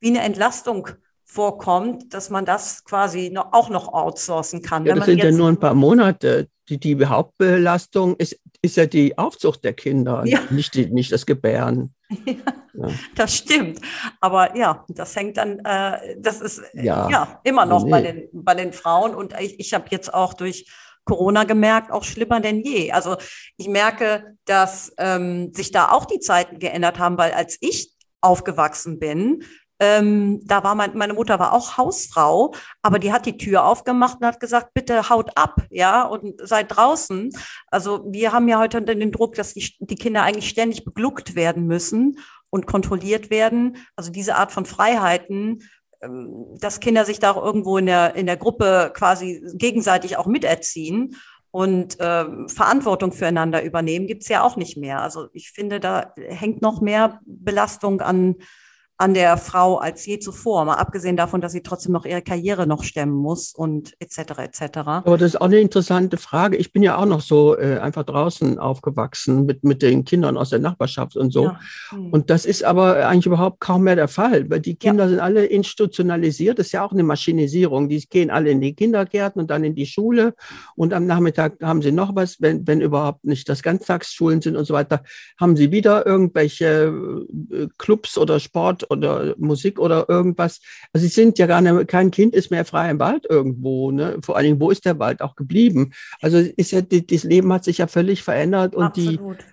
wie 0.00 0.08
eine 0.08 0.20
Entlastung 0.20 0.88
vorkommt, 1.24 2.14
dass 2.14 2.30
man 2.30 2.44
das 2.44 2.84
quasi 2.84 3.30
noch, 3.30 3.52
auch 3.52 3.68
noch 3.68 3.92
outsourcen 3.92 4.62
kann. 4.62 4.86
Ja, 4.86 4.94
das 4.94 5.04
sind 5.04 5.22
ja 5.22 5.30
nur 5.30 5.48
ein 5.48 5.58
paar 5.58 5.74
Monate. 5.74 6.48
Die, 6.68 6.78
die 6.78 7.04
Hauptbelastung 7.04 8.16
ist, 8.16 8.38
ist 8.62 8.76
ja 8.76 8.86
die 8.86 9.16
Aufzucht 9.16 9.64
der 9.64 9.72
Kinder, 9.72 10.22
ja. 10.26 10.40
nicht, 10.50 10.74
die, 10.74 10.86
nicht 10.86 11.12
das 11.12 11.26
Gebären. 11.26 11.94
Ja, 12.24 12.88
ja. 12.88 12.94
Das 13.16 13.34
stimmt. 13.34 13.80
Aber 14.20 14.56
ja, 14.56 14.84
das 14.88 15.16
hängt 15.16 15.36
dann, 15.36 15.58
äh, 15.64 16.16
das 16.16 16.40
ist 16.40 16.62
ja, 16.74 17.10
ja 17.10 17.40
immer 17.42 17.66
noch 17.66 17.84
nee. 17.84 17.90
bei, 17.90 18.02
den, 18.02 18.28
bei 18.32 18.54
den 18.54 18.72
Frauen. 18.72 19.16
Und 19.16 19.34
ich, 19.40 19.58
ich 19.58 19.74
habe 19.74 19.86
jetzt 19.90 20.14
auch 20.14 20.32
durch 20.34 20.70
Corona 21.04 21.44
gemerkt, 21.44 21.90
auch 21.90 22.04
schlimmer 22.04 22.40
denn 22.40 22.60
je. 22.60 22.92
Also 22.92 23.16
ich 23.56 23.66
merke, 23.66 24.36
dass 24.44 24.92
ähm, 24.98 25.52
sich 25.54 25.72
da 25.72 25.90
auch 25.90 26.04
die 26.04 26.20
Zeiten 26.20 26.60
geändert 26.60 26.98
haben, 27.00 27.18
weil 27.18 27.32
als 27.32 27.56
ich 27.60 27.94
aufgewachsen 28.20 28.98
bin, 29.00 29.42
ähm, 29.80 30.40
da 30.44 30.64
war 30.64 30.74
mein, 30.74 30.96
meine 30.96 31.14
Mutter 31.14 31.38
war 31.38 31.52
auch 31.52 31.76
Hausfrau, 31.76 32.52
aber 32.82 32.98
die 32.98 33.12
hat 33.12 33.26
die 33.26 33.36
Tür 33.36 33.64
aufgemacht 33.64 34.18
und 34.20 34.26
hat 34.26 34.40
gesagt, 34.40 34.74
bitte 34.74 35.08
haut 35.08 35.30
ab, 35.36 35.62
ja, 35.70 36.02
und 36.02 36.34
seid 36.42 36.76
draußen. 36.76 37.30
Also 37.68 38.04
wir 38.10 38.32
haben 38.32 38.48
ja 38.48 38.58
heute 38.58 38.82
den 38.82 39.12
Druck, 39.12 39.34
dass 39.34 39.54
die, 39.54 39.76
die 39.78 39.94
Kinder 39.94 40.22
eigentlich 40.22 40.48
ständig 40.48 40.84
begluckt 40.84 41.36
werden 41.36 41.66
müssen 41.66 42.18
und 42.50 42.66
kontrolliert 42.66 43.30
werden. 43.30 43.76
Also 43.94 44.10
diese 44.10 44.36
Art 44.36 44.52
von 44.52 44.66
Freiheiten, 44.66 45.62
ähm, 46.02 46.56
dass 46.60 46.80
Kinder 46.80 47.04
sich 47.04 47.20
da 47.20 47.32
auch 47.32 47.44
irgendwo 47.44 47.78
in 47.78 47.86
der, 47.86 48.16
in 48.16 48.26
der 48.26 48.36
Gruppe 48.36 48.92
quasi 48.94 49.42
gegenseitig 49.54 50.16
auch 50.16 50.26
miterziehen 50.26 51.16
und 51.52 52.00
äh, 52.00 52.24
Verantwortung 52.48 53.12
füreinander 53.12 53.62
übernehmen, 53.62 54.06
gibt's 54.08 54.28
ja 54.28 54.42
auch 54.42 54.56
nicht 54.56 54.76
mehr. 54.76 55.02
Also 55.02 55.28
ich 55.32 55.50
finde, 55.52 55.78
da 55.78 56.14
hängt 56.16 56.62
noch 56.62 56.80
mehr 56.80 57.20
Belastung 57.24 58.00
an 58.00 58.36
an 59.00 59.14
der 59.14 59.36
Frau 59.36 59.76
als 59.76 60.04
je 60.06 60.18
zuvor, 60.18 60.64
mal 60.64 60.74
abgesehen 60.74 61.16
davon, 61.16 61.40
dass 61.40 61.52
sie 61.52 61.62
trotzdem 61.62 61.92
noch 61.92 62.04
ihre 62.04 62.20
Karriere 62.20 62.66
noch 62.66 62.82
stemmen 62.82 63.14
muss 63.14 63.54
und 63.54 63.94
etc. 64.00 64.18
etc. 64.38 64.60
Aber 64.76 65.16
das 65.16 65.34
ist 65.34 65.40
auch 65.40 65.46
eine 65.46 65.60
interessante 65.60 66.16
Frage. 66.16 66.56
Ich 66.56 66.72
bin 66.72 66.82
ja 66.82 66.96
auch 66.96 67.06
noch 67.06 67.20
so 67.20 67.56
äh, 67.56 67.78
einfach 67.78 68.02
draußen 68.02 68.58
aufgewachsen 68.58 69.46
mit, 69.46 69.62
mit 69.62 69.82
den 69.82 70.04
Kindern 70.04 70.36
aus 70.36 70.50
der 70.50 70.58
Nachbarschaft 70.58 71.16
und 71.16 71.32
so. 71.32 71.44
Ja. 71.44 71.60
Hm. 71.90 72.10
Und 72.10 72.28
das 72.28 72.44
ist 72.44 72.64
aber 72.64 73.06
eigentlich 73.06 73.26
überhaupt 73.26 73.60
kaum 73.60 73.84
mehr 73.84 73.94
der 73.94 74.08
Fall, 74.08 74.50
weil 74.50 74.58
die 74.58 74.74
Kinder 74.74 75.04
ja. 75.04 75.10
sind 75.10 75.20
alle 75.20 75.46
institutionalisiert. 75.46 76.58
Das 76.58 76.66
ist 76.66 76.72
ja 76.72 76.84
auch 76.84 76.92
eine 76.92 77.04
Maschinisierung. 77.04 77.88
Die 77.88 78.04
gehen 78.08 78.30
alle 78.30 78.50
in 78.50 78.60
die 78.60 78.74
Kindergärten 78.74 79.40
und 79.40 79.48
dann 79.48 79.62
in 79.62 79.76
die 79.76 79.86
Schule 79.86 80.34
und 80.74 80.92
am 80.92 81.06
Nachmittag 81.06 81.62
haben 81.62 81.82
sie 81.82 81.92
noch 81.92 82.16
was, 82.16 82.40
wenn, 82.40 82.66
wenn 82.66 82.80
überhaupt 82.80 83.24
nicht 83.24 83.48
das 83.48 83.62
Ganztagsschulen 83.62 84.42
sind 84.42 84.56
und 84.56 84.64
so 84.64 84.74
weiter, 84.74 85.04
haben 85.40 85.56
sie 85.56 85.70
wieder 85.70 86.04
irgendwelche 86.04 86.92
äh, 87.52 87.68
Clubs 87.78 88.18
oder 88.18 88.40
Sport 88.40 88.87
oder 88.90 89.34
Musik 89.38 89.78
oder 89.78 90.08
irgendwas. 90.08 90.60
Also 90.92 91.06
sie 91.06 91.12
sind 91.12 91.38
ja 91.38 91.46
gar 91.46 91.60
nicht, 91.60 91.88
kein 91.88 92.10
Kind 92.10 92.34
ist 92.34 92.50
mehr 92.50 92.64
frei 92.64 92.90
im 92.90 92.98
Wald 92.98 93.26
irgendwo. 93.28 93.90
Ne? 93.90 94.18
Vor 94.22 94.36
allen 94.36 94.46
Dingen, 94.46 94.60
wo 94.60 94.70
ist 94.70 94.84
der 94.84 94.98
Wald 94.98 95.20
auch 95.22 95.36
geblieben? 95.36 95.92
Also 96.20 96.38
ist 96.38 96.72
ja, 96.72 96.80
das 96.80 97.24
Leben 97.24 97.52
hat 97.52 97.64
sich 97.64 97.78
ja 97.78 97.86
völlig 97.86 98.22
verändert 98.22 98.74
und 98.74 98.84
Absolut. 98.84 99.40
die 99.40 99.44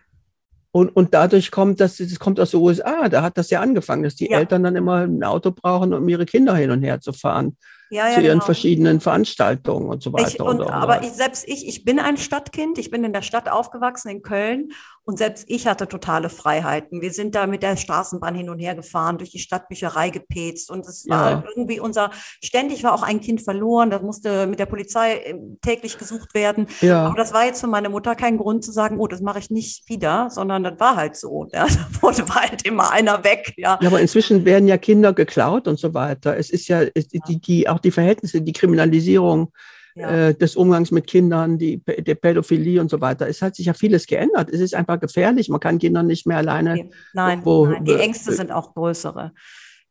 und, 0.76 0.90
und 0.90 1.14
dadurch 1.14 1.52
kommt 1.52 1.80
das, 1.80 1.96
das 1.96 2.20
kommt 2.20 2.38
aus 2.38 2.52
den 2.52 2.60
USA, 2.60 3.08
da 3.08 3.22
hat 3.22 3.38
das 3.38 3.50
ja 3.50 3.62
angefangen, 3.62 4.04
dass 4.04 4.16
die 4.16 4.30
ja. 4.30 4.40
Eltern 4.40 4.62
dann 4.62 4.76
immer 4.76 5.06
ein 5.06 5.24
Auto 5.24 5.52
brauchen, 5.52 5.94
um 5.94 6.10
ihre 6.10 6.26
Kinder 6.26 6.54
hin 6.54 6.70
und 6.70 6.84
her 6.84 7.00
zu 7.00 7.14
fahren 7.14 7.56
ja, 7.90 8.08
ja, 8.08 8.16
zu 8.16 8.22
ihren 8.22 8.34
genau. 8.34 8.46
verschiedenen 8.46 9.00
Veranstaltungen 9.00 9.90
und 9.90 10.02
so 10.02 10.14
weiter. 10.14 10.28
Ich, 10.28 10.40
und, 10.40 10.62
und 10.62 10.70
aber 10.70 11.04
ich, 11.04 11.12
selbst 11.12 11.48
ich, 11.48 11.68
ich 11.68 11.86
bin 11.86 12.00
ein 12.00 12.18
Stadtkind, 12.18 12.78
ich 12.78 12.90
bin 12.90 13.04
in 13.04 13.14
der 13.14 13.22
Stadt 13.22 13.50
aufgewachsen, 13.50 14.10
in 14.10 14.22
Köln. 14.22 14.72
Und 15.08 15.20
selbst 15.20 15.46
ich 15.48 15.68
hatte 15.68 15.88
totale 15.88 16.30
Freiheiten. 16.30 17.00
Wir 17.00 17.14
sind 17.14 17.36
da 17.36 17.46
mit 17.46 17.62
der 17.62 17.78
Straßenbahn 17.78 18.34
hin 18.34 18.50
und 18.50 18.58
her 18.58 18.74
gefahren, 18.74 19.20
durch 19.20 19.30
die 19.30 19.38
Stadtbücherei 19.38 20.10
gepetzt. 20.10 20.72
Und 20.72 20.88
es 20.88 21.08
war 21.08 21.30
ja. 21.30 21.44
irgendwie 21.56 21.80
unser, 21.80 22.10
ständig 22.44 22.84
war 22.84 22.94
auch 22.94 23.04
ein 23.04 23.22
Kind 23.22 23.44
verloren. 23.44 23.92
Das 23.92 24.02
musste 24.02 24.48
mit 24.48 24.58
der 24.58 24.66
Polizei 24.66 25.22
ähm, 25.26 25.60
täglich 25.62 26.00
gesucht 26.00 26.34
werden. 26.34 26.66
Ja. 26.82 27.06
Aber 27.06 27.16
das 27.16 27.34
war 27.34 27.46
jetzt 27.46 27.62
für 27.62 27.68
meine 27.68 27.90
Mutter 27.90 28.16
kein 28.16 28.38
Grund 28.38 28.64
zu 28.64 28.72
sagen, 28.72 29.00
oh, 29.00 29.06
das 29.06 29.22
mache 29.22 29.38
ich 29.38 29.52
nicht 29.52 29.88
wieder, 29.88 30.30
sondern 30.32 30.64
das 30.64 30.80
war 30.80 30.96
halt 30.96 31.16
so. 31.16 31.48
Ja, 31.54 31.68
da 31.68 32.02
wurde 32.02 32.26
halt 32.34 32.66
immer 32.66 32.90
einer 32.90 33.24
weg. 33.24 33.54
Ja. 33.58 33.78
ja, 33.80 33.88
aber 33.88 34.00
inzwischen 34.00 34.44
werden 34.44 34.68
ja 34.68 34.78
Kinder 34.80 35.14
geklaut 35.14 35.68
und 35.68 35.78
so 35.78 35.94
weiter. 35.94 36.36
Es 36.36 36.50
ist 36.50 36.68
ja, 36.68 36.84
die, 36.86 37.40
die, 37.40 37.70
auch 37.76 37.80
die 37.80 37.92
Verhältnisse, 37.92 38.42
die 38.42 38.54
Kriminalisierung 38.54 39.52
ja. 39.96 40.30
äh, 40.30 40.36
des 40.36 40.56
Umgangs 40.56 40.92
mit 40.92 41.08
Kindern, 41.08 41.58
die, 41.58 41.84
der 41.84 42.16
Pädophilie 42.16 42.82
und 42.82 42.90
so 42.90 43.02
weiter. 43.02 43.28
Es 43.28 43.42
hat 43.42 43.56
sich 43.56 43.68
ja 43.68 43.74
vieles 43.74 44.08
geändert. 44.08 44.50
Es 44.50 44.60
ist 44.60 44.76
einfach 44.76 45.00
gefährlich. 45.00 45.50
Man 45.50 45.60
kann 45.60 45.80
Kinder 45.80 46.04
nicht 46.04 46.26
mehr 46.26 46.38
alleine. 46.38 46.90
Nein, 47.14 47.42
wo, 47.44 47.66
nein. 47.68 47.86
die 47.86 47.94
Ängste 47.94 48.34
sind 48.34 48.52
auch 48.52 48.74
größere. 48.74 49.34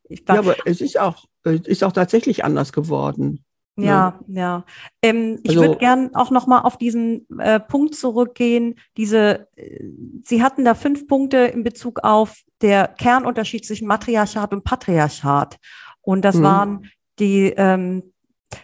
ja, 0.09 0.19
aber 0.27 0.55
es 0.65 0.81
ist 0.81 0.99
auch, 0.99 1.25
ist 1.43 1.83
auch 1.83 1.91
tatsächlich 1.91 2.43
anders 2.43 2.73
geworden. 2.73 3.43
Ja, 3.77 4.19
ja. 4.27 4.41
ja. 4.41 4.65
Ähm, 5.01 5.39
ich 5.43 5.49
also, 5.49 5.61
würde 5.61 5.77
gern 5.77 6.15
auch 6.15 6.31
noch 6.31 6.47
mal 6.47 6.61
auf 6.61 6.77
diesen 6.77 7.27
äh, 7.39 7.59
Punkt 7.59 7.95
zurückgehen. 7.95 8.75
Diese, 8.95 9.47
äh, 9.57 9.83
Sie 10.23 10.41
hatten 10.41 10.63
da 10.63 10.75
fünf 10.75 11.07
Punkte 11.07 11.37
in 11.37 11.63
Bezug 11.63 11.99
auf 12.03 12.41
der 12.61 12.87
Kernunterschied 12.87 13.65
zwischen 13.65 13.87
Matriarchat 13.87 14.53
und 14.53 14.63
Patriarchat. 14.63 15.57
Und 16.01 16.23
das 16.23 16.35
mhm. 16.35 16.43
waren 16.43 16.91
die, 17.19 17.53
ähm, 17.57 18.13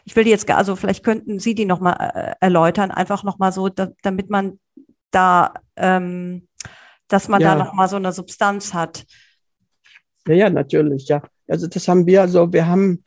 ich 0.05 0.15
will 0.15 0.23
die 0.23 0.29
jetzt, 0.29 0.49
also 0.49 0.75
vielleicht 0.75 1.03
könnten 1.03 1.39
Sie 1.39 1.55
die 1.55 1.65
noch 1.65 1.79
mal 1.79 1.93
äh, 1.93 2.33
erläutern, 2.39 2.91
einfach 2.91 3.23
noch 3.23 3.39
mal 3.39 3.51
so, 3.51 3.69
da, 3.69 3.89
damit 4.03 4.29
man 4.29 4.59
da, 5.11 5.53
ähm, 5.75 6.47
dass 7.07 7.27
man 7.27 7.41
ja. 7.41 7.55
da 7.55 7.63
noch 7.63 7.73
mal 7.73 7.89
so 7.89 7.97
eine 7.97 8.11
Substanz 8.11 8.73
hat. 8.73 9.05
Ja, 10.27 10.33
ja, 10.33 10.49
natürlich, 10.49 11.07
ja. 11.07 11.21
Also 11.47 11.67
das 11.67 11.87
haben 11.87 12.05
wir, 12.05 12.21
also 12.21 12.53
wir 12.53 12.67
haben 12.67 13.03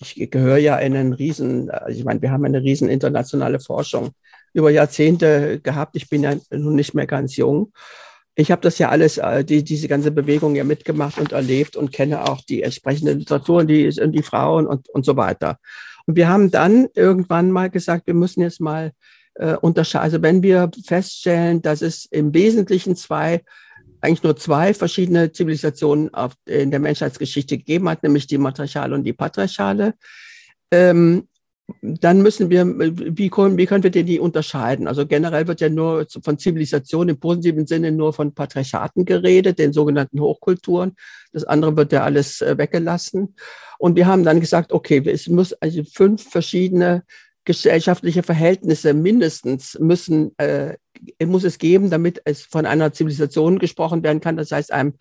ich 0.00 0.30
gehöre 0.30 0.58
ja 0.58 0.76
in 0.78 0.96
einen 0.96 1.12
riesen, 1.12 1.70
ich 1.88 2.04
meine, 2.04 2.22
wir 2.22 2.30
haben 2.30 2.44
eine 2.44 2.62
riesen 2.62 2.88
internationale 2.88 3.60
Forschung 3.60 4.10
über 4.52 4.70
Jahrzehnte 4.70 5.60
gehabt. 5.60 5.96
Ich 5.96 6.08
bin 6.08 6.22
ja 6.22 6.34
nun 6.50 6.76
nicht 6.76 6.94
mehr 6.94 7.06
ganz 7.06 7.36
jung. 7.36 7.72
Ich 8.40 8.52
habe 8.52 8.62
das 8.62 8.78
ja 8.78 8.88
alles, 8.88 9.18
äh, 9.18 9.44
die, 9.44 9.64
diese 9.64 9.88
ganze 9.88 10.12
Bewegung 10.12 10.54
ja 10.54 10.62
mitgemacht 10.62 11.18
und 11.18 11.32
erlebt 11.32 11.74
und 11.74 11.90
kenne 11.90 12.22
auch 12.22 12.40
die 12.40 12.62
entsprechende 12.62 13.12
Literatur 13.12 13.62
und 13.62 13.66
die, 13.66 13.88
und 14.00 14.12
die 14.12 14.22
Frauen 14.22 14.68
und, 14.68 14.88
und 14.90 15.04
so 15.04 15.16
weiter. 15.16 15.58
Und 16.06 16.14
wir 16.14 16.28
haben 16.28 16.52
dann 16.52 16.86
irgendwann 16.94 17.50
mal 17.50 17.68
gesagt, 17.68 18.06
wir 18.06 18.14
müssen 18.14 18.42
jetzt 18.42 18.60
mal 18.60 18.92
äh, 19.34 19.56
unterscheiden. 19.56 20.04
Also 20.04 20.22
wenn 20.22 20.44
wir 20.44 20.70
feststellen, 20.86 21.62
dass 21.62 21.82
es 21.82 22.04
im 22.04 22.32
Wesentlichen 22.32 22.94
zwei 22.94 23.42
eigentlich 24.00 24.22
nur 24.22 24.36
zwei 24.36 24.72
verschiedene 24.72 25.32
Zivilisationen 25.32 26.14
auf, 26.14 26.34
in 26.46 26.70
der 26.70 26.78
Menschheitsgeschichte 26.78 27.58
gegeben 27.58 27.88
hat, 27.88 28.04
nämlich 28.04 28.28
die 28.28 28.38
matriarchale 28.38 28.94
und 28.94 29.02
die 29.02 29.14
patriarchale. 29.14 29.94
Ähm, 30.70 31.26
dann 31.82 32.22
müssen 32.22 32.48
wir, 32.48 32.64
wie 32.66 33.28
können, 33.28 33.58
wie 33.58 33.66
können 33.66 33.82
wir 33.82 33.90
denn 33.90 34.06
die 34.06 34.20
unterscheiden? 34.20 34.88
Also 34.88 35.06
generell 35.06 35.46
wird 35.46 35.60
ja 35.60 35.68
nur 35.68 36.06
von 36.22 36.38
Zivilisation 36.38 37.10
im 37.10 37.20
positiven 37.20 37.66
Sinne 37.66 37.92
nur 37.92 38.14
von 38.14 38.34
Patriarchaten 38.34 39.04
geredet, 39.04 39.58
den 39.58 39.72
sogenannten 39.72 40.20
Hochkulturen. 40.20 40.96
Das 41.32 41.44
andere 41.44 41.76
wird 41.76 41.92
ja 41.92 42.04
alles 42.04 42.40
äh, 42.40 42.56
weggelassen. 42.56 43.34
Und 43.78 43.96
wir 43.96 44.06
haben 44.06 44.24
dann 44.24 44.40
gesagt, 44.40 44.72
okay, 44.72 45.02
es 45.06 45.28
muss 45.28 45.52
also 45.52 45.82
fünf 45.84 46.22
verschiedene 46.22 47.04
gesellschaftliche 47.44 48.22
Verhältnisse 48.22 48.94
mindestens 48.94 49.78
müssen, 49.78 50.32
äh, 50.38 50.76
muss 51.24 51.44
es 51.44 51.58
geben, 51.58 51.90
damit 51.90 52.20
es 52.24 52.42
von 52.42 52.66
einer 52.66 52.92
Zivilisation 52.92 53.58
gesprochen 53.58 54.02
werden 54.02 54.20
kann. 54.20 54.36
Das 54.36 54.52
heißt, 54.52 54.72
einem, 54.72 54.94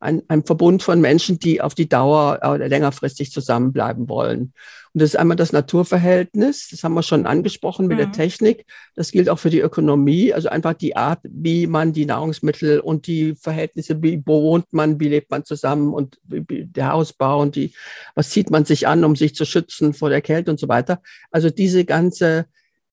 ein, 0.00 0.22
ein 0.28 0.44
Verbund 0.44 0.82
von 0.82 1.00
Menschen, 1.00 1.38
die 1.38 1.60
auf 1.60 1.74
die 1.74 1.88
Dauer 1.88 2.38
oder 2.38 2.68
längerfristig 2.68 3.30
zusammenbleiben 3.30 4.08
wollen. 4.08 4.52
Und 4.92 5.02
das 5.02 5.10
ist 5.10 5.16
einmal 5.16 5.36
das 5.36 5.52
Naturverhältnis, 5.52 6.68
das 6.70 6.82
haben 6.82 6.94
wir 6.94 7.04
schon 7.04 7.26
angesprochen 7.26 7.86
mit 7.86 7.98
mhm. 7.98 8.02
der 8.02 8.12
Technik. 8.12 8.66
Das 8.96 9.12
gilt 9.12 9.28
auch 9.28 9.38
für 9.38 9.50
die 9.50 9.60
Ökonomie, 9.60 10.32
also 10.32 10.48
einfach 10.48 10.72
die 10.72 10.96
Art, 10.96 11.20
wie 11.22 11.68
man 11.68 11.92
die 11.92 12.06
Nahrungsmittel 12.06 12.80
und 12.80 13.06
die 13.06 13.36
Verhältnisse, 13.36 14.02
wie 14.02 14.20
wohnt 14.26 14.72
man, 14.72 14.98
wie 14.98 15.08
lebt 15.08 15.30
man 15.30 15.44
zusammen 15.44 15.94
und 15.94 16.18
wie, 16.24 16.64
der 16.64 16.92
Hausbau 16.92 17.40
und 17.40 17.54
die, 17.54 17.72
was 18.16 18.30
zieht 18.30 18.50
man 18.50 18.64
sich 18.64 18.88
an, 18.88 19.04
um 19.04 19.14
sich 19.14 19.34
zu 19.34 19.44
schützen 19.44 19.94
vor 19.94 20.08
der 20.08 20.22
Kälte 20.22 20.50
und 20.50 20.58
so 20.58 20.66
weiter. 20.66 21.02
Also 21.30 21.50
diese 21.50 21.84
ganze 21.84 22.46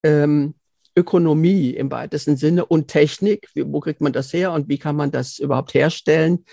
ähm, 0.03 0.53
Ökonomie 0.95 1.71
im 1.71 1.89
weitesten 1.91 2.37
Sinne 2.37 2.65
und 2.65 2.89
Technik, 2.89 3.47
wo 3.55 3.79
kriegt 3.79 4.01
man 4.01 4.13
das 4.13 4.33
her 4.33 4.51
und 4.51 4.67
wie 4.67 4.77
kann 4.77 4.95
man 4.95 5.11
das 5.11 5.39
überhaupt 5.39 5.73
herstellen? 5.73 6.43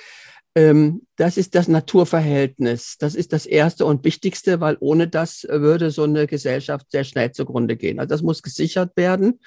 Ähm, 0.55 1.03
das 1.17 1.37
ist 1.37 1.55
das 1.55 1.69
Naturverhältnis. 1.69 2.97
Das 2.99 3.15
ist 3.15 3.33
das 3.33 3.47
Erste 3.47 3.87
und 3.87 4.05
Wichtigste, 4.05 4.61
weil 4.61 4.77
ohne 4.81 5.09
das 5.09 5.47
würde 5.49 5.91
so 5.91 6.05
eine 6.05 6.27
Gesellschaft 6.27 6.91
sehr 6.91 7.05
schnell 7.05 7.33
zugrunde 7.33 7.77
gehen. 7.77 7.99
Also 7.99 8.09
das 8.09 8.23
muss 8.23 8.43
gesichert 8.43 8.97
werden. 8.97 9.41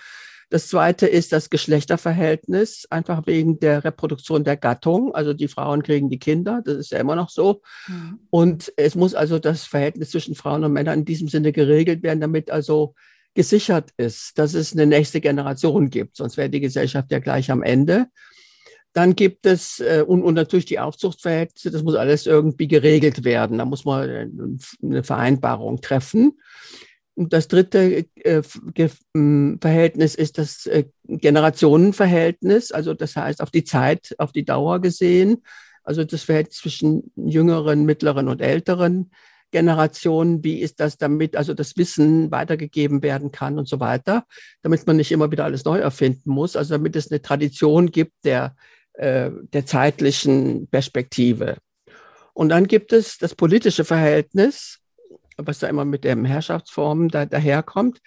Das 0.49 0.69
Zweite 0.69 1.07
ist 1.07 1.33
das 1.33 1.49
Geschlechterverhältnis, 1.49 2.87
einfach 2.89 3.27
wegen 3.27 3.59
der 3.59 3.83
Reproduktion 3.83 4.45
der 4.45 4.55
Gattung. 4.55 5.13
Also 5.13 5.33
die 5.33 5.49
Frauen 5.49 5.83
kriegen 5.83 6.09
die 6.09 6.19
Kinder, 6.19 6.61
das 6.63 6.77
ist 6.77 6.91
ja 6.91 6.99
immer 6.99 7.17
noch 7.17 7.29
so. 7.29 7.61
Mhm. 7.87 8.19
Und 8.29 8.73
es 8.77 8.95
muss 8.95 9.13
also 9.13 9.39
das 9.39 9.65
Verhältnis 9.65 10.11
zwischen 10.11 10.35
Frauen 10.35 10.63
und 10.63 10.71
Männern 10.71 10.99
in 10.99 11.05
diesem 11.05 11.27
Sinne 11.27 11.51
geregelt 11.51 12.01
werden, 12.01 12.21
damit 12.21 12.49
also 12.49 12.95
gesichert 13.33 13.91
ist, 13.97 14.39
dass 14.39 14.53
es 14.53 14.71
eine 14.71 14.85
nächste 14.85 15.19
Generation 15.19 15.89
gibt. 15.89 16.15
Sonst 16.15 16.37
wäre 16.37 16.49
die 16.49 16.61
Gesellschaft 16.61 17.11
ja 17.11 17.19
gleich 17.19 17.51
am 17.51 17.61
Ende. 17.61 18.07
Dann 18.93 19.15
gibt 19.15 19.45
es, 19.45 19.79
äh, 19.79 20.03
und, 20.05 20.23
und 20.23 20.33
natürlich 20.33 20.65
die 20.65 20.79
Aufzuchtverhältnisse, 20.79 21.71
das 21.71 21.83
muss 21.83 21.95
alles 21.95 22.25
irgendwie 22.25 22.67
geregelt 22.67 23.23
werden. 23.23 23.59
Da 23.59 23.65
muss 23.65 23.85
man 23.85 24.09
äh, 24.09 24.27
eine 24.81 25.03
Vereinbarung 25.03 25.81
treffen. 25.81 26.39
Und 27.17 27.33
das 27.33 27.47
dritte 27.47 28.05
äh, 28.15 28.43
Verhältnis 29.59 30.13
ist 30.13 30.37
das 30.37 30.67
äh, 30.67 30.85
Generationenverhältnis, 31.07 32.71
also 32.71 32.93
das 32.93 33.15
heißt 33.15 33.41
auf 33.41 33.49
die 33.49 33.63
Zeit, 33.63 34.13
auf 34.19 34.31
die 34.31 34.45
Dauer 34.45 34.81
gesehen, 34.81 35.43
also 35.83 36.03
das 36.03 36.23
Verhältnis 36.23 36.57
zwischen 36.57 37.11
jüngeren, 37.15 37.85
mittleren 37.85 38.27
und 38.27 38.41
älteren 38.41 39.09
Generationen, 39.51 40.43
wie 40.43 40.59
ist 40.59 40.79
das 40.79 40.97
damit, 40.97 41.35
also 41.35 41.53
das 41.53 41.77
Wissen 41.77 42.29
weitergegeben 42.29 43.01
werden 43.01 43.31
kann 43.31 43.57
und 43.57 43.67
so 43.67 43.79
weiter, 43.79 44.25
damit 44.61 44.85
man 44.85 44.97
nicht 44.97 45.11
immer 45.11 45.31
wieder 45.31 45.45
alles 45.45 45.65
neu 45.65 45.79
erfinden 45.79 46.29
muss, 46.29 46.55
also 46.55 46.75
damit 46.75 46.95
es 46.95 47.09
eine 47.09 47.21
Tradition 47.21 47.89
gibt 47.89 48.13
der 48.25 48.55
äh, 48.97 49.31
der 49.53 49.65
zeitlichen 49.65 50.67
Perspektive. 50.67 51.57
Und 52.33 52.49
dann 52.49 52.67
gibt 52.67 52.93
es 52.93 53.17
das 53.17 53.35
politische 53.35 53.85
Verhältnis, 53.85 54.79
was 55.37 55.59
da 55.59 55.67
immer 55.67 55.85
mit 55.85 56.03
den 56.03 56.25
Herrschaftsformen 56.25 57.09
da, 57.09 57.25
daherkommt. 57.25 57.99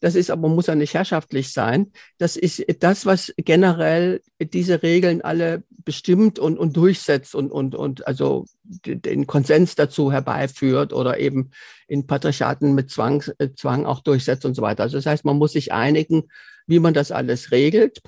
Das 0.00 0.14
ist 0.14 0.30
aber 0.30 0.48
muss 0.48 0.66
ja 0.66 0.74
nicht 0.74 0.92
herrschaftlich 0.92 1.52
sein. 1.52 1.92
Das 2.18 2.36
ist 2.36 2.62
das, 2.80 3.06
was 3.06 3.32
generell 3.38 4.20
diese 4.38 4.82
Regeln 4.82 5.22
alle 5.22 5.64
bestimmt 5.70 6.38
und, 6.38 6.58
und 6.58 6.76
durchsetzt 6.76 7.34
und, 7.34 7.50
und, 7.50 7.74
und 7.74 8.06
also 8.06 8.44
den 8.62 9.26
Konsens 9.26 9.74
dazu 9.76 10.12
herbeiführt 10.12 10.92
oder 10.92 11.18
eben 11.18 11.50
in 11.88 12.06
Patriarchaten 12.06 12.74
mit 12.74 12.90
Zwang, 12.90 13.22
äh, 13.38 13.50
Zwang 13.56 13.86
auch 13.86 14.00
durchsetzt 14.00 14.44
und 14.44 14.54
so 14.54 14.62
weiter. 14.62 14.82
Also 14.82 14.98
das 14.98 15.06
heißt, 15.06 15.24
man 15.24 15.38
muss 15.38 15.52
sich 15.52 15.72
einigen, 15.72 16.24
wie 16.66 16.80
man 16.80 16.92
das 16.94 17.10
alles 17.10 17.50
regelt, 17.50 18.02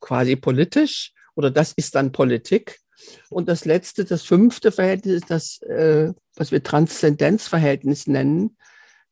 quasi 0.00 0.36
politisch 0.36 1.12
oder 1.38 1.52
das 1.52 1.72
ist 1.72 1.94
dann 1.94 2.10
Politik. 2.10 2.80
Und 3.30 3.48
das 3.48 3.64
letzte, 3.64 4.04
das 4.04 4.24
fünfte 4.24 4.72
Verhältnis 4.72 5.22
das, 5.28 5.62
äh, 5.62 6.12
was 6.34 6.50
wir 6.50 6.64
Transzendenzverhältnis 6.64 8.08
nennen. 8.08 8.56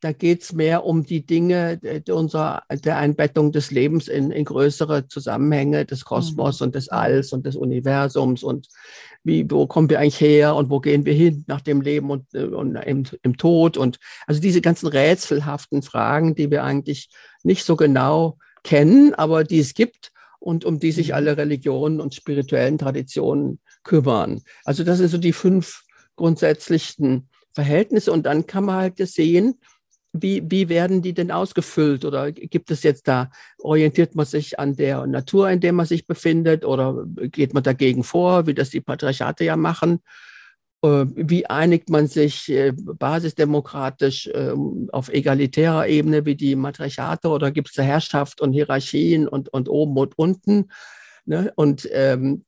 Da 0.01 0.11
geht 0.11 0.43
es 0.43 0.53
mehr 0.53 0.85
um 0.85 1.05
die 1.05 1.25
Dinge 1.25 1.79
der, 1.79 2.17
unserer, 2.17 2.65
der 2.69 2.97
Einbettung 2.99 3.53
des 3.53 3.71
Lebens 3.71 4.09
in, 4.09 4.33
in 4.33 4.45
größere 4.45 5.07
Zusammenhänge 5.07 5.87
des 5.87 6.05
Kosmos 6.05 6.61
mhm. 6.61 6.67
und 6.67 6.75
des 6.75 6.89
Alls 6.89 7.33
und 7.33 7.47
des 7.47 7.55
Universums 7.55 8.43
und 8.43 8.67
wie, 9.23 9.49
wo 9.49 9.69
kommen 9.69 9.89
wir 9.89 10.01
eigentlich 10.01 10.21
her 10.21 10.57
und 10.57 10.69
wo 10.69 10.81
gehen 10.81 11.07
wir 11.07 11.15
hin 11.15 11.45
nach 11.47 11.61
dem 11.61 11.81
Leben 11.81 12.11
und, 12.11 12.27
äh, 12.35 12.43
und 12.43 12.75
im, 12.75 13.05
im 13.23 13.37
Tod 13.37 13.77
und 13.77 14.01
also 14.27 14.41
diese 14.41 14.61
ganzen 14.61 14.89
rätselhaften 14.89 15.83
Fragen, 15.83 16.35
die 16.35 16.51
wir 16.51 16.65
eigentlich 16.65 17.09
nicht 17.45 17.65
so 17.65 17.77
genau 17.77 18.37
kennen, 18.65 19.15
aber 19.15 19.45
die 19.45 19.61
es 19.61 19.75
gibt 19.75 20.11
und 20.39 20.65
um 20.65 20.79
die 20.79 20.93
sich 20.93 21.09
mhm. 21.09 21.15
alle 21.15 21.37
Religionen 21.37 22.01
und 22.01 22.15
spirituellen 22.15 22.79
Traditionen 22.79 23.61
kümmern. 23.83 24.43
Also 24.65 24.85
das 24.85 24.99
sind 24.99 25.09
so 25.09 25.19
die 25.19 25.33
fünf 25.33 25.83
grundsätzlichen 26.17 27.29
Verhältnisse 27.53 28.13
und 28.13 28.27
dann 28.27 28.47
kann 28.47 28.65
man 28.65 28.77
halt 28.77 28.99
sehen, 28.99 29.59
wie, 30.13 30.43
wie 30.51 30.69
werden 30.69 31.03
die 31.03 31.13
denn 31.13 31.31
ausgefüllt 31.31 32.05
oder 32.05 32.33
gibt 32.33 32.71
es 32.71 32.83
jetzt 32.83 33.07
da, 33.09 33.31
orientiert 33.59 34.15
man 34.15 34.27
sich 34.27 34.59
an 34.59 34.75
der 34.75 35.07
Natur, 35.07 35.51
in 35.51 35.61
der 35.61 35.73
man 35.73 35.87
sich 35.87 36.07
befindet 36.07 36.65
oder 36.65 37.05
geht 37.07 37.55
man 37.55 37.63
dagegen 37.63 38.03
vor, 38.03 38.47
wie 38.47 38.55
das 38.55 38.71
die 38.71 38.81
Patriarchate 38.81 39.45
ja 39.45 39.57
machen? 39.57 40.01
Äh, 40.87 41.07
wie 41.17 41.47
einigt 41.47 41.91
man 41.91 42.07
sich 42.07 42.49
äh, 42.49 42.73
basisdemokratisch 42.73 44.31
ähm, 44.33 44.89
auf 44.93 45.09
egalitärer 45.09 45.89
Ebene 45.89 46.25
wie 46.25 46.37
die 46.37 46.55
Matriarchate 46.55 47.29
oder 47.29 47.51
gibt 47.51 47.69
es 47.69 47.75
da 47.75 47.83
Herrschaft 47.83 48.41
und 48.41 48.53
Hierarchien 48.53 49.27
und, 49.27 49.49
und 49.49 49.69
oben 49.69 49.97
und 49.97 50.17
unten 50.17 50.71
ne? 51.25 51.53
und 51.57 51.89
ähm, 51.91 52.45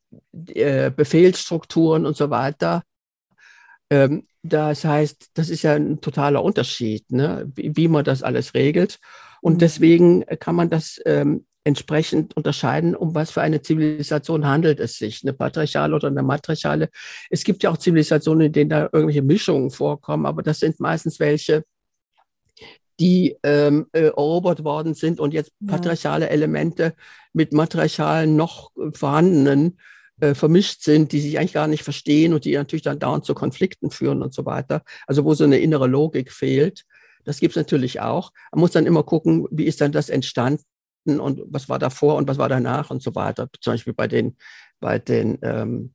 äh, 0.55 0.91
Befehlsstrukturen 0.91 2.07
und 2.07 2.17
so 2.17 2.31
weiter? 2.31 2.83
Ähm, 3.91 4.27
das 4.43 4.85
heißt, 4.85 5.31
das 5.35 5.51
ist 5.51 5.63
ja 5.63 5.75
ein 5.75 6.01
totaler 6.01 6.45
Unterschied, 6.45 7.11
ne? 7.11 7.51
wie, 7.55 7.77
wie 7.77 7.89
man 7.89 8.05
das 8.05 8.23
alles 8.23 8.55
regelt. 8.55 9.01
Und 9.41 9.55
mhm. 9.55 9.59
deswegen 9.59 10.27
kann 10.39 10.55
man 10.55 10.71
das 10.71 11.01
ähm, 11.07 11.45
entsprechend 11.69 12.35
unterscheiden, 12.35 12.97
um 12.97 13.15
was 13.15 13.31
für 13.31 13.43
eine 13.43 13.61
Zivilisation 13.61 14.47
handelt 14.47 14.81
es 14.81 14.97
sich, 14.97 15.23
eine 15.23 15.35
patriarchale 15.35 15.95
oder 15.95 16.09
eine 16.09 16.23
matriarchale. 16.23 16.89
Es 17.29 17.45
gibt 17.45 17.63
ja 17.63 17.71
auch 17.71 17.77
Zivilisationen, 17.77 18.47
in 18.47 18.53
denen 18.53 18.71
da 18.71 18.89
irgendwelche 18.91 19.23
Mischungen 19.23 19.71
vorkommen, 19.71 20.25
aber 20.25 20.43
das 20.43 20.61
sind 20.61 20.81
meistens 20.81 21.21
welche, 21.21 21.65
die 22.99 23.37
ähm, 23.43 23.87
äh, 23.93 24.07
erobert 24.07 24.65
worden 24.65 24.95
sind 24.95 25.21
und 25.21 25.35
jetzt 25.35 25.53
patriarchale 25.65 26.31
Elemente 26.31 26.95
mit 27.35 27.53
matriarchalen 27.53 28.35
noch 28.35 28.73
vorhandenen 28.95 29.79
äh, 30.21 30.35
vermischt 30.35 30.83
sind, 30.83 31.13
die 31.13 31.21
sich 31.21 31.39
eigentlich 31.39 31.53
gar 31.53 31.69
nicht 31.69 31.85
verstehen 31.85 32.33
und 32.33 32.47
die 32.47 32.55
natürlich 32.55 32.83
dann 32.83 32.99
dauernd 32.99 33.27
zu 33.27 33.35
Konflikten 33.35 33.91
führen 33.91 34.23
und 34.23 34.33
so 34.33 34.47
weiter. 34.47 34.83
Also 35.07 35.25
wo 35.25 35.35
so 35.35 35.45
eine 35.45 35.59
innere 35.59 35.87
Logik 35.87 36.33
fehlt. 36.33 36.85
Das 37.25 37.41
gibt 37.41 37.53
es 37.53 37.57
natürlich 37.57 38.01
auch. 38.01 38.33
Man 38.53 38.61
muss 38.61 38.71
dann 38.71 38.87
immer 38.87 39.03
gucken, 39.03 39.47
wie 39.51 39.65
ist 39.65 39.83
dann 39.83 39.93
das 39.93 40.09
entstanden 40.09 40.65
und 41.17 41.43
was 41.47 41.69
war 41.69 41.79
davor 41.79 42.17
und 42.17 42.29
was 42.29 42.39
war 42.39 42.49
danach 42.49 42.91
und 42.91 43.03
so 43.03 43.15
weiter. 43.15 43.49
Zum 43.61 43.73
Beispiel 43.75 43.95
bei 43.95 44.07
den, 44.07 44.37
bei 44.81 44.99
den 44.99 45.39
ähm, 45.43 45.95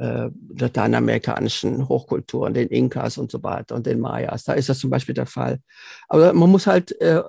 äh, 0.00 0.30
lateinamerikanischen 0.56 1.88
Hochkulturen, 1.88 2.54
den 2.54 2.68
Inkas 2.68 3.18
und 3.18 3.30
so 3.30 3.42
weiter 3.42 3.74
und 3.74 3.86
den 3.86 4.00
Mayas. 4.00 4.44
Da 4.44 4.54
ist 4.54 4.68
das 4.68 4.78
zum 4.78 4.90
Beispiel 4.90 5.14
der 5.14 5.26
Fall. 5.26 5.58
Aber 6.08 6.32
man 6.32 6.50
muss 6.50 6.66
halt 6.66 6.98
äh, 7.00 7.22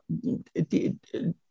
die 0.56 0.97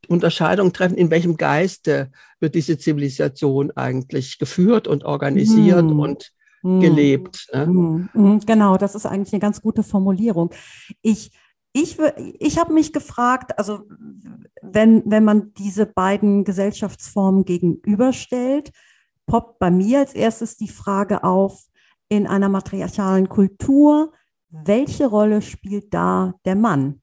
Unterscheidung 0.08 0.72
treffen, 0.72 0.96
in 0.96 1.10
welchem 1.10 1.36
Geiste 1.36 2.10
wird 2.40 2.54
diese 2.54 2.78
Zivilisation 2.78 3.70
eigentlich 3.72 4.38
geführt 4.38 4.88
und 4.88 5.04
organisiert 5.04 5.90
hm. 5.90 6.00
und 6.00 6.32
hm. 6.62 6.80
gelebt. 6.80 7.48
Ne? 7.52 7.66
Hm. 7.66 8.08
hm. 8.12 8.40
Genau, 8.40 8.76
das 8.76 8.94
ist 8.94 9.06
eigentlich 9.06 9.32
eine 9.32 9.40
ganz 9.40 9.60
gute 9.60 9.82
Formulierung. 9.82 10.50
Ich 11.02 11.32
ich, 11.72 11.98
ich 12.38 12.58
habe 12.58 12.72
mich 12.72 12.92
gefragt, 12.92 13.58
also 13.58 13.82
wenn, 14.62 15.02
wenn 15.06 15.24
man 15.24 15.52
diese 15.54 15.86
beiden 15.86 16.44
Gesellschaftsformen 16.44 17.44
gegenüberstellt, 17.44 18.72
poppt 19.26 19.58
bei 19.58 19.70
mir 19.70 20.00
als 20.00 20.14
erstes 20.14 20.56
die 20.56 20.68
Frage 20.68 21.22
auf, 21.24 21.66
in 22.08 22.26
einer 22.26 22.48
matriarchalen 22.48 23.28
Kultur, 23.28 24.12
welche 24.50 25.06
Rolle 25.06 25.42
spielt 25.42 25.94
da 25.94 26.34
der 26.44 26.56
Mann? 26.56 27.00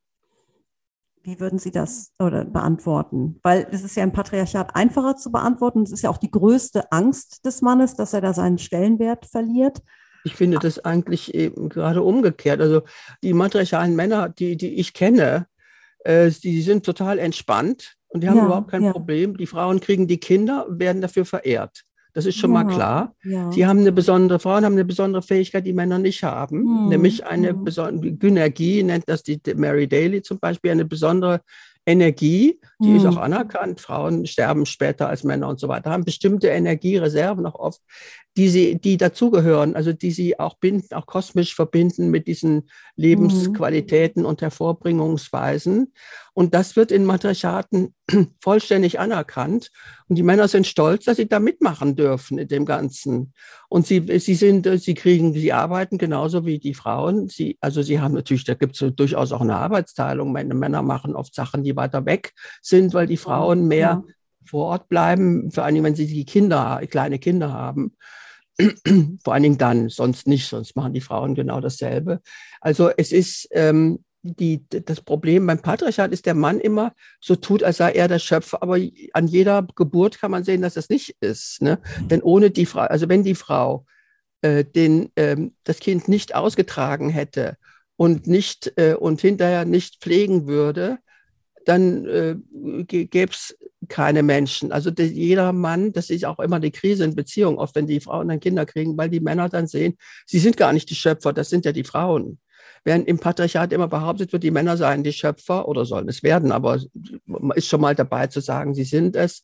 Wie 1.24 1.40
würden 1.40 1.60
Sie 1.60 1.72
das 1.72 2.14
oder 2.20 2.46
beantworten? 2.46 3.40
Weil 3.44 3.68
es 3.72 3.84
ist 3.84 3.96
ja 3.96 4.04
im 4.04 4.12
Patriarchat 4.12 4.76
einfacher 4.76 5.16
zu 5.16 5.32
beantworten. 5.32 5.84
Es 5.84 5.92
ist 5.92 6.04
ja 6.04 6.10
auch 6.10 6.18
die 6.18 6.32
größte 6.32 6.92
Angst 6.92 7.46
des 7.46 7.62
Mannes, 7.62 7.96
dass 7.96 8.14
er 8.14 8.22
da 8.22 8.34
seinen 8.34 8.58
Stellenwert 8.58 9.26
verliert. 9.26 9.82
Ich 10.28 10.36
finde 10.36 10.60
das 10.60 10.84
eigentlich 10.84 11.34
eben 11.34 11.70
gerade 11.70 12.04
umgekehrt. 12.04 12.60
Also 12.60 12.82
die 13.24 13.34
matriarchalen 13.34 13.96
Männer, 13.96 14.28
die, 14.28 14.58
die 14.58 14.76
ich 14.76 14.94
kenne, 14.94 15.48
äh, 16.04 16.30
die 16.30 16.62
sind 16.62 16.86
total 16.86 17.18
entspannt 17.18 17.96
und 18.10 18.22
die 18.22 18.30
haben 18.30 18.38
ja, 18.38 18.46
überhaupt 18.46 18.72
kein 18.72 18.84
ja. 18.84 18.92
Problem. 18.92 19.38
Die 19.38 19.48
Frauen 19.48 19.80
kriegen 19.80 20.06
die 20.08 20.20
Kinder, 20.20 20.66
werden 20.70 21.02
dafür 21.02 21.24
verehrt. 21.24 21.84
Das 22.14 22.26
ist 22.26 22.38
schon 22.38 22.52
ja, 22.52 22.64
mal 22.64 22.74
klar. 22.74 23.16
Sie 23.52 23.66
haben 23.66 23.80
eine 23.80 23.92
besondere, 23.92 24.40
Frauen 24.40 24.66
haben 24.66 24.74
eine 24.74 24.86
besondere 24.86 25.22
Fähigkeit, 25.22 25.66
die 25.66 25.74
Männer 25.74 26.00
nicht 26.00 26.24
haben, 26.24 26.60
hm, 26.60 26.90
nämlich 26.90 27.26
eine 27.26 27.50
hm. 27.50 27.64
besondere 27.64 28.12
Gynergie, 28.12 28.84
nennt 28.84 29.08
das 29.08 29.24
die 29.24 29.40
Mary 29.56 29.88
Daly 29.88 30.24
zum 30.24 30.40
Beispiel, 30.40 30.72
eine 30.72 30.86
besondere 30.86 31.42
Energie, 31.86 32.60
die 32.80 32.90
hm. 32.90 32.98
ist 32.98 33.06
auch 33.06 33.18
anerkannt. 33.18 33.82
Frauen 33.82 34.26
sterben 34.26 34.66
später 34.66 35.10
als 35.10 35.24
Männer 35.24 35.48
und 35.48 35.60
so 35.60 35.68
weiter, 35.68 35.92
haben 35.92 36.06
bestimmte 36.06 36.50
Energiereserven 36.50 37.44
noch 37.44 37.56
oft, 37.56 37.82
die 38.38 38.50
sie, 38.50 38.80
die 38.80 38.98
dazugehören, 38.98 39.76
also 39.76 39.94
die 39.94 40.12
sie 40.12 40.40
auch 40.40 40.58
binden, 40.60 40.94
auch 40.94 41.08
kosmisch 41.08 41.56
verbinden 41.56 42.12
mit 42.12 42.28
diesen 42.28 42.70
Lebensqualitäten 42.96 44.22
mhm. 44.22 44.30
und 44.30 44.42
Hervorbringungsweisen. 44.44 45.92
Und 46.34 46.54
das 46.54 46.76
wird 46.76 46.92
in 46.92 47.04
Matriarchaten 47.04 47.96
vollständig 48.42 49.00
anerkannt. 49.00 49.72
Und 50.08 50.18
die 50.18 50.24
Männer 50.24 50.48
sind 50.48 50.68
stolz, 50.68 51.06
dass 51.06 51.18
sie 51.18 51.28
da 51.28 51.40
mitmachen 51.40 51.96
dürfen 51.96 52.38
in 52.38 52.48
dem 52.48 52.66
Ganzen. 52.66 53.34
Und 53.70 53.88
sie, 53.88 54.06
sie 54.20 54.36
sind, 54.36 54.70
sie 54.80 54.94
kriegen, 54.94 55.34
sie 55.34 55.52
arbeiten 55.52 55.98
genauso 55.98 56.46
wie 56.46 56.60
die 56.60 56.76
Frauen. 56.76 57.28
Sie, 57.28 57.58
also 57.60 57.82
sie 57.82 58.00
haben 58.00 58.14
natürlich, 58.14 58.44
da 58.44 58.54
gibt 58.54 58.80
es 58.80 58.96
durchaus 58.96 59.32
auch 59.32 59.42
eine 59.42 59.56
Arbeitsteilung. 59.56 60.32
Männer 60.32 60.84
machen 60.84 61.16
oft 61.16 61.34
Sachen, 61.34 61.64
die 61.64 61.76
weiter 61.76 62.06
weg 62.06 62.34
sind, 62.68 62.94
weil 62.94 63.08
die 63.08 63.18
Frauen 63.18 63.68
mehr 63.68 63.80
ja. 63.80 64.14
vor 64.46 64.68
Ort 64.68 64.90
bleiben, 64.90 65.52
vor 65.52 65.64
allem 65.64 65.84
wenn 65.84 65.96
sie 65.96 66.08
die 66.08 66.26
Kinder, 66.26 66.82
kleine 66.90 67.20
Kinder 67.20 67.54
haben. 67.54 67.94
Vor 69.24 69.36
allen 69.36 69.44
Dingen 69.44 69.60
dann, 69.60 69.88
sonst 69.88 70.28
nicht, 70.28 70.48
sonst 70.48 70.76
machen 70.76 70.92
die 70.92 71.02
Frauen 71.02 71.36
genau 71.36 71.62
dasselbe. 71.62 72.22
Also 72.60 72.90
es 72.90 73.12
ist 73.12 73.48
ähm, 73.52 74.00
die, 74.24 74.66
das 74.70 75.02
Problem 75.02 75.46
beim 75.46 75.62
Patriarchat 75.62 76.12
ist 76.12 76.26
der 76.26 76.34
Mann 76.34 76.60
immer 76.60 76.94
so 77.22 77.36
tut, 77.36 77.64
als 77.64 77.78
sei 77.78 77.92
er 77.92 78.08
der 78.08 78.20
Schöpfer, 78.20 78.62
aber 78.62 78.80
an 79.14 79.28
jeder 79.28 79.66
Geburt 79.76 80.20
kann 80.20 80.32
man 80.32 80.44
sehen, 80.44 80.62
dass 80.62 80.74
das 80.74 80.90
nicht 80.90 81.16
ist. 81.22 81.62
Ne? 81.62 81.80
Denn 82.02 82.22
ohne 82.22 82.52
die 82.52 82.66
Frau, 82.66 82.82
also 82.82 83.08
wenn 83.10 83.24
die 83.24 83.36
Frau 83.36 83.86
äh, 84.42 84.64
den, 84.64 85.12
ähm, 85.16 85.54
das 85.64 85.80
Kind 85.80 86.08
nicht 86.08 86.36
ausgetragen 86.36 87.10
hätte 87.10 87.58
und 87.96 88.28
nicht 88.28 88.74
äh, 88.78 88.96
und 88.96 89.22
hinterher 89.22 89.66
nicht 89.66 90.02
pflegen 90.02 90.48
würde, 90.48 91.00
dann 91.68 92.06
äh, 92.06 92.36
gäbe 92.86 93.32
es 93.32 93.58
keine 93.90 94.24
Menschen. 94.24 94.72
Also 94.72 94.92
die, 94.92 95.04
jeder 95.04 95.54
Mann, 95.54 95.94
das 95.94 96.10
ist 96.10 96.26
auch 96.26 96.40
immer 96.40 96.60
die 96.60 96.72
Krise 96.72 97.04
in 97.04 97.16
Beziehungen, 97.16 97.58
oft 97.58 97.76
wenn 97.76 97.88
die 97.88 98.00
Frauen 98.00 98.28
dann 98.28 98.40
Kinder 98.40 98.66
kriegen, 98.66 98.98
weil 98.98 99.10
die 99.10 99.20
Männer 99.20 99.50
dann 99.50 99.68
sehen, 99.68 99.98
sie 100.26 100.40
sind 100.40 100.58
gar 100.58 100.74
nicht 100.74 100.90
die 100.90 100.96
Schöpfer, 100.96 101.34
das 101.34 101.50
sind 101.50 101.66
ja 101.66 101.72
die 101.72 101.84
Frauen. 101.84 102.40
Während 102.84 103.08
im 103.08 103.20
Patriarchat 103.20 103.74
immer 103.74 103.88
behauptet 103.88 104.32
wird, 104.32 104.44
die 104.44 104.52
Männer 104.52 104.78
seien 104.78 105.04
die 105.04 105.12
Schöpfer 105.12 105.68
oder 105.68 105.86
sollen 105.86 106.08
es 106.08 106.24
werden, 106.24 106.52
aber 106.52 106.80
man 107.26 107.58
ist 107.58 107.68
schon 107.68 107.82
mal 107.82 107.96
dabei 107.96 108.28
zu 108.28 108.40
sagen, 108.40 108.74
sie 108.74 108.84
sind 108.84 109.16
es. 109.16 109.44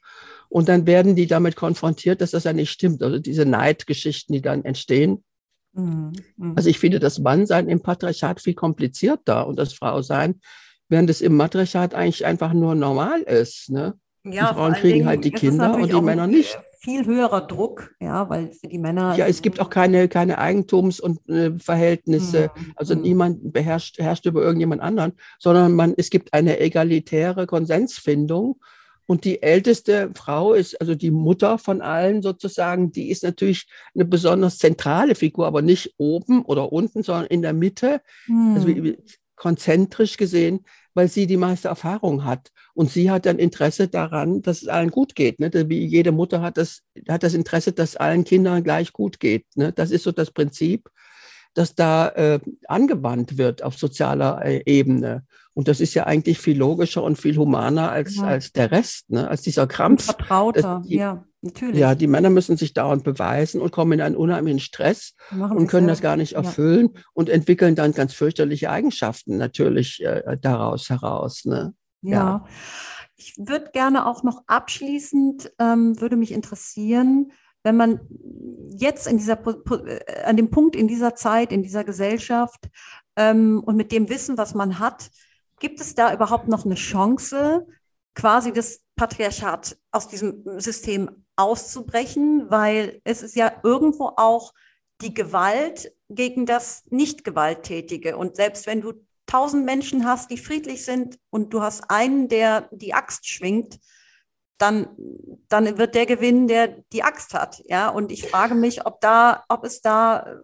Und 0.49 0.69
dann 0.69 0.85
werden 0.85 1.15
die 1.15 1.27
damit 1.27 1.55
konfrontiert, 1.55 2.21
dass 2.21 2.31
das 2.31 2.45
ja 2.45 2.53
nicht 2.53 2.71
stimmt. 2.71 3.03
Also 3.03 3.19
diese 3.19 3.45
Neidgeschichten, 3.45 4.33
die 4.33 4.41
dann 4.41 4.63
entstehen. 4.63 5.23
Mhm. 5.73 6.13
mhm. 6.37 6.53
Also 6.55 6.69
ich 6.69 6.79
finde 6.79 6.99
das 6.99 7.19
Mannsein 7.19 7.67
im 7.67 7.81
Patriarchat 7.81 8.39
viel 8.39 8.53
komplizierter 8.53 9.47
und 9.47 9.57
das 9.57 9.73
Frausein 9.73 10.39
während 10.89 11.09
es 11.09 11.21
im 11.21 11.35
Matriarchat 11.35 11.95
eigentlich 11.95 12.25
einfach 12.25 12.53
nur 12.53 12.75
normal 12.75 13.21
ist. 13.21 13.69
Ne? 13.69 13.95
Ja, 14.25 14.49
die 14.49 14.55
Frauen 14.55 14.73
kriegen 14.73 15.05
halt 15.05 15.25
die 15.25 15.31
Kinder 15.31 15.75
und 15.75 15.91
die 15.91 16.01
Männer 16.01 16.27
nicht. 16.27 16.57
Viel 16.79 17.05
höherer 17.05 17.47
Druck, 17.47 17.95
ja, 18.01 18.29
weil 18.29 18.51
für 18.51 18.67
die 18.67 18.77
Männer. 18.77 19.15
Ja, 19.15 19.25
es 19.25 19.41
gibt 19.41 19.61
auch 19.61 19.69
keine, 19.69 20.09
keine 20.09 20.37
Eigentums- 20.37 20.99
und 20.99 21.27
äh, 21.29 21.57
Verhältnisse. 21.57 22.51
Mhm. 22.53 22.73
Also 22.75 22.95
mhm. 22.95 23.01
niemand 23.01 23.53
beherrscht 23.53 23.99
herrscht 23.99 24.25
über 24.25 24.41
irgendjemand 24.41 24.81
anderen, 24.81 25.13
sondern 25.39 25.73
man, 25.75 25.93
es 25.95 26.09
gibt 26.09 26.33
eine 26.33 26.59
egalitäre 26.59 27.47
Konsensfindung. 27.47 28.59
Und 29.05 29.25
die 29.25 29.43
älteste 29.43 30.11
Frau 30.15 30.53
ist, 30.53 30.79
also 30.79 30.95
die 30.95 31.11
Mutter 31.11 31.57
von 31.57 31.81
allen 31.81 32.21
sozusagen, 32.21 32.91
die 32.91 33.09
ist 33.09 33.23
natürlich 33.23 33.67
eine 33.93 34.05
besonders 34.05 34.57
zentrale 34.57 35.15
Figur, 35.15 35.45
aber 35.45 35.61
nicht 35.61 35.93
oben 35.97 36.43
oder 36.43 36.71
unten, 36.71 37.03
sondern 37.03 37.25
in 37.25 37.41
der 37.41 37.53
Mitte. 37.53 38.01
Mhm. 38.27 38.55
Also 38.55 38.67
konzentrisch 39.43 40.15
gesehen 40.15 40.65
weil 40.93 41.07
sie 41.07 41.27
die 41.27 41.37
meiste 41.37 41.67
Erfahrung 41.67 42.23
hat. 42.23 42.51
Und 42.73 42.89
sie 42.89 43.11
hat 43.11 43.25
dann 43.25 43.39
Interesse 43.39 43.87
daran, 43.87 44.41
dass 44.41 44.61
es 44.61 44.67
allen 44.67 44.89
gut 44.89 45.15
geht. 45.15 45.39
Ne? 45.39 45.51
Wie 45.69 45.85
jede 45.85 46.11
Mutter 46.11 46.41
hat 46.41 46.57
das, 46.57 46.81
hat 47.07 47.23
das 47.23 47.33
Interesse, 47.33 47.71
dass 47.71 47.95
allen 47.95 48.23
Kindern 48.23 48.63
gleich 48.63 48.93
gut 48.93 49.19
geht. 49.19 49.45
Ne? 49.55 49.71
Das 49.71 49.91
ist 49.91 50.03
so 50.03 50.11
das 50.11 50.31
Prinzip, 50.31 50.89
das 51.53 51.75
da 51.75 52.09
äh, 52.09 52.39
angewandt 52.67 53.37
wird 53.37 53.63
auf 53.63 53.77
sozialer 53.77 54.43
äh, 54.43 54.63
Ebene. 54.65 55.25
Und 55.53 55.67
das 55.67 55.81
ist 55.81 55.93
ja 55.93 56.05
eigentlich 56.05 56.39
viel 56.39 56.57
logischer 56.57 57.03
und 57.03 57.17
viel 57.19 57.37
humaner 57.37 57.91
als, 57.91 58.15
ja. 58.15 58.23
als 58.23 58.51
der 58.53 58.71
Rest, 58.71 59.11
ne? 59.11 59.27
als 59.27 59.43
dieser 59.43 59.67
Krampf. 59.67 60.09
Und 60.09 60.15
vertrauter, 60.15 60.81
die, 60.85 60.95
ja, 60.95 61.23
natürlich. 61.43 61.79
Ja, 61.79 61.95
die 61.95 62.07
Männer 62.07 62.29
müssen 62.29 62.57
sich 62.57 62.73
dauernd 62.73 63.03
beweisen 63.03 63.61
und 63.61 63.71
kommen 63.71 63.93
in 63.93 64.01
einen 64.01 64.15
unheimlichen 64.15 64.59
Stress 64.59 65.13
und 65.31 65.67
können 65.67 65.87
das 65.87 66.01
gar 66.01 66.17
nicht 66.17 66.33
erfüllen 66.33 66.89
ja. 66.93 67.01
und 67.13 67.29
entwickeln 67.29 67.75
dann 67.75 67.93
ganz 67.93 68.13
fürchterliche 68.13 68.69
Eigenschaften 68.69 69.37
natürlich 69.37 70.03
äh, 70.03 70.37
daraus 70.41 70.89
heraus. 70.89 71.45
Ne? 71.45 71.73
ja. 72.01 72.11
ja. 72.11 72.45
Ich 73.15 73.35
würde 73.37 73.69
gerne 73.71 74.07
auch 74.07 74.23
noch 74.23 74.41
abschließend, 74.47 75.53
ähm, 75.59 76.01
würde 76.01 76.15
mich 76.15 76.31
interessieren, 76.31 77.31
wenn 77.61 77.77
man 77.77 78.01
jetzt 78.75 79.07
in 79.07 79.17
dieser, 79.17 79.39
äh, 79.45 80.23
an 80.25 80.35
dem 80.35 80.49
Punkt 80.49 80.75
in 80.75 80.87
dieser 80.87 81.15
Zeit, 81.15 81.51
in 81.51 81.61
dieser 81.61 81.83
Gesellschaft 81.83 82.69
ähm, 83.15 83.61
und 83.63 83.77
mit 83.77 83.91
dem 83.91 84.09
Wissen, 84.09 84.37
was 84.37 84.55
man 84.55 84.79
hat, 84.79 85.09
Gibt 85.63 85.79
es 85.79 85.95
da 85.95 86.13
überhaupt 86.13 86.49
noch 86.49 86.65
eine 86.65 86.75
Chance, 86.75 87.65
quasi 88.15 88.51
das 88.51 88.81
Patriarchat 88.97 89.77
aus 89.91 90.09
diesem 90.09 90.43
System 90.59 91.22
auszubrechen? 91.35 92.49
Weil 92.49 93.01
es 93.03 93.21
ist 93.23 93.35
ja 93.35 93.51
irgendwo 93.63 94.11
auch 94.15 94.53
die 95.01 95.13
Gewalt 95.13 95.93
gegen 96.09 96.45
das 96.45 96.83
Nicht-Gewalttätige. 96.89 98.17
Und 98.17 98.35
selbst 98.35 98.67
wenn 98.67 98.81
du 98.81 98.93
tausend 99.25 99.65
Menschen 99.65 100.05
hast, 100.05 100.29
die 100.31 100.37
friedlich 100.37 100.85
sind 100.85 101.17
und 101.29 101.53
du 101.53 101.61
hast 101.61 101.89
einen, 101.89 102.27
der 102.27 102.69
die 102.71 102.93
Axt 102.93 103.27
schwingt, 103.27 103.79
dann, 104.57 104.87
dann 105.49 105.77
wird 105.77 105.95
der 105.95 106.05
gewinnen, 106.05 106.47
der 106.47 106.83
die 106.93 107.03
Axt 107.03 107.33
hat. 107.33 107.61
Ja, 107.65 107.89
und 107.89 108.11
ich 108.11 108.27
frage 108.27 108.55
mich, 108.55 108.85
ob 108.85 109.01
da, 109.01 109.43
ob 109.49 109.65
es 109.65 109.81
da 109.81 110.39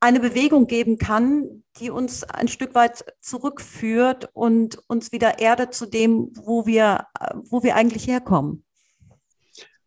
eine 0.00 0.20
Bewegung 0.20 0.66
geben 0.66 0.96
kann, 0.96 1.64
die 1.78 1.90
uns 1.90 2.24
ein 2.24 2.48
Stück 2.48 2.74
weit 2.74 3.04
zurückführt 3.20 4.30
und 4.32 4.82
uns 4.88 5.12
wieder 5.12 5.38
erdet 5.38 5.74
zu 5.74 5.86
dem, 5.86 6.30
wo 6.34 6.66
wir, 6.66 7.06
wo 7.44 7.62
wir 7.62 7.76
eigentlich 7.76 8.06
herkommen. 8.06 8.64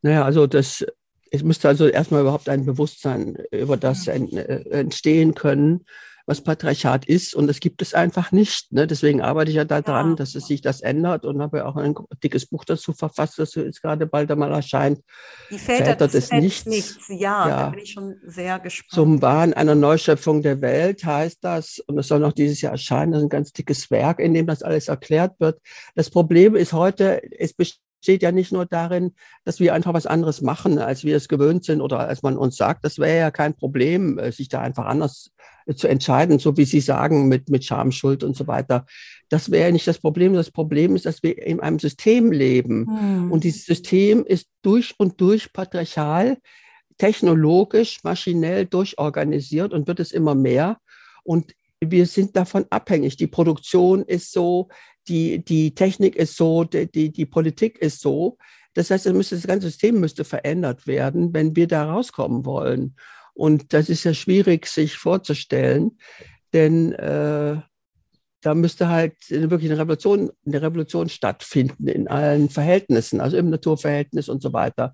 Naja, 0.03 0.23
also 0.23 0.45
das, 0.45 0.85
es 1.31 1.43
müsste 1.43 1.67
also 1.67 1.87
erstmal 1.87 2.21
überhaupt 2.21 2.47
ein 2.47 2.65
Bewusstsein 2.65 3.37
über 3.51 3.77
das 3.77 4.07
entstehen 4.07 5.33
können. 5.33 5.83
was 6.25 6.41
Patriarchat 6.41 7.05
ist 7.05 7.35
und 7.35 7.47
das 7.47 7.59
gibt 7.59 7.81
es 7.81 7.93
einfach 7.93 8.31
nicht. 8.31 8.71
Ne? 8.71 8.87
Deswegen 8.87 9.21
arbeite 9.21 9.51
ich 9.51 9.57
ja 9.57 9.65
daran, 9.65 10.11
ja. 10.11 10.15
dass 10.15 10.35
es 10.35 10.47
sich 10.47 10.61
das 10.61 10.81
ändert 10.81 11.25
und 11.25 11.41
habe 11.41 11.57
ja 11.57 11.65
auch 11.65 11.75
ein 11.75 11.95
dickes 12.23 12.45
Buch 12.45 12.63
dazu 12.63 12.93
verfasst, 12.93 13.39
das 13.39 13.55
jetzt 13.55 13.81
gerade 13.81 14.05
bald 14.05 14.31
einmal 14.31 14.51
erscheint. 14.51 15.01
Die 15.51 15.57
Väter, 15.57 15.85
Väter 15.85 16.07
des, 16.07 16.29
des 16.29 16.31
Nichts. 16.31 16.65
Nichts. 16.65 17.07
Ja, 17.09 17.49
ja, 17.49 17.59
da 17.65 17.69
bin 17.69 17.79
ich 17.79 17.91
schon 17.91 18.15
sehr 18.25 18.59
gespannt. 18.59 18.91
Zum 18.91 19.21
Wahn 19.21 19.53
einer 19.53 19.75
Neuschöpfung 19.75 20.41
der 20.41 20.61
Welt 20.61 21.03
heißt 21.03 21.39
das 21.41 21.79
und 21.79 21.97
es 21.97 22.07
soll 22.07 22.19
noch 22.19 22.33
dieses 22.33 22.61
Jahr 22.61 22.71
erscheinen. 22.71 23.11
Das 23.11 23.19
ist 23.19 23.25
ein 23.25 23.29
ganz 23.29 23.51
dickes 23.51 23.91
Werk, 23.91 24.19
in 24.19 24.33
dem 24.33 24.47
das 24.47 24.63
alles 24.63 24.87
erklärt 24.87 25.33
wird. 25.39 25.59
Das 25.95 26.09
Problem 26.09 26.55
ist 26.55 26.71
heute, 26.71 27.21
es 27.37 27.53
besteht 27.53 27.81
besteht 28.03 28.21
ja 28.21 28.33
nicht 28.33 28.51
nur 28.51 28.65
darin, 28.65 29.13
dass 29.45 29.61
wir 29.61 29.73
einfach 29.73 29.93
was 29.93 30.05
anderes 30.05 30.41
machen, 30.41 30.77
als 30.77 31.05
wir 31.05 31.15
es 31.15 31.29
gewöhnt 31.29 31.63
sind 31.63 31.79
oder 31.79 31.99
als 31.99 32.21
man 32.21 32.35
uns 32.35 32.57
sagt. 32.57 32.83
Das 32.83 32.99
wäre 32.99 33.17
ja 33.17 33.31
kein 33.31 33.53
Problem, 33.53 34.19
äh, 34.19 34.33
sich 34.33 34.49
da 34.49 34.59
einfach 34.59 34.87
anders 34.87 35.31
äh, 35.67 35.73
zu 35.73 35.87
entscheiden, 35.87 36.37
so 36.37 36.57
wie 36.57 36.65
Sie 36.65 36.81
sagen, 36.81 37.29
mit, 37.29 37.49
mit 37.49 37.63
Scham, 37.63 37.93
Schuld 37.93 38.25
und 38.25 38.35
so 38.35 38.45
weiter. 38.45 38.85
Das 39.29 39.51
wäre 39.51 39.67
ja 39.67 39.71
nicht 39.71 39.87
das 39.87 39.99
Problem. 39.99 40.33
Das 40.33 40.51
Problem 40.51 40.97
ist, 40.97 41.05
dass 41.05 41.23
wir 41.23 41.41
in 41.41 41.61
einem 41.61 41.79
System 41.79 42.33
leben. 42.33 42.87
Hm. 42.87 43.31
Und 43.31 43.45
dieses 43.45 43.65
System 43.65 44.25
ist 44.25 44.49
durch 44.63 44.93
und 44.97 45.21
durch 45.21 45.53
patriarchal, 45.53 46.39
technologisch, 46.97 48.03
maschinell 48.03 48.65
durchorganisiert 48.65 49.71
und 49.71 49.87
wird 49.87 50.01
es 50.01 50.11
immer 50.11 50.35
mehr. 50.35 50.77
Und 51.23 51.53
wir 51.79 52.05
sind 52.05 52.35
davon 52.35 52.65
abhängig. 52.69 53.15
Die 53.15 53.27
Produktion 53.27 54.03
ist 54.03 54.33
so, 54.33 54.67
die, 55.07 55.43
die 55.43 55.75
Technik 55.75 56.15
ist 56.15 56.37
so, 56.37 56.63
die, 56.63 57.11
die 57.11 57.25
Politik 57.25 57.77
ist 57.79 58.01
so. 58.01 58.37
Das 58.73 58.89
heißt, 58.89 59.05
das, 59.05 59.13
müsste, 59.13 59.35
das 59.35 59.47
ganze 59.47 59.67
System 59.67 59.99
müsste 59.99 60.23
verändert 60.23 60.87
werden, 60.87 61.33
wenn 61.33 61.55
wir 61.55 61.67
da 61.67 61.91
rauskommen 61.91 62.45
wollen. 62.45 62.95
Und 63.33 63.73
das 63.73 63.89
ist 63.89 64.03
ja 64.03 64.13
schwierig, 64.13 64.67
sich 64.67 64.97
vorzustellen, 64.97 65.97
denn 66.53 66.93
äh, 66.93 67.57
da 68.41 68.53
müsste 68.53 68.89
halt 68.89 69.15
wirklich 69.29 69.71
eine 69.71 69.79
Revolution, 69.79 70.31
eine 70.45 70.61
Revolution 70.61 71.09
stattfinden 71.09 71.87
in 71.87 72.07
allen 72.07 72.49
Verhältnissen, 72.49 73.21
also 73.21 73.37
im 73.37 73.49
Naturverhältnis 73.49 74.29
und 74.29 74.41
so 74.41 74.53
weiter. 74.53 74.93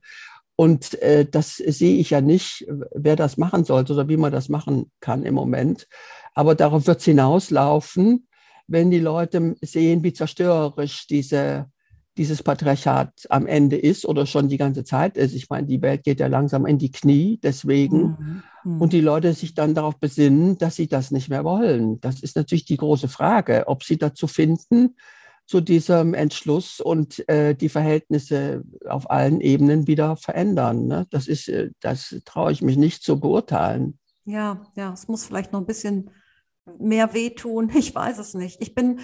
Und 0.56 1.02
äh, 1.02 1.26
das 1.26 1.56
sehe 1.56 1.98
ich 1.98 2.10
ja 2.12 2.22
nicht, 2.22 2.66
wer 2.94 3.16
das 3.16 3.38
machen 3.38 3.64
sollte 3.64 3.94
oder 3.94 4.08
wie 4.10 4.18
man 4.18 4.32
das 4.32 4.50
machen 4.50 4.92
kann 5.00 5.24
im 5.24 5.34
Moment. 5.34 5.88
Aber 6.34 6.54
darauf 6.54 6.86
wird 6.86 7.00
es 7.00 7.06
hinauslaufen, 7.06 8.28
wenn 8.70 8.92
die 8.92 9.00
Leute 9.00 9.56
sehen, 9.62 10.04
wie 10.04 10.14
zerstörerisch 10.14 11.08
diese, 11.08 11.68
dieses 12.18 12.44
Patriarchat 12.44 13.28
am 13.30 13.48
Ende 13.48 13.78
ist 13.78 14.06
oder 14.06 14.26
schon 14.26 14.48
die 14.48 14.58
ganze 14.58 14.84
Zeit 14.84 15.18
ist. 15.18 15.34
Ich 15.34 15.50
meine, 15.50 15.68
die 15.68 15.82
Welt 15.82 16.04
geht 16.04 16.20
ja 16.20 16.28
langsam 16.28 16.66
in 16.66 16.78
die 16.78 16.92
Knie, 16.92 17.40
deswegen. 17.42 18.02
Mhm. 18.02 18.44
Mhm. 18.64 18.82
Und 18.82 18.94
die 18.94 19.02
Leute 19.02 19.34
sich 19.34 19.54
dann 19.54 19.74
darauf 19.74 19.98
besinnen, 19.98 20.58
dass 20.58 20.76
sie 20.76 20.88
das 20.88 21.12
nicht 21.12 21.30
mehr 21.30 21.44
wollen. 21.44 22.00
Das 22.02 22.22
ist 22.22 22.36
natürlich 22.36 22.66
die 22.66 22.78
große 22.78 23.08
Frage, 23.08 23.64
ob 23.68 23.84
sie 23.84 23.98
dazu 23.98 24.28
finden, 24.28 24.96
zu 25.50 25.62
diesem 25.62 26.14
Entschluss 26.14 26.80
und 26.80 27.28
äh, 27.28 27.56
die 27.56 27.70
Verhältnisse 27.70 28.64
auf 28.88 29.10
allen 29.10 29.42
Ebenen 29.42 29.88
wieder 29.88 30.16
verändern. 30.16 30.86
Ne? 30.86 31.08
Das 31.10 31.28
ist, 31.28 31.50
äh, 31.50 31.72
das 31.80 32.16
traue 32.24 32.52
ich 32.52 32.62
mich 32.62 32.78
nicht 32.78 33.02
zu 33.02 33.20
beurteilen. 33.20 33.98
Ja, 34.26 34.68
ja, 34.76 34.94
es 34.94 35.08
muss 35.08 35.26
vielleicht 35.26 35.52
noch 35.52 35.60
ein 35.60 35.66
bisschen 35.66 36.12
mehr 36.80 37.14
wehtun? 37.14 37.70
Ich 37.76 37.94
weiß 37.94 38.18
es 38.20 38.34
nicht. 38.34 38.62
Ich 38.62 38.76
bin, 38.76 39.00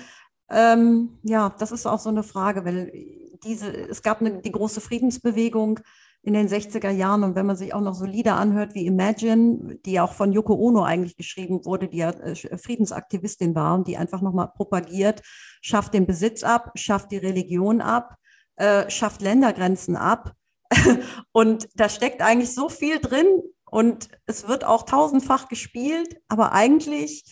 ähm, 0.49 1.19
ja, 1.23 1.55
das 1.57 1.71
ist 1.71 1.85
auch 1.85 1.99
so 1.99 2.09
eine 2.09 2.23
Frage, 2.23 2.65
weil 2.65 2.91
diese, 3.43 3.71
es 3.71 4.01
gab 4.01 4.21
eine, 4.21 4.41
die 4.41 4.51
große 4.51 4.81
Friedensbewegung 4.81 5.79
in 6.25 6.33
den 6.33 6.47
60er 6.47 6.89
Jahren 6.89 7.23
und 7.23 7.35
wenn 7.35 7.45
man 7.45 7.55
sich 7.55 7.73
auch 7.73 7.81
noch 7.81 7.93
so 7.93 8.05
Lieder 8.05 8.35
anhört 8.35 8.73
wie 8.73 8.87
Imagine, 8.87 9.77
die 9.85 9.99
auch 9.99 10.13
von 10.13 10.33
Yoko 10.33 10.55
Ono 10.55 10.83
eigentlich 10.83 11.17
geschrieben 11.17 11.63
wurde, 11.65 11.87
die 11.87 11.97
ja 11.97 12.09
äh, 12.09 12.57
Friedensaktivistin 12.57 13.53
war 13.53 13.75
und 13.75 13.87
die 13.87 13.95
einfach 13.95 14.21
nochmal 14.21 14.49
propagiert, 14.55 15.21
schafft 15.61 15.93
den 15.93 16.07
Besitz 16.07 16.43
ab, 16.43 16.71
schafft 16.75 17.11
die 17.11 17.17
Religion 17.17 17.79
ab, 17.79 18.15
äh, 18.55 18.89
schafft 18.89 19.21
Ländergrenzen 19.21 19.95
ab. 19.95 20.33
und 21.31 21.69
da 21.75 21.89
steckt 21.89 22.23
eigentlich 22.23 22.55
so 22.55 22.69
viel 22.69 22.99
drin 22.99 23.27
und 23.69 24.09
es 24.25 24.47
wird 24.47 24.63
auch 24.63 24.83
tausendfach 24.83 25.47
gespielt, 25.47 26.17
aber 26.27 26.53
eigentlich 26.53 27.23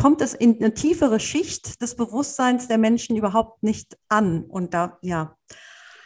kommt 0.00 0.22
es 0.22 0.32
in 0.32 0.56
eine 0.56 0.72
tiefere 0.72 1.20
Schicht 1.20 1.82
des 1.82 1.94
Bewusstseins 1.94 2.68
der 2.68 2.78
Menschen 2.78 3.16
überhaupt 3.16 3.62
nicht 3.62 3.98
an. 4.08 4.44
Und 4.44 4.72
da, 4.72 4.96
ja. 5.02 5.36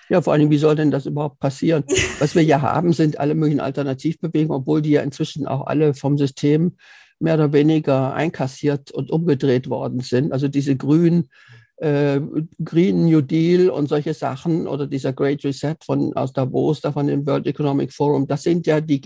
Ja, 0.09 0.21
vor 0.21 0.33
allem, 0.33 0.51
wie 0.51 0.59
soll 0.59 0.75
denn 0.75 0.91
das 0.91 1.07
überhaupt 1.07 1.39
passieren? 1.39 1.85
Was 2.19 2.35
wir 2.35 2.43
ja 2.43 2.61
haben, 2.61 2.93
sind 2.93 3.21
alle 3.21 3.37
möglichen 3.37 3.61
Alternativbewegungen, 3.61 4.63
obwohl 4.63 4.83
die 4.83 4.91
ja 4.91 5.03
inzwischen 5.03 5.47
auch 5.47 5.69
alle 5.69 5.95
vom 5.95 6.19
System 6.19 6.77
mehr 7.21 7.35
oder 7.35 7.53
weniger 7.53 8.13
einkassiert 8.15 8.91
und 8.91 9.13
umgedreht 9.13 9.71
worden 9.71 10.01
sind. 10.01 10.33
Also 10.33 10.49
diese 10.49 10.75
grünen 10.75 11.29
äh, 11.77 12.21
Green 12.65 13.05
New 13.05 13.21
Deal 13.21 13.71
und 13.71 13.89
solche 13.89 14.15
Sachen 14.15 14.67
oder 14.67 14.89
dieser 14.89 15.13
Great 15.13 15.45
Reset 15.45 15.77
von 15.87 16.13
aus 16.15 16.33
Davos, 16.33 16.81
da 16.81 16.91
von 16.91 17.07
dem 17.07 17.25
World 17.29 17.47
Economic 17.47 17.93
Forum, 17.93 18.27
das 18.27 18.43
sind 18.43 18.67
ja 18.67 18.81
die 18.81 19.01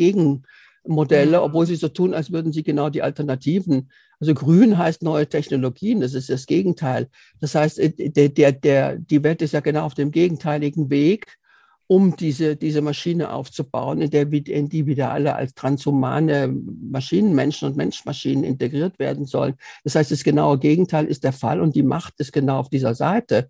Gegenmodelle, 0.83 1.43
obwohl 1.43 1.67
sie 1.67 1.77
so 1.77 1.89
tun, 1.89 2.15
als 2.15 2.33
würden 2.33 2.53
sie 2.53 2.63
genau 2.63 2.91
die 2.91 3.03
Alternativen 3.03 3.89
also 4.21 4.35
grün 4.35 4.77
heißt 4.79 5.03
neue 5.03 5.29
Technologien, 5.29 6.01
das 6.01 6.15
ist 6.15 6.29
das 6.29 6.47
Gegenteil. 6.47 7.09
Das 7.41 7.55
heißt, 7.55 7.79
äh, 7.79 8.11
der, 8.11 8.29
der, 8.29 8.53
der, 8.53 8.97
die 8.97 9.23
Welt 9.23 9.43
ist 9.43 9.53
ja 9.53 9.61
genau 9.61 9.85
auf 9.85 9.95
dem 9.95 10.11
gegenteiligen 10.11 10.91
Weg, 10.91 11.39
um 11.87 12.17
diese, 12.17 12.57
diese 12.57 12.83
Maschine 12.83 13.33
aufzubauen, 13.33 14.03
in, 14.03 14.11
der, 14.11 14.31
in 14.31 14.69
die 14.69 14.87
wieder 14.87 15.11
alle 15.11 15.35
als 15.37 15.55
transhumane 15.55 16.49
Maschinen, 16.49 17.35
Menschen 17.35 17.69
und 17.69 17.77
Menschmaschinen 17.77 18.45
integriert 18.45 18.99
werden 18.99 19.25
sollen. 19.25 19.55
Das 19.85 19.95
heißt, 19.95 20.11
das 20.11 20.25
genaue 20.25 20.59
Gegenteil 20.59 21.07
ist 21.07 21.25
der 21.25 21.33
Fall 21.33 21.61
und 21.61 21.75
die 21.77 21.83
Macht 21.83 22.15
ist 22.19 22.33
genau 22.33 22.59
auf 22.59 22.69
dieser 22.69 22.95
Seite. 22.95 23.49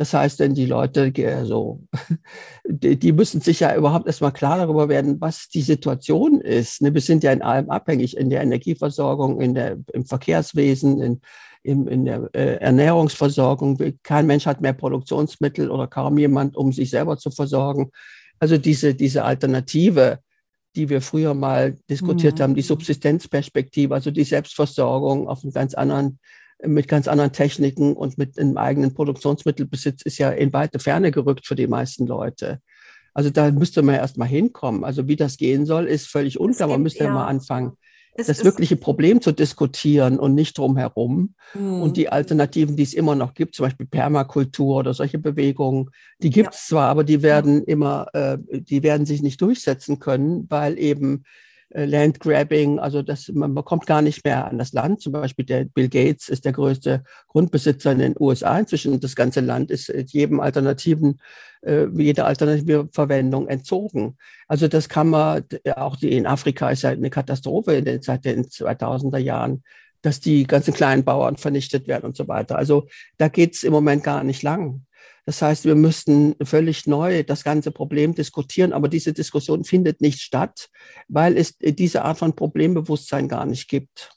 Das 0.00 0.14
heißt, 0.14 0.40
denn 0.40 0.54
die 0.54 0.64
Leute, 0.64 1.12
so, 1.44 1.82
die, 2.64 3.12
müssen 3.12 3.42
sich 3.42 3.60
ja 3.60 3.76
überhaupt 3.76 4.06
erstmal 4.06 4.32
klar 4.32 4.56
darüber 4.56 4.88
werden, 4.88 5.20
was 5.20 5.50
die 5.50 5.60
Situation 5.60 6.40
ist. 6.40 6.80
Ne, 6.80 6.94
wir 6.94 7.02
sind 7.02 7.22
ja 7.22 7.32
in 7.32 7.42
allem 7.42 7.68
abhängig, 7.68 8.16
in 8.16 8.30
der 8.30 8.40
Energieversorgung, 8.40 9.42
in 9.42 9.54
der, 9.54 9.76
im 9.92 10.06
Verkehrswesen, 10.06 11.02
in, 11.02 11.20
in, 11.62 11.86
in 11.86 12.06
der 12.06 12.30
äh, 12.32 12.54
Ernährungsversorgung. 12.60 13.78
Kein 14.02 14.26
Mensch 14.26 14.46
hat 14.46 14.62
mehr 14.62 14.72
Produktionsmittel 14.72 15.70
oder 15.70 15.86
kaum 15.86 16.16
jemand, 16.16 16.56
um 16.56 16.72
sich 16.72 16.88
selber 16.88 17.18
zu 17.18 17.30
versorgen. 17.30 17.90
Also 18.38 18.56
diese, 18.56 18.94
diese 18.94 19.24
Alternative, 19.24 20.20
die 20.76 20.88
wir 20.88 21.02
früher 21.02 21.34
mal 21.34 21.76
diskutiert 21.90 22.38
mhm. 22.38 22.42
haben, 22.42 22.54
die 22.54 22.62
Subsistenzperspektive, 22.62 23.92
also 23.92 24.10
die 24.10 24.24
Selbstversorgung 24.24 25.28
auf 25.28 25.44
einem 25.44 25.52
ganz 25.52 25.74
anderen 25.74 26.18
mit 26.66 26.88
ganz 26.88 27.08
anderen 27.08 27.32
Techniken 27.32 27.94
und 27.94 28.18
mit 28.18 28.38
einem 28.38 28.56
eigenen 28.56 28.94
Produktionsmittelbesitz 28.94 30.02
ist 30.02 30.18
ja 30.18 30.30
in 30.30 30.52
weite 30.52 30.78
Ferne 30.78 31.10
gerückt 31.10 31.46
für 31.46 31.56
die 31.56 31.66
meisten 31.66 32.06
Leute. 32.06 32.60
Also 33.14 33.30
da 33.30 33.50
müsste 33.50 33.82
man 33.82 33.96
erst 33.96 34.18
mal 34.18 34.26
hinkommen. 34.26 34.84
Also 34.84 35.08
wie 35.08 35.16
das 35.16 35.36
gehen 35.36 35.66
soll, 35.66 35.86
ist 35.86 36.06
völlig 36.06 36.38
unklar. 36.38 36.68
Man 36.68 36.82
müsste 36.82 37.04
ja 37.04 37.10
mal 37.10 37.26
anfangen, 37.26 37.76
es 38.14 38.26
das 38.26 38.44
wirkliche 38.44 38.76
Problem 38.76 39.20
zu 39.20 39.32
diskutieren 39.32 40.18
und 40.18 40.34
nicht 40.34 40.58
drumherum. 40.58 41.34
Mhm. 41.54 41.82
Und 41.82 41.96
die 41.96 42.08
Alternativen, 42.08 42.76
die 42.76 42.82
es 42.82 42.94
immer 42.94 43.14
noch 43.14 43.34
gibt, 43.34 43.54
zum 43.54 43.66
Beispiel 43.66 43.86
Permakultur 43.86 44.76
oder 44.76 44.94
solche 44.94 45.18
Bewegungen, 45.18 45.90
die 46.22 46.30
gibt 46.30 46.54
es 46.54 46.68
ja. 46.68 46.76
zwar, 46.76 46.88
aber 46.88 47.04
die 47.04 47.22
werden 47.22 47.64
immer, 47.64 48.06
äh, 48.12 48.38
die 48.40 48.82
werden 48.82 49.06
sich 49.06 49.22
nicht 49.22 49.40
durchsetzen 49.40 49.98
können, 49.98 50.46
weil 50.48 50.78
eben 50.78 51.24
Landgrabbing, 51.72 52.80
also 52.80 53.02
das, 53.02 53.28
man 53.28 53.54
bekommt 53.54 53.86
gar 53.86 54.02
nicht 54.02 54.24
mehr 54.24 54.46
an 54.46 54.58
das 54.58 54.72
Land. 54.72 55.00
Zum 55.00 55.12
Beispiel 55.12 55.44
der 55.44 55.64
Bill 55.64 55.88
Gates 55.88 56.28
ist 56.28 56.44
der 56.44 56.52
größte 56.52 57.04
Grundbesitzer 57.28 57.92
in 57.92 57.98
den 57.98 58.14
USA 58.18 58.58
inzwischen. 58.58 58.98
Das 58.98 59.14
ganze 59.14 59.40
Land 59.40 59.70
ist 59.70 59.88
jedem 60.06 60.40
alternativen, 60.40 61.20
äh, 61.62 61.86
jeder 61.94 62.26
alternative 62.26 62.88
Verwendung 62.92 63.46
entzogen. 63.46 64.16
Also 64.48 64.66
das 64.66 64.88
kann 64.88 65.08
man, 65.08 65.44
auch 65.76 65.96
die 65.96 66.16
in 66.16 66.26
Afrika 66.26 66.70
ist 66.70 66.82
ja 66.82 66.90
eine 66.90 67.10
Katastrophe 67.10 67.74
in 67.74 67.84
den, 67.84 68.02
seit 68.02 68.24
den 68.24 68.46
2000er 68.46 69.18
Jahren 69.18 69.62
dass 70.02 70.20
die 70.20 70.44
ganzen 70.44 70.72
kleinen 70.72 71.04
Bauern 71.04 71.36
vernichtet 71.36 71.86
werden 71.86 72.06
und 72.06 72.16
so 72.16 72.26
weiter. 72.26 72.56
Also 72.56 72.88
da 73.18 73.28
geht's 73.28 73.62
im 73.62 73.72
Moment 73.72 74.02
gar 74.02 74.24
nicht 74.24 74.42
lang. 74.42 74.86
Das 75.26 75.42
heißt, 75.42 75.64
wir 75.64 75.74
müssten 75.74 76.34
völlig 76.42 76.86
neu 76.86 77.22
das 77.22 77.44
ganze 77.44 77.70
Problem 77.70 78.14
diskutieren, 78.14 78.72
aber 78.72 78.88
diese 78.88 79.12
Diskussion 79.12 79.64
findet 79.64 80.00
nicht 80.00 80.20
statt, 80.20 80.68
weil 81.08 81.36
es 81.36 81.56
diese 81.58 82.04
Art 82.04 82.18
von 82.18 82.34
Problembewusstsein 82.34 83.28
gar 83.28 83.46
nicht 83.46 83.68
gibt. 83.68 84.10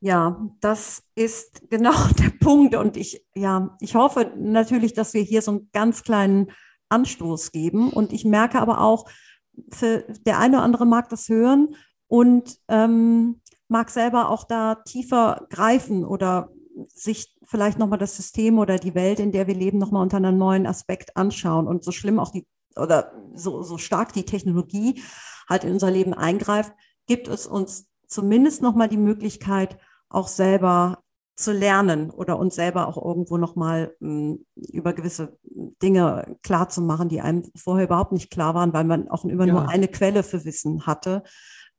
Ja, 0.00 0.48
das 0.60 1.02
ist 1.14 1.68
genau 1.70 1.94
der 2.18 2.30
Punkt. 2.40 2.74
Und 2.74 2.96
ich, 2.96 3.24
ja, 3.34 3.76
ich 3.80 3.94
hoffe 3.94 4.32
natürlich, 4.36 4.94
dass 4.94 5.14
wir 5.14 5.22
hier 5.22 5.42
so 5.42 5.52
einen 5.52 5.70
ganz 5.72 6.02
kleinen 6.02 6.52
Anstoß 6.88 7.52
geben. 7.52 7.90
Und 7.90 8.12
ich 8.12 8.24
merke 8.24 8.60
aber 8.60 8.80
auch, 8.80 9.08
der 9.82 10.38
eine 10.38 10.56
oder 10.56 10.64
andere 10.64 10.86
mag 10.86 11.08
das 11.08 11.28
hören 11.28 11.74
und 12.06 12.58
ähm, 12.68 13.40
mag 13.66 13.90
selber 13.90 14.30
auch 14.30 14.44
da 14.44 14.76
tiefer 14.76 15.46
greifen 15.50 16.04
oder 16.04 16.50
sich 16.88 17.34
vielleicht 17.44 17.78
nochmal 17.78 17.98
das 17.98 18.16
System 18.16 18.58
oder 18.58 18.78
die 18.78 18.94
Welt, 18.94 19.20
in 19.20 19.32
der 19.32 19.46
wir 19.46 19.54
leben, 19.54 19.78
nochmal 19.78 20.02
unter 20.02 20.18
einem 20.18 20.38
neuen 20.38 20.66
Aspekt 20.66 21.16
anschauen. 21.16 21.66
Und 21.66 21.84
so 21.84 21.92
schlimm 21.92 22.18
auch 22.18 22.30
die 22.30 22.46
oder 22.76 23.12
so, 23.34 23.62
so 23.62 23.78
stark 23.78 24.12
die 24.12 24.24
Technologie 24.24 25.02
halt 25.48 25.64
in 25.64 25.72
unser 25.72 25.90
Leben 25.90 26.14
eingreift, 26.14 26.72
gibt 27.06 27.28
es 27.28 27.46
uns 27.46 27.86
zumindest 28.06 28.62
nochmal 28.62 28.88
die 28.88 28.96
Möglichkeit, 28.96 29.78
auch 30.08 30.28
selber 30.28 31.02
zu 31.36 31.52
lernen 31.52 32.10
oder 32.10 32.38
uns 32.38 32.56
selber 32.56 32.88
auch 32.88 33.02
irgendwo 33.02 33.36
nochmal 33.36 33.94
hm, 34.00 34.44
über 34.56 34.92
gewisse 34.92 35.38
Dinge 35.44 36.36
klar 36.42 36.68
zu 36.68 36.82
machen, 36.82 37.08
die 37.08 37.20
einem 37.20 37.44
vorher 37.56 37.86
überhaupt 37.86 38.12
nicht 38.12 38.30
klar 38.30 38.54
waren, 38.54 38.72
weil 38.72 38.84
man 38.84 39.08
auch 39.08 39.24
immer 39.24 39.46
ja. 39.46 39.52
nur 39.52 39.68
eine 39.68 39.86
Quelle 39.86 40.24
für 40.24 40.44
Wissen 40.44 40.86
hatte. 40.86 41.22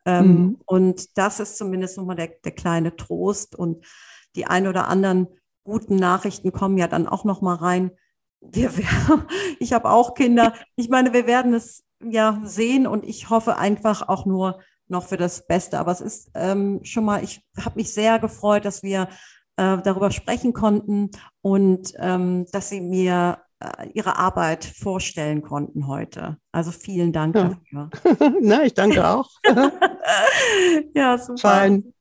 Ähm, 0.05 0.27
mhm. 0.27 0.57
Und 0.65 1.17
das 1.17 1.41
ist 1.41 1.57
zumindest 1.57 1.97
nochmal 1.97 2.15
der, 2.15 2.29
der 2.43 2.53
kleine 2.53 2.95
Trost. 2.95 3.53
Und 3.53 3.85
die 4.35 4.45
ein 4.45 4.67
oder 4.67 4.87
anderen 4.87 5.27
guten 5.63 5.95
Nachrichten 5.95 6.51
kommen 6.51 6.77
ja 6.77 6.87
dann 6.87 7.07
auch 7.07 7.23
nochmal 7.23 7.57
rein. 7.57 7.91
Wir, 8.41 8.75
wir, 8.77 8.87
ich 9.59 9.73
habe 9.73 9.89
auch 9.89 10.13
Kinder. 10.13 10.53
Ich 10.75 10.89
meine, 10.89 11.13
wir 11.13 11.27
werden 11.27 11.53
es 11.53 11.83
ja 12.03 12.41
sehen 12.43 12.87
und 12.87 13.03
ich 13.03 13.29
hoffe 13.29 13.57
einfach 13.57 14.07
auch 14.07 14.25
nur 14.25 14.59
noch 14.87 15.05
für 15.05 15.17
das 15.17 15.47
Beste. 15.47 15.79
Aber 15.79 15.91
es 15.91 16.01
ist 16.01 16.31
ähm, 16.33 16.79
schon 16.83 17.05
mal, 17.05 17.23
ich 17.23 17.41
habe 17.63 17.75
mich 17.75 17.93
sehr 17.93 18.19
gefreut, 18.19 18.65
dass 18.65 18.83
wir 18.83 19.09
äh, 19.57 19.77
darüber 19.83 20.11
sprechen 20.11 20.53
konnten 20.53 21.11
und 21.41 21.93
ähm, 21.97 22.45
dass 22.51 22.69
Sie 22.69 22.81
mir 22.81 23.39
äh, 23.59 23.89
Ihre 23.93 24.17
Arbeit 24.17 24.65
vorstellen 24.65 25.41
konnten 25.41 25.87
heute. 25.87 26.37
Also 26.51 26.71
vielen 26.71 27.13
Dank 27.13 27.35
ja. 27.35 27.55
dafür. 27.71 27.89
Na, 28.41 28.63
ich 28.63 28.73
danke 28.73 29.07
auch. 29.07 29.29
ja, 30.93 31.17
super. 31.17 31.37
Fein. 31.37 31.93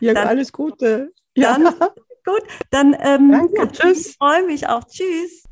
Ja, 0.00 0.14
dann, 0.14 0.28
alles 0.28 0.52
Gute. 0.52 1.12
Ja. 1.34 1.58
Dann, 1.58 1.74
gut, 2.24 2.42
dann 2.70 2.96
ähm, 2.98 3.32
danke, 3.32 3.56
ja, 3.56 3.66
tschüss. 3.66 4.06
Ich 4.06 4.16
freue 4.16 4.44
mich 4.46 4.68
auch. 4.68 4.84
Tschüss. 4.84 5.44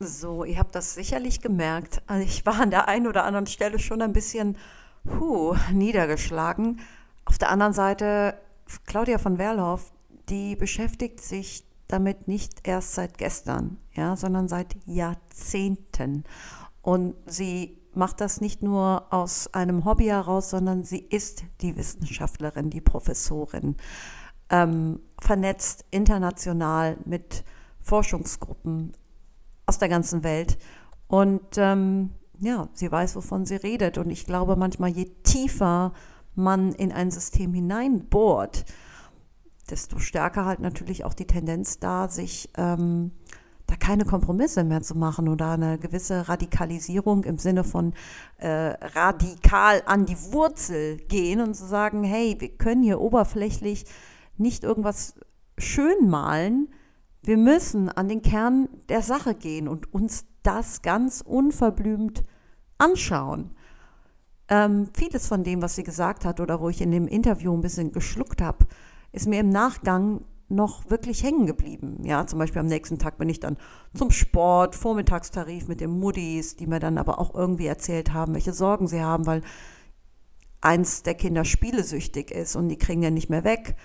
So, 0.00 0.44
ihr 0.44 0.58
habt 0.58 0.74
das 0.74 0.94
sicherlich 0.94 1.40
gemerkt. 1.40 2.02
Also 2.06 2.24
ich 2.24 2.46
war 2.46 2.60
an 2.60 2.70
der 2.70 2.88
einen 2.88 3.06
oder 3.06 3.24
anderen 3.24 3.46
Stelle 3.46 3.78
schon 3.78 4.00
ein 4.02 4.12
bisschen 4.12 4.56
puh, 5.04 5.56
niedergeschlagen. 5.72 6.80
Auf 7.24 7.38
der 7.38 7.50
anderen 7.50 7.72
Seite, 7.72 8.38
Claudia 8.86 9.18
von 9.18 9.38
Werlhoff, 9.38 9.92
die 10.28 10.56
beschäftigt 10.56 11.20
sich 11.20 11.64
damit 11.88 12.28
nicht 12.28 12.66
erst 12.68 12.94
seit 12.94 13.18
gestern, 13.18 13.78
ja, 13.94 14.16
sondern 14.16 14.46
seit 14.46 14.76
Jahrzehnten. 14.86 16.24
Und 16.82 17.16
sie 17.26 17.78
macht 17.94 18.20
das 18.20 18.40
nicht 18.40 18.62
nur 18.62 19.06
aus 19.10 19.52
einem 19.52 19.84
Hobby 19.84 20.06
heraus, 20.06 20.50
sondern 20.50 20.84
sie 20.84 21.00
ist 21.00 21.42
die 21.60 21.76
Wissenschaftlerin, 21.76 22.70
die 22.70 22.80
Professorin, 22.80 23.76
ähm, 24.50 25.00
vernetzt 25.20 25.84
international 25.90 26.96
mit 27.04 27.44
Forschungsgruppen 27.80 28.92
aus 29.66 29.78
der 29.78 29.88
ganzen 29.88 30.22
Welt. 30.24 30.58
Und 31.06 31.56
ähm, 31.56 32.10
ja, 32.38 32.68
sie 32.72 32.90
weiß, 32.90 33.16
wovon 33.16 33.46
sie 33.46 33.56
redet. 33.56 33.98
Und 33.98 34.10
ich 34.10 34.26
glaube 34.26 34.56
manchmal, 34.56 34.90
je 34.90 35.06
tiefer 35.22 35.92
man 36.34 36.72
in 36.72 36.92
ein 36.92 37.10
System 37.10 37.52
hineinbohrt, 37.52 38.64
desto 39.70 39.98
stärker 39.98 40.44
halt 40.44 40.60
natürlich 40.60 41.04
auch 41.04 41.14
die 41.14 41.26
Tendenz 41.26 41.78
da, 41.78 42.08
sich 42.08 42.48
ähm, 42.56 43.10
da 43.66 43.76
keine 43.76 44.04
Kompromisse 44.04 44.64
mehr 44.64 44.82
zu 44.82 44.96
machen 44.96 45.28
oder 45.28 45.50
eine 45.50 45.78
gewisse 45.78 46.28
Radikalisierung 46.28 47.24
im 47.24 47.38
Sinne 47.38 47.64
von 47.64 47.92
äh, 48.38 48.48
radikal 48.48 49.82
an 49.84 50.06
die 50.06 50.16
Wurzel 50.32 50.96
gehen 51.08 51.40
und 51.40 51.54
zu 51.54 51.66
sagen, 51.66 52.02
hey, 52.02 52.36
wir 52.38 52.48
können 52.48 52.82
hier 52.82 53.00
oberflächlich 53.00 53.84
nicht 54.38 54.64
irgendwas 54.64 55.14
schön 55.56 56.08
malen, 56.08 56.68
wir 57.22 57.36
müssen 57.36 57.88
an 57.88 58.08
den 58.08 58.22
Kern 58.22 58.68
der 58.88 59.02
Sache 59.02 59.34
gehen 59.34 59.68
und 59.68 59.92
uns 59.92 60.24
das 60.42 60.82
ganz 60.82 61.20
unverblümt 61.20 62.22
anschauen. 62.78 63.50
Ähm, 64.48 64.88
vieles 64.94 65.26
von 65.26 65.44
dem, 65.44 65.60
was 65.60 65.74
sie 65.74 65.82
gesagt 65.82 66.24
hat 66.24 66.40
oder 66.40 66.60
wo 66.60 66.68
ich 66.68 66.80
in 66.80 66.90
dem 66.90 67.06
Interview 67.06 67.52
ein 67.52 67.60
bisschen 67.60 67.92
geschluckt 67.92 68.40
habe, 68.40 68.66
ist 69.12 69.26
mir 69.26 69.40
im 69.40 69.50
Nachgang 69.50 70.24
noch 70.48 70.88
wirklich 70.88 71.22
hängen 71.22 71.46
geblieben. 71.46 71.98
Ja, 72.04 72.26
zum 72.26 72.38
Beispiel 72.38 72.60
am 72.60 72.66
nächsten 72.66 72.98
Tag 72.98 73.18
bin 73.18 73.28
ich 73.28 73.40
dann 73.40 73.58
zum 73.92 74.10
Sport, 74.10 74.74
Vormittagstarif 74.74 75.68
mit 75.68 75.80
den 75.80 75.90
Muddis, 75.90 76.56
die 76.56 76.66
mir 76.66 76.80
dann 76.80 76.96
aber 76.96 77.18
auch 77.18 77.34
irgendwie 77.34 77.66
erzählt 77.66 78.14
haben, 78.14 78.34
welche 78.34 78.54
Sorgen 78.54 78.88
sie 78.88 79.02
haben, 79.02 79.26
weil 79.26 79.42
eins 80.60 81.02
der 81.02 81.14
Kinder 81.14 81.44
spielesüchtig 81.44 82.30
ist 82.30 82.56
und 82.56 82.70
die 82.70 82.78
kriegen 82.78 83.02
ja 83.02 83.10
nicht 83.10 83.28
mehr 83.28 83.44
weg 83.44 83.76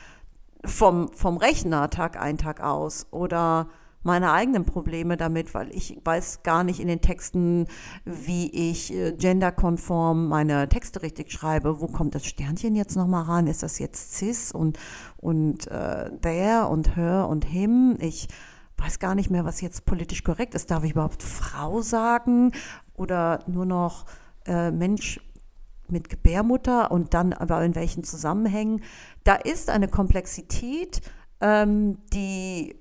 vom, 0.65 1.11
vom 1.13 1.37
Rechner 1.37 1.89
Tag 1.89 2.19
ein, 2.19 2.37
Tag 2.37 2.61
aus. 2.61 3.07
Oder 3.11 3.67
meine 4.03 4.33
eigenen 4.33 4.65
Probleme 4.65 5.17
damit, 5.17 5.53
weil 5.53 5.73
ich 5.73 5.97
weiß 6.03 6.43
gar 6.43 6.63
nicht 6.63 6.79
in 6.79 6.87
den 6.87 7.01
Texten, 7.01 7.67
wie 8.05 8.71
ich 8.71 8.93
äh, 8.93 9.13
genderkonform 9.13 10.27
meine 10.27 10.67
Texte 10.69 11.01
richtig 11.01 11.31
schreibe. 11.31 11.79
Wo 11.79 11.87
kommt 11.87 12.13
das 12.13 12.25
Sternchen 12.25 12.75
jetzt 12.75 12.95
nochmal 12.95 13.23
ran? 13.23 13.47
Ist 13.47 13.63
das 13.63 13.79
jetzt 13.79 14.13
cis 14.15 14.51
und, 14.51 14.77
und 15.17 15.67
äh, 15.67 16.11
der 16.19 16.69
und 16.69 16.95
her 16.95 17.27
und 17.29 17.45
him? 17.45 17.97
Ich 17.99 18.27
weiß 18.77 18.99
gar 18.99 19.15
nicht 19.15 19.29
mehr, 19.29 19.45
was 19.45 19.61
jetzt 19.61 19.85
politisch 19.85 20.23
korrekt 20.23 20.53
ist. 20.55 20.69
Darf 20.69 20.83
ich 20.83 20.91
überhaupt 20.91 21.23
Frau 21.23 21.81
sagen 21.81 22.51
oder 22.95 23.39
nur 23.47 23.65
noch 23.65 24.05
äh, 24.45 24.71
Mensch 24.71 25.19
mit 25.93 26.09
Gebärmutter 26.09 26.91
und 26.91 27.13
dann 27.13 27.31
aber 27.31 27.63
in 27.63 27.75
welchen 27.75 28.03
Zusammenhängen? 28.03 28.81
Da 29.23 29.35
ist 29.35 29.69
eine 29.69 29.87
Komplexität, 29.87 31.01
ähm, 31.39 31.99
die 32.11 32.75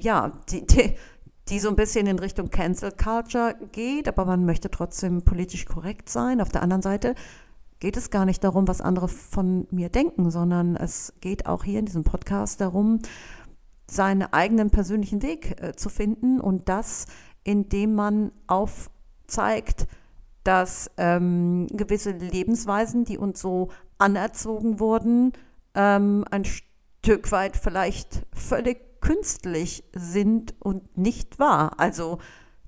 ja, 0.00 0.32
die, 0.50 0.66
die, 0.66 0.94
die 1.48 1.58
so 1.58 1.68
ein 1.68 1.76
bisschen 1.76 2.06
in 2.06 2.18
Richtung 2.18 2.50
Cancel 2.50 2.92
Culture 2.92 3.54
geht, 3.72 4.08
aber 4.08 4.24
man 4.24 4.44
möchte 4.44 4.70
trotzdem 4.70 5.22
politisch 5.22 5.66
korrekt 5.66 6.08
sein. 6.08 6.40
Auf 6.40 6.48
der 6.48 6.62
anderen 6.62 6.82
Seite 6.82 7.14
geht 7.80 7.96
es 7.96 8.10
gar 8.10 8.24
nicht 8.24 8.42
darum, 8.42 8.66
was 8.66 8.80
andere 8.80 9.08
von 9.08 9.66
mir 9.70 9.88
denken, 9.88 10.30
sondern 10.30 10.76
es 10.76 11.12
geht 11.20 11.46
auch 11.46 11.64
hier 11.64 11.78
in 11.78 11.86
diesem 11.86 12.04
Podcast 12.04 12.60
darum, 12.60 13.00
seinen 13.90 14.22
eigenen 14.22 14.70
persönlichen 14.70 15.22
Weg 15.22 15.60
äh, 15.60 15.74
zu 15.74 15.90
finden 15.90 16.40
und 16.40 16.68
das, 16.68 17.06
indem 17.42 17.94
man 17.94 18.32
aufzeigt, 18.46 19.86
dass 20.44 20.90
ähm, 20.98 21.66
gewisse 21.70 22.12
Lebensweisen, 22.12 23.04
die 23.04 23.18
uns 23.18 23.40
so 23.40 23.70
anerzogen 23.98 24.78
wurden, 24.78 25.32
ähm, 25.74 26.24
ein 26.30 26.44
Stück 26.44 27.32
weit 27.32 27.56
vielleicht 27.56 28.22
völlig 28.32 29.00
künstlich 29.00 29.84
sind 29.94 30.54
und 30.60 30.96
nicht 30.96 31.38
wahr, 31.38 31.78
also 31.78 32.18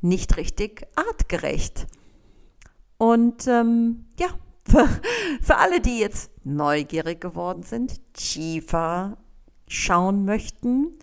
nicht 0.01 0.37
richtig 0.37 0.87
artgerecht. 0.97 1.87
Und 2.99 3.47
ähm, 3.47 4.07
ja, 4.18 4.29
für, 4.68 4.89
für 5.41 5.57
alle, 5.57 5.81
die 5.81 5.99
jetzt 5.99 6.31
neugierig 6.45 7.20
geworden 7.20 7.62
sind, 7.62 8.01
tiefer 8.14 9.16
schauen 9.68 10.24
möchten, 10.24 10.97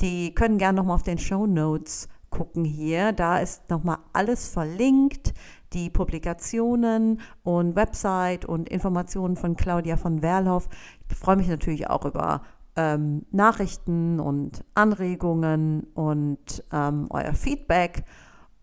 die 0.00 0.34
können 0.34 0.58
gerne 0.58 0.76
nochmal 0.76 0.96
auf 0.96 1.02
den 1.02 1.18
Show 1.18 1.46
Notes 1.46 2.08
gucken 2.30 2.64
hier. 2.64 3.12
Da 3.12 3.38
ist 3.38 3.68
nochmal 3.68 3.98
alles 4.12 4.48
verlinkt, 4.48 5.34
die 5.72 5.90
Publikationen 5.90 7.20
und 7.42 7.76
Website 7.76 8.44
und 8.44 8.68
Informationen 8.68 9.36
von 9.36 9.56
Claudia 9.56 9.96
von 9.96 10.22
Werlhoff. 10.22 10.68
Ich 11.08 11.16
freue 11.16 11.36
mich 11.36 11.48
natürlich 11.48 11.88
auch 11.88 12.04
über 12.04 12.42
ähm, 12.76 13.26
Nachrichten 13.30 14.20
und 14.20 14.64
Anregungen 14.74 15.84
und 15.94 16.64
ähm, 16.72 17.06
euer 17.10 17.34
Feedback. 17.34 18.04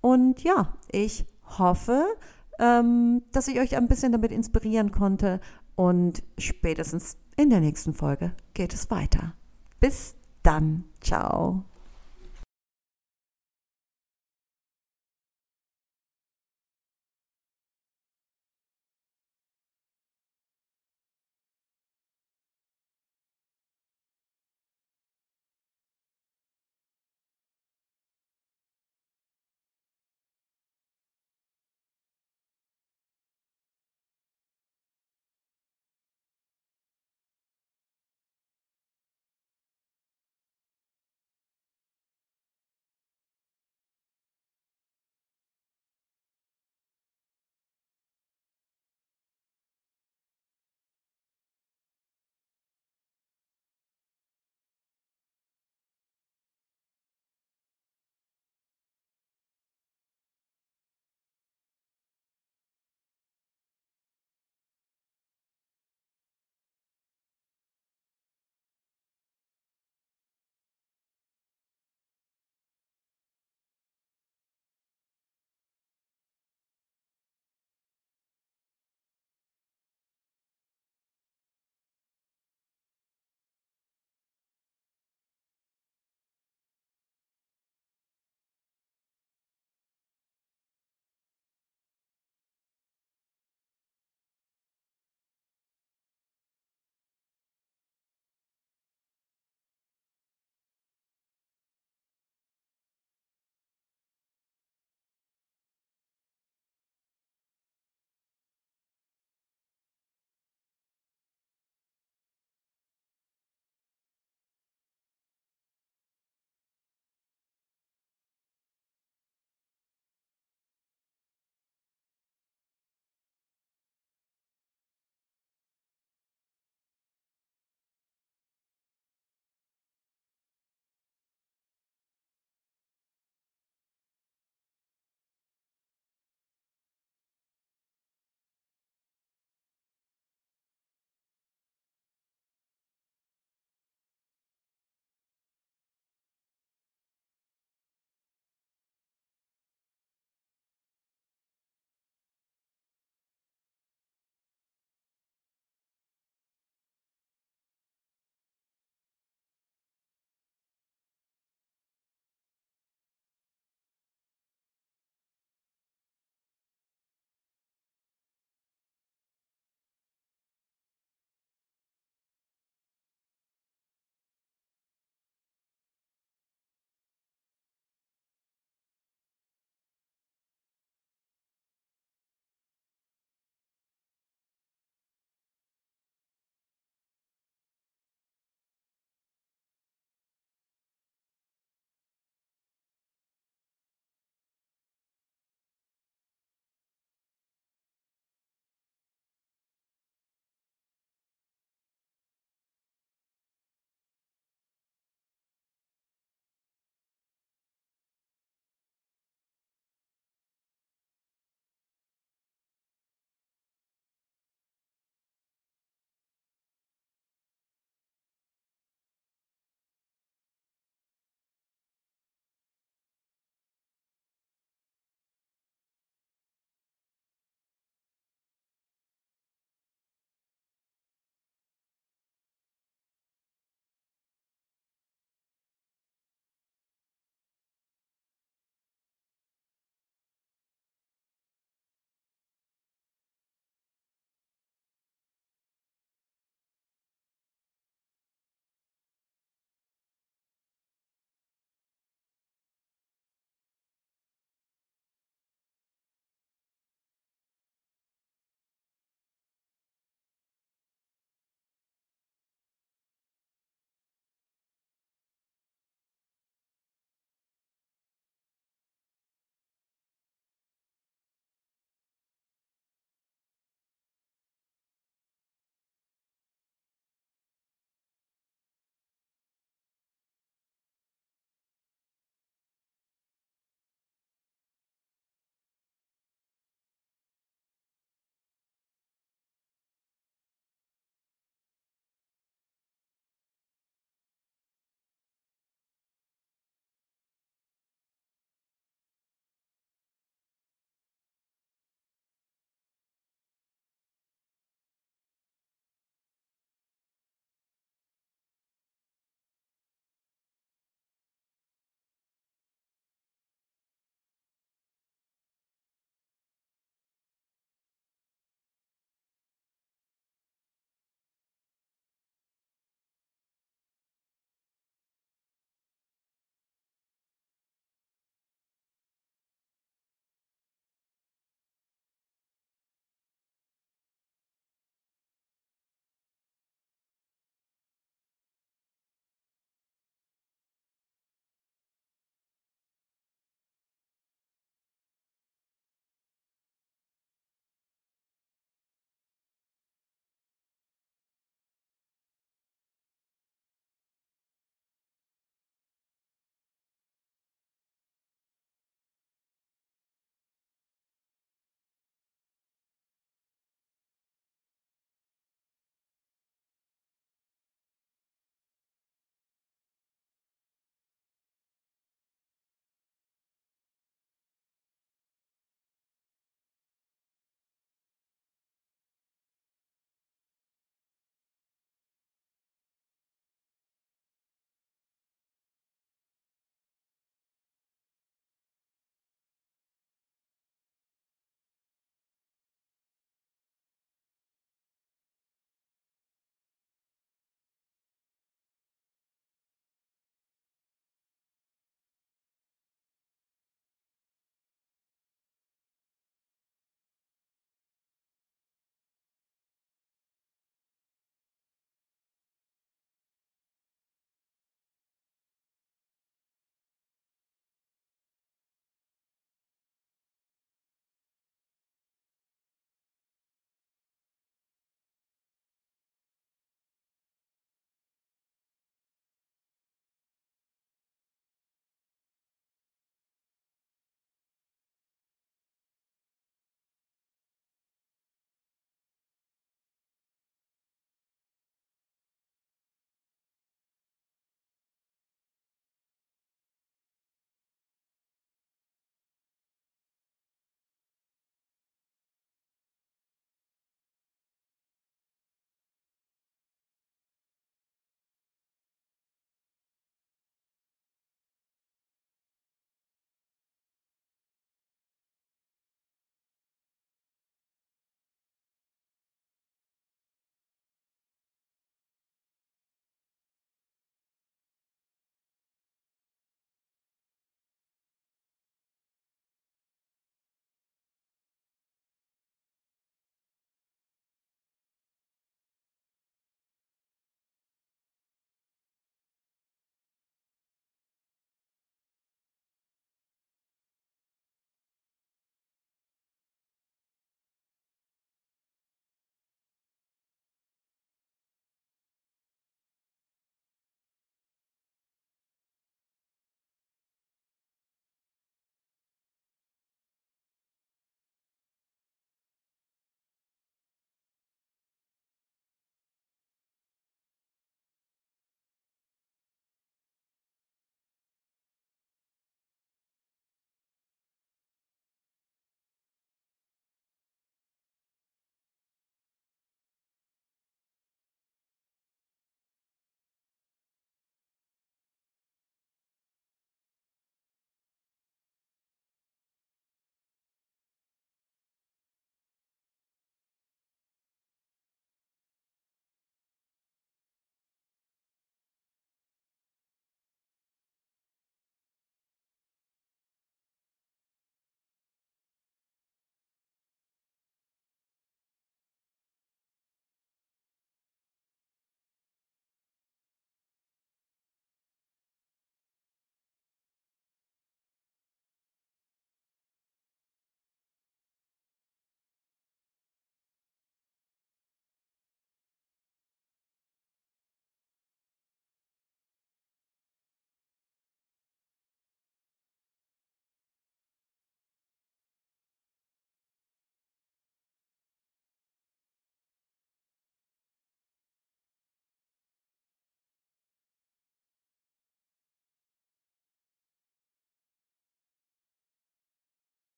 Und 0.00 0.42
ja, 0.42 0.74
ich 0.90 1.26
hoffe, 1.58 2.04
ähm, 2.58 3.22
dass 3.32 3.48
ich 3.48 3.58
euch 3.60 3.76
ein 3.76 3.88
bisschen 3.88 4.12
damit 4.12 4.32
inspirieren 4.32 4.90
konnte. 4.90 5.40
Und 5.76 6.22
spätestens 6.38 7.16
in 7.36 7.50
der 7.50 7.60
nächsten 7.60 7.94
Folge 7.94 8.32
geht 8.54 8.72
es 8.74 8.90
weiter. 8.90 9.32
Bis 9.80 10.14
dann. 10.42 10.84
Ciao. 11.00 11.64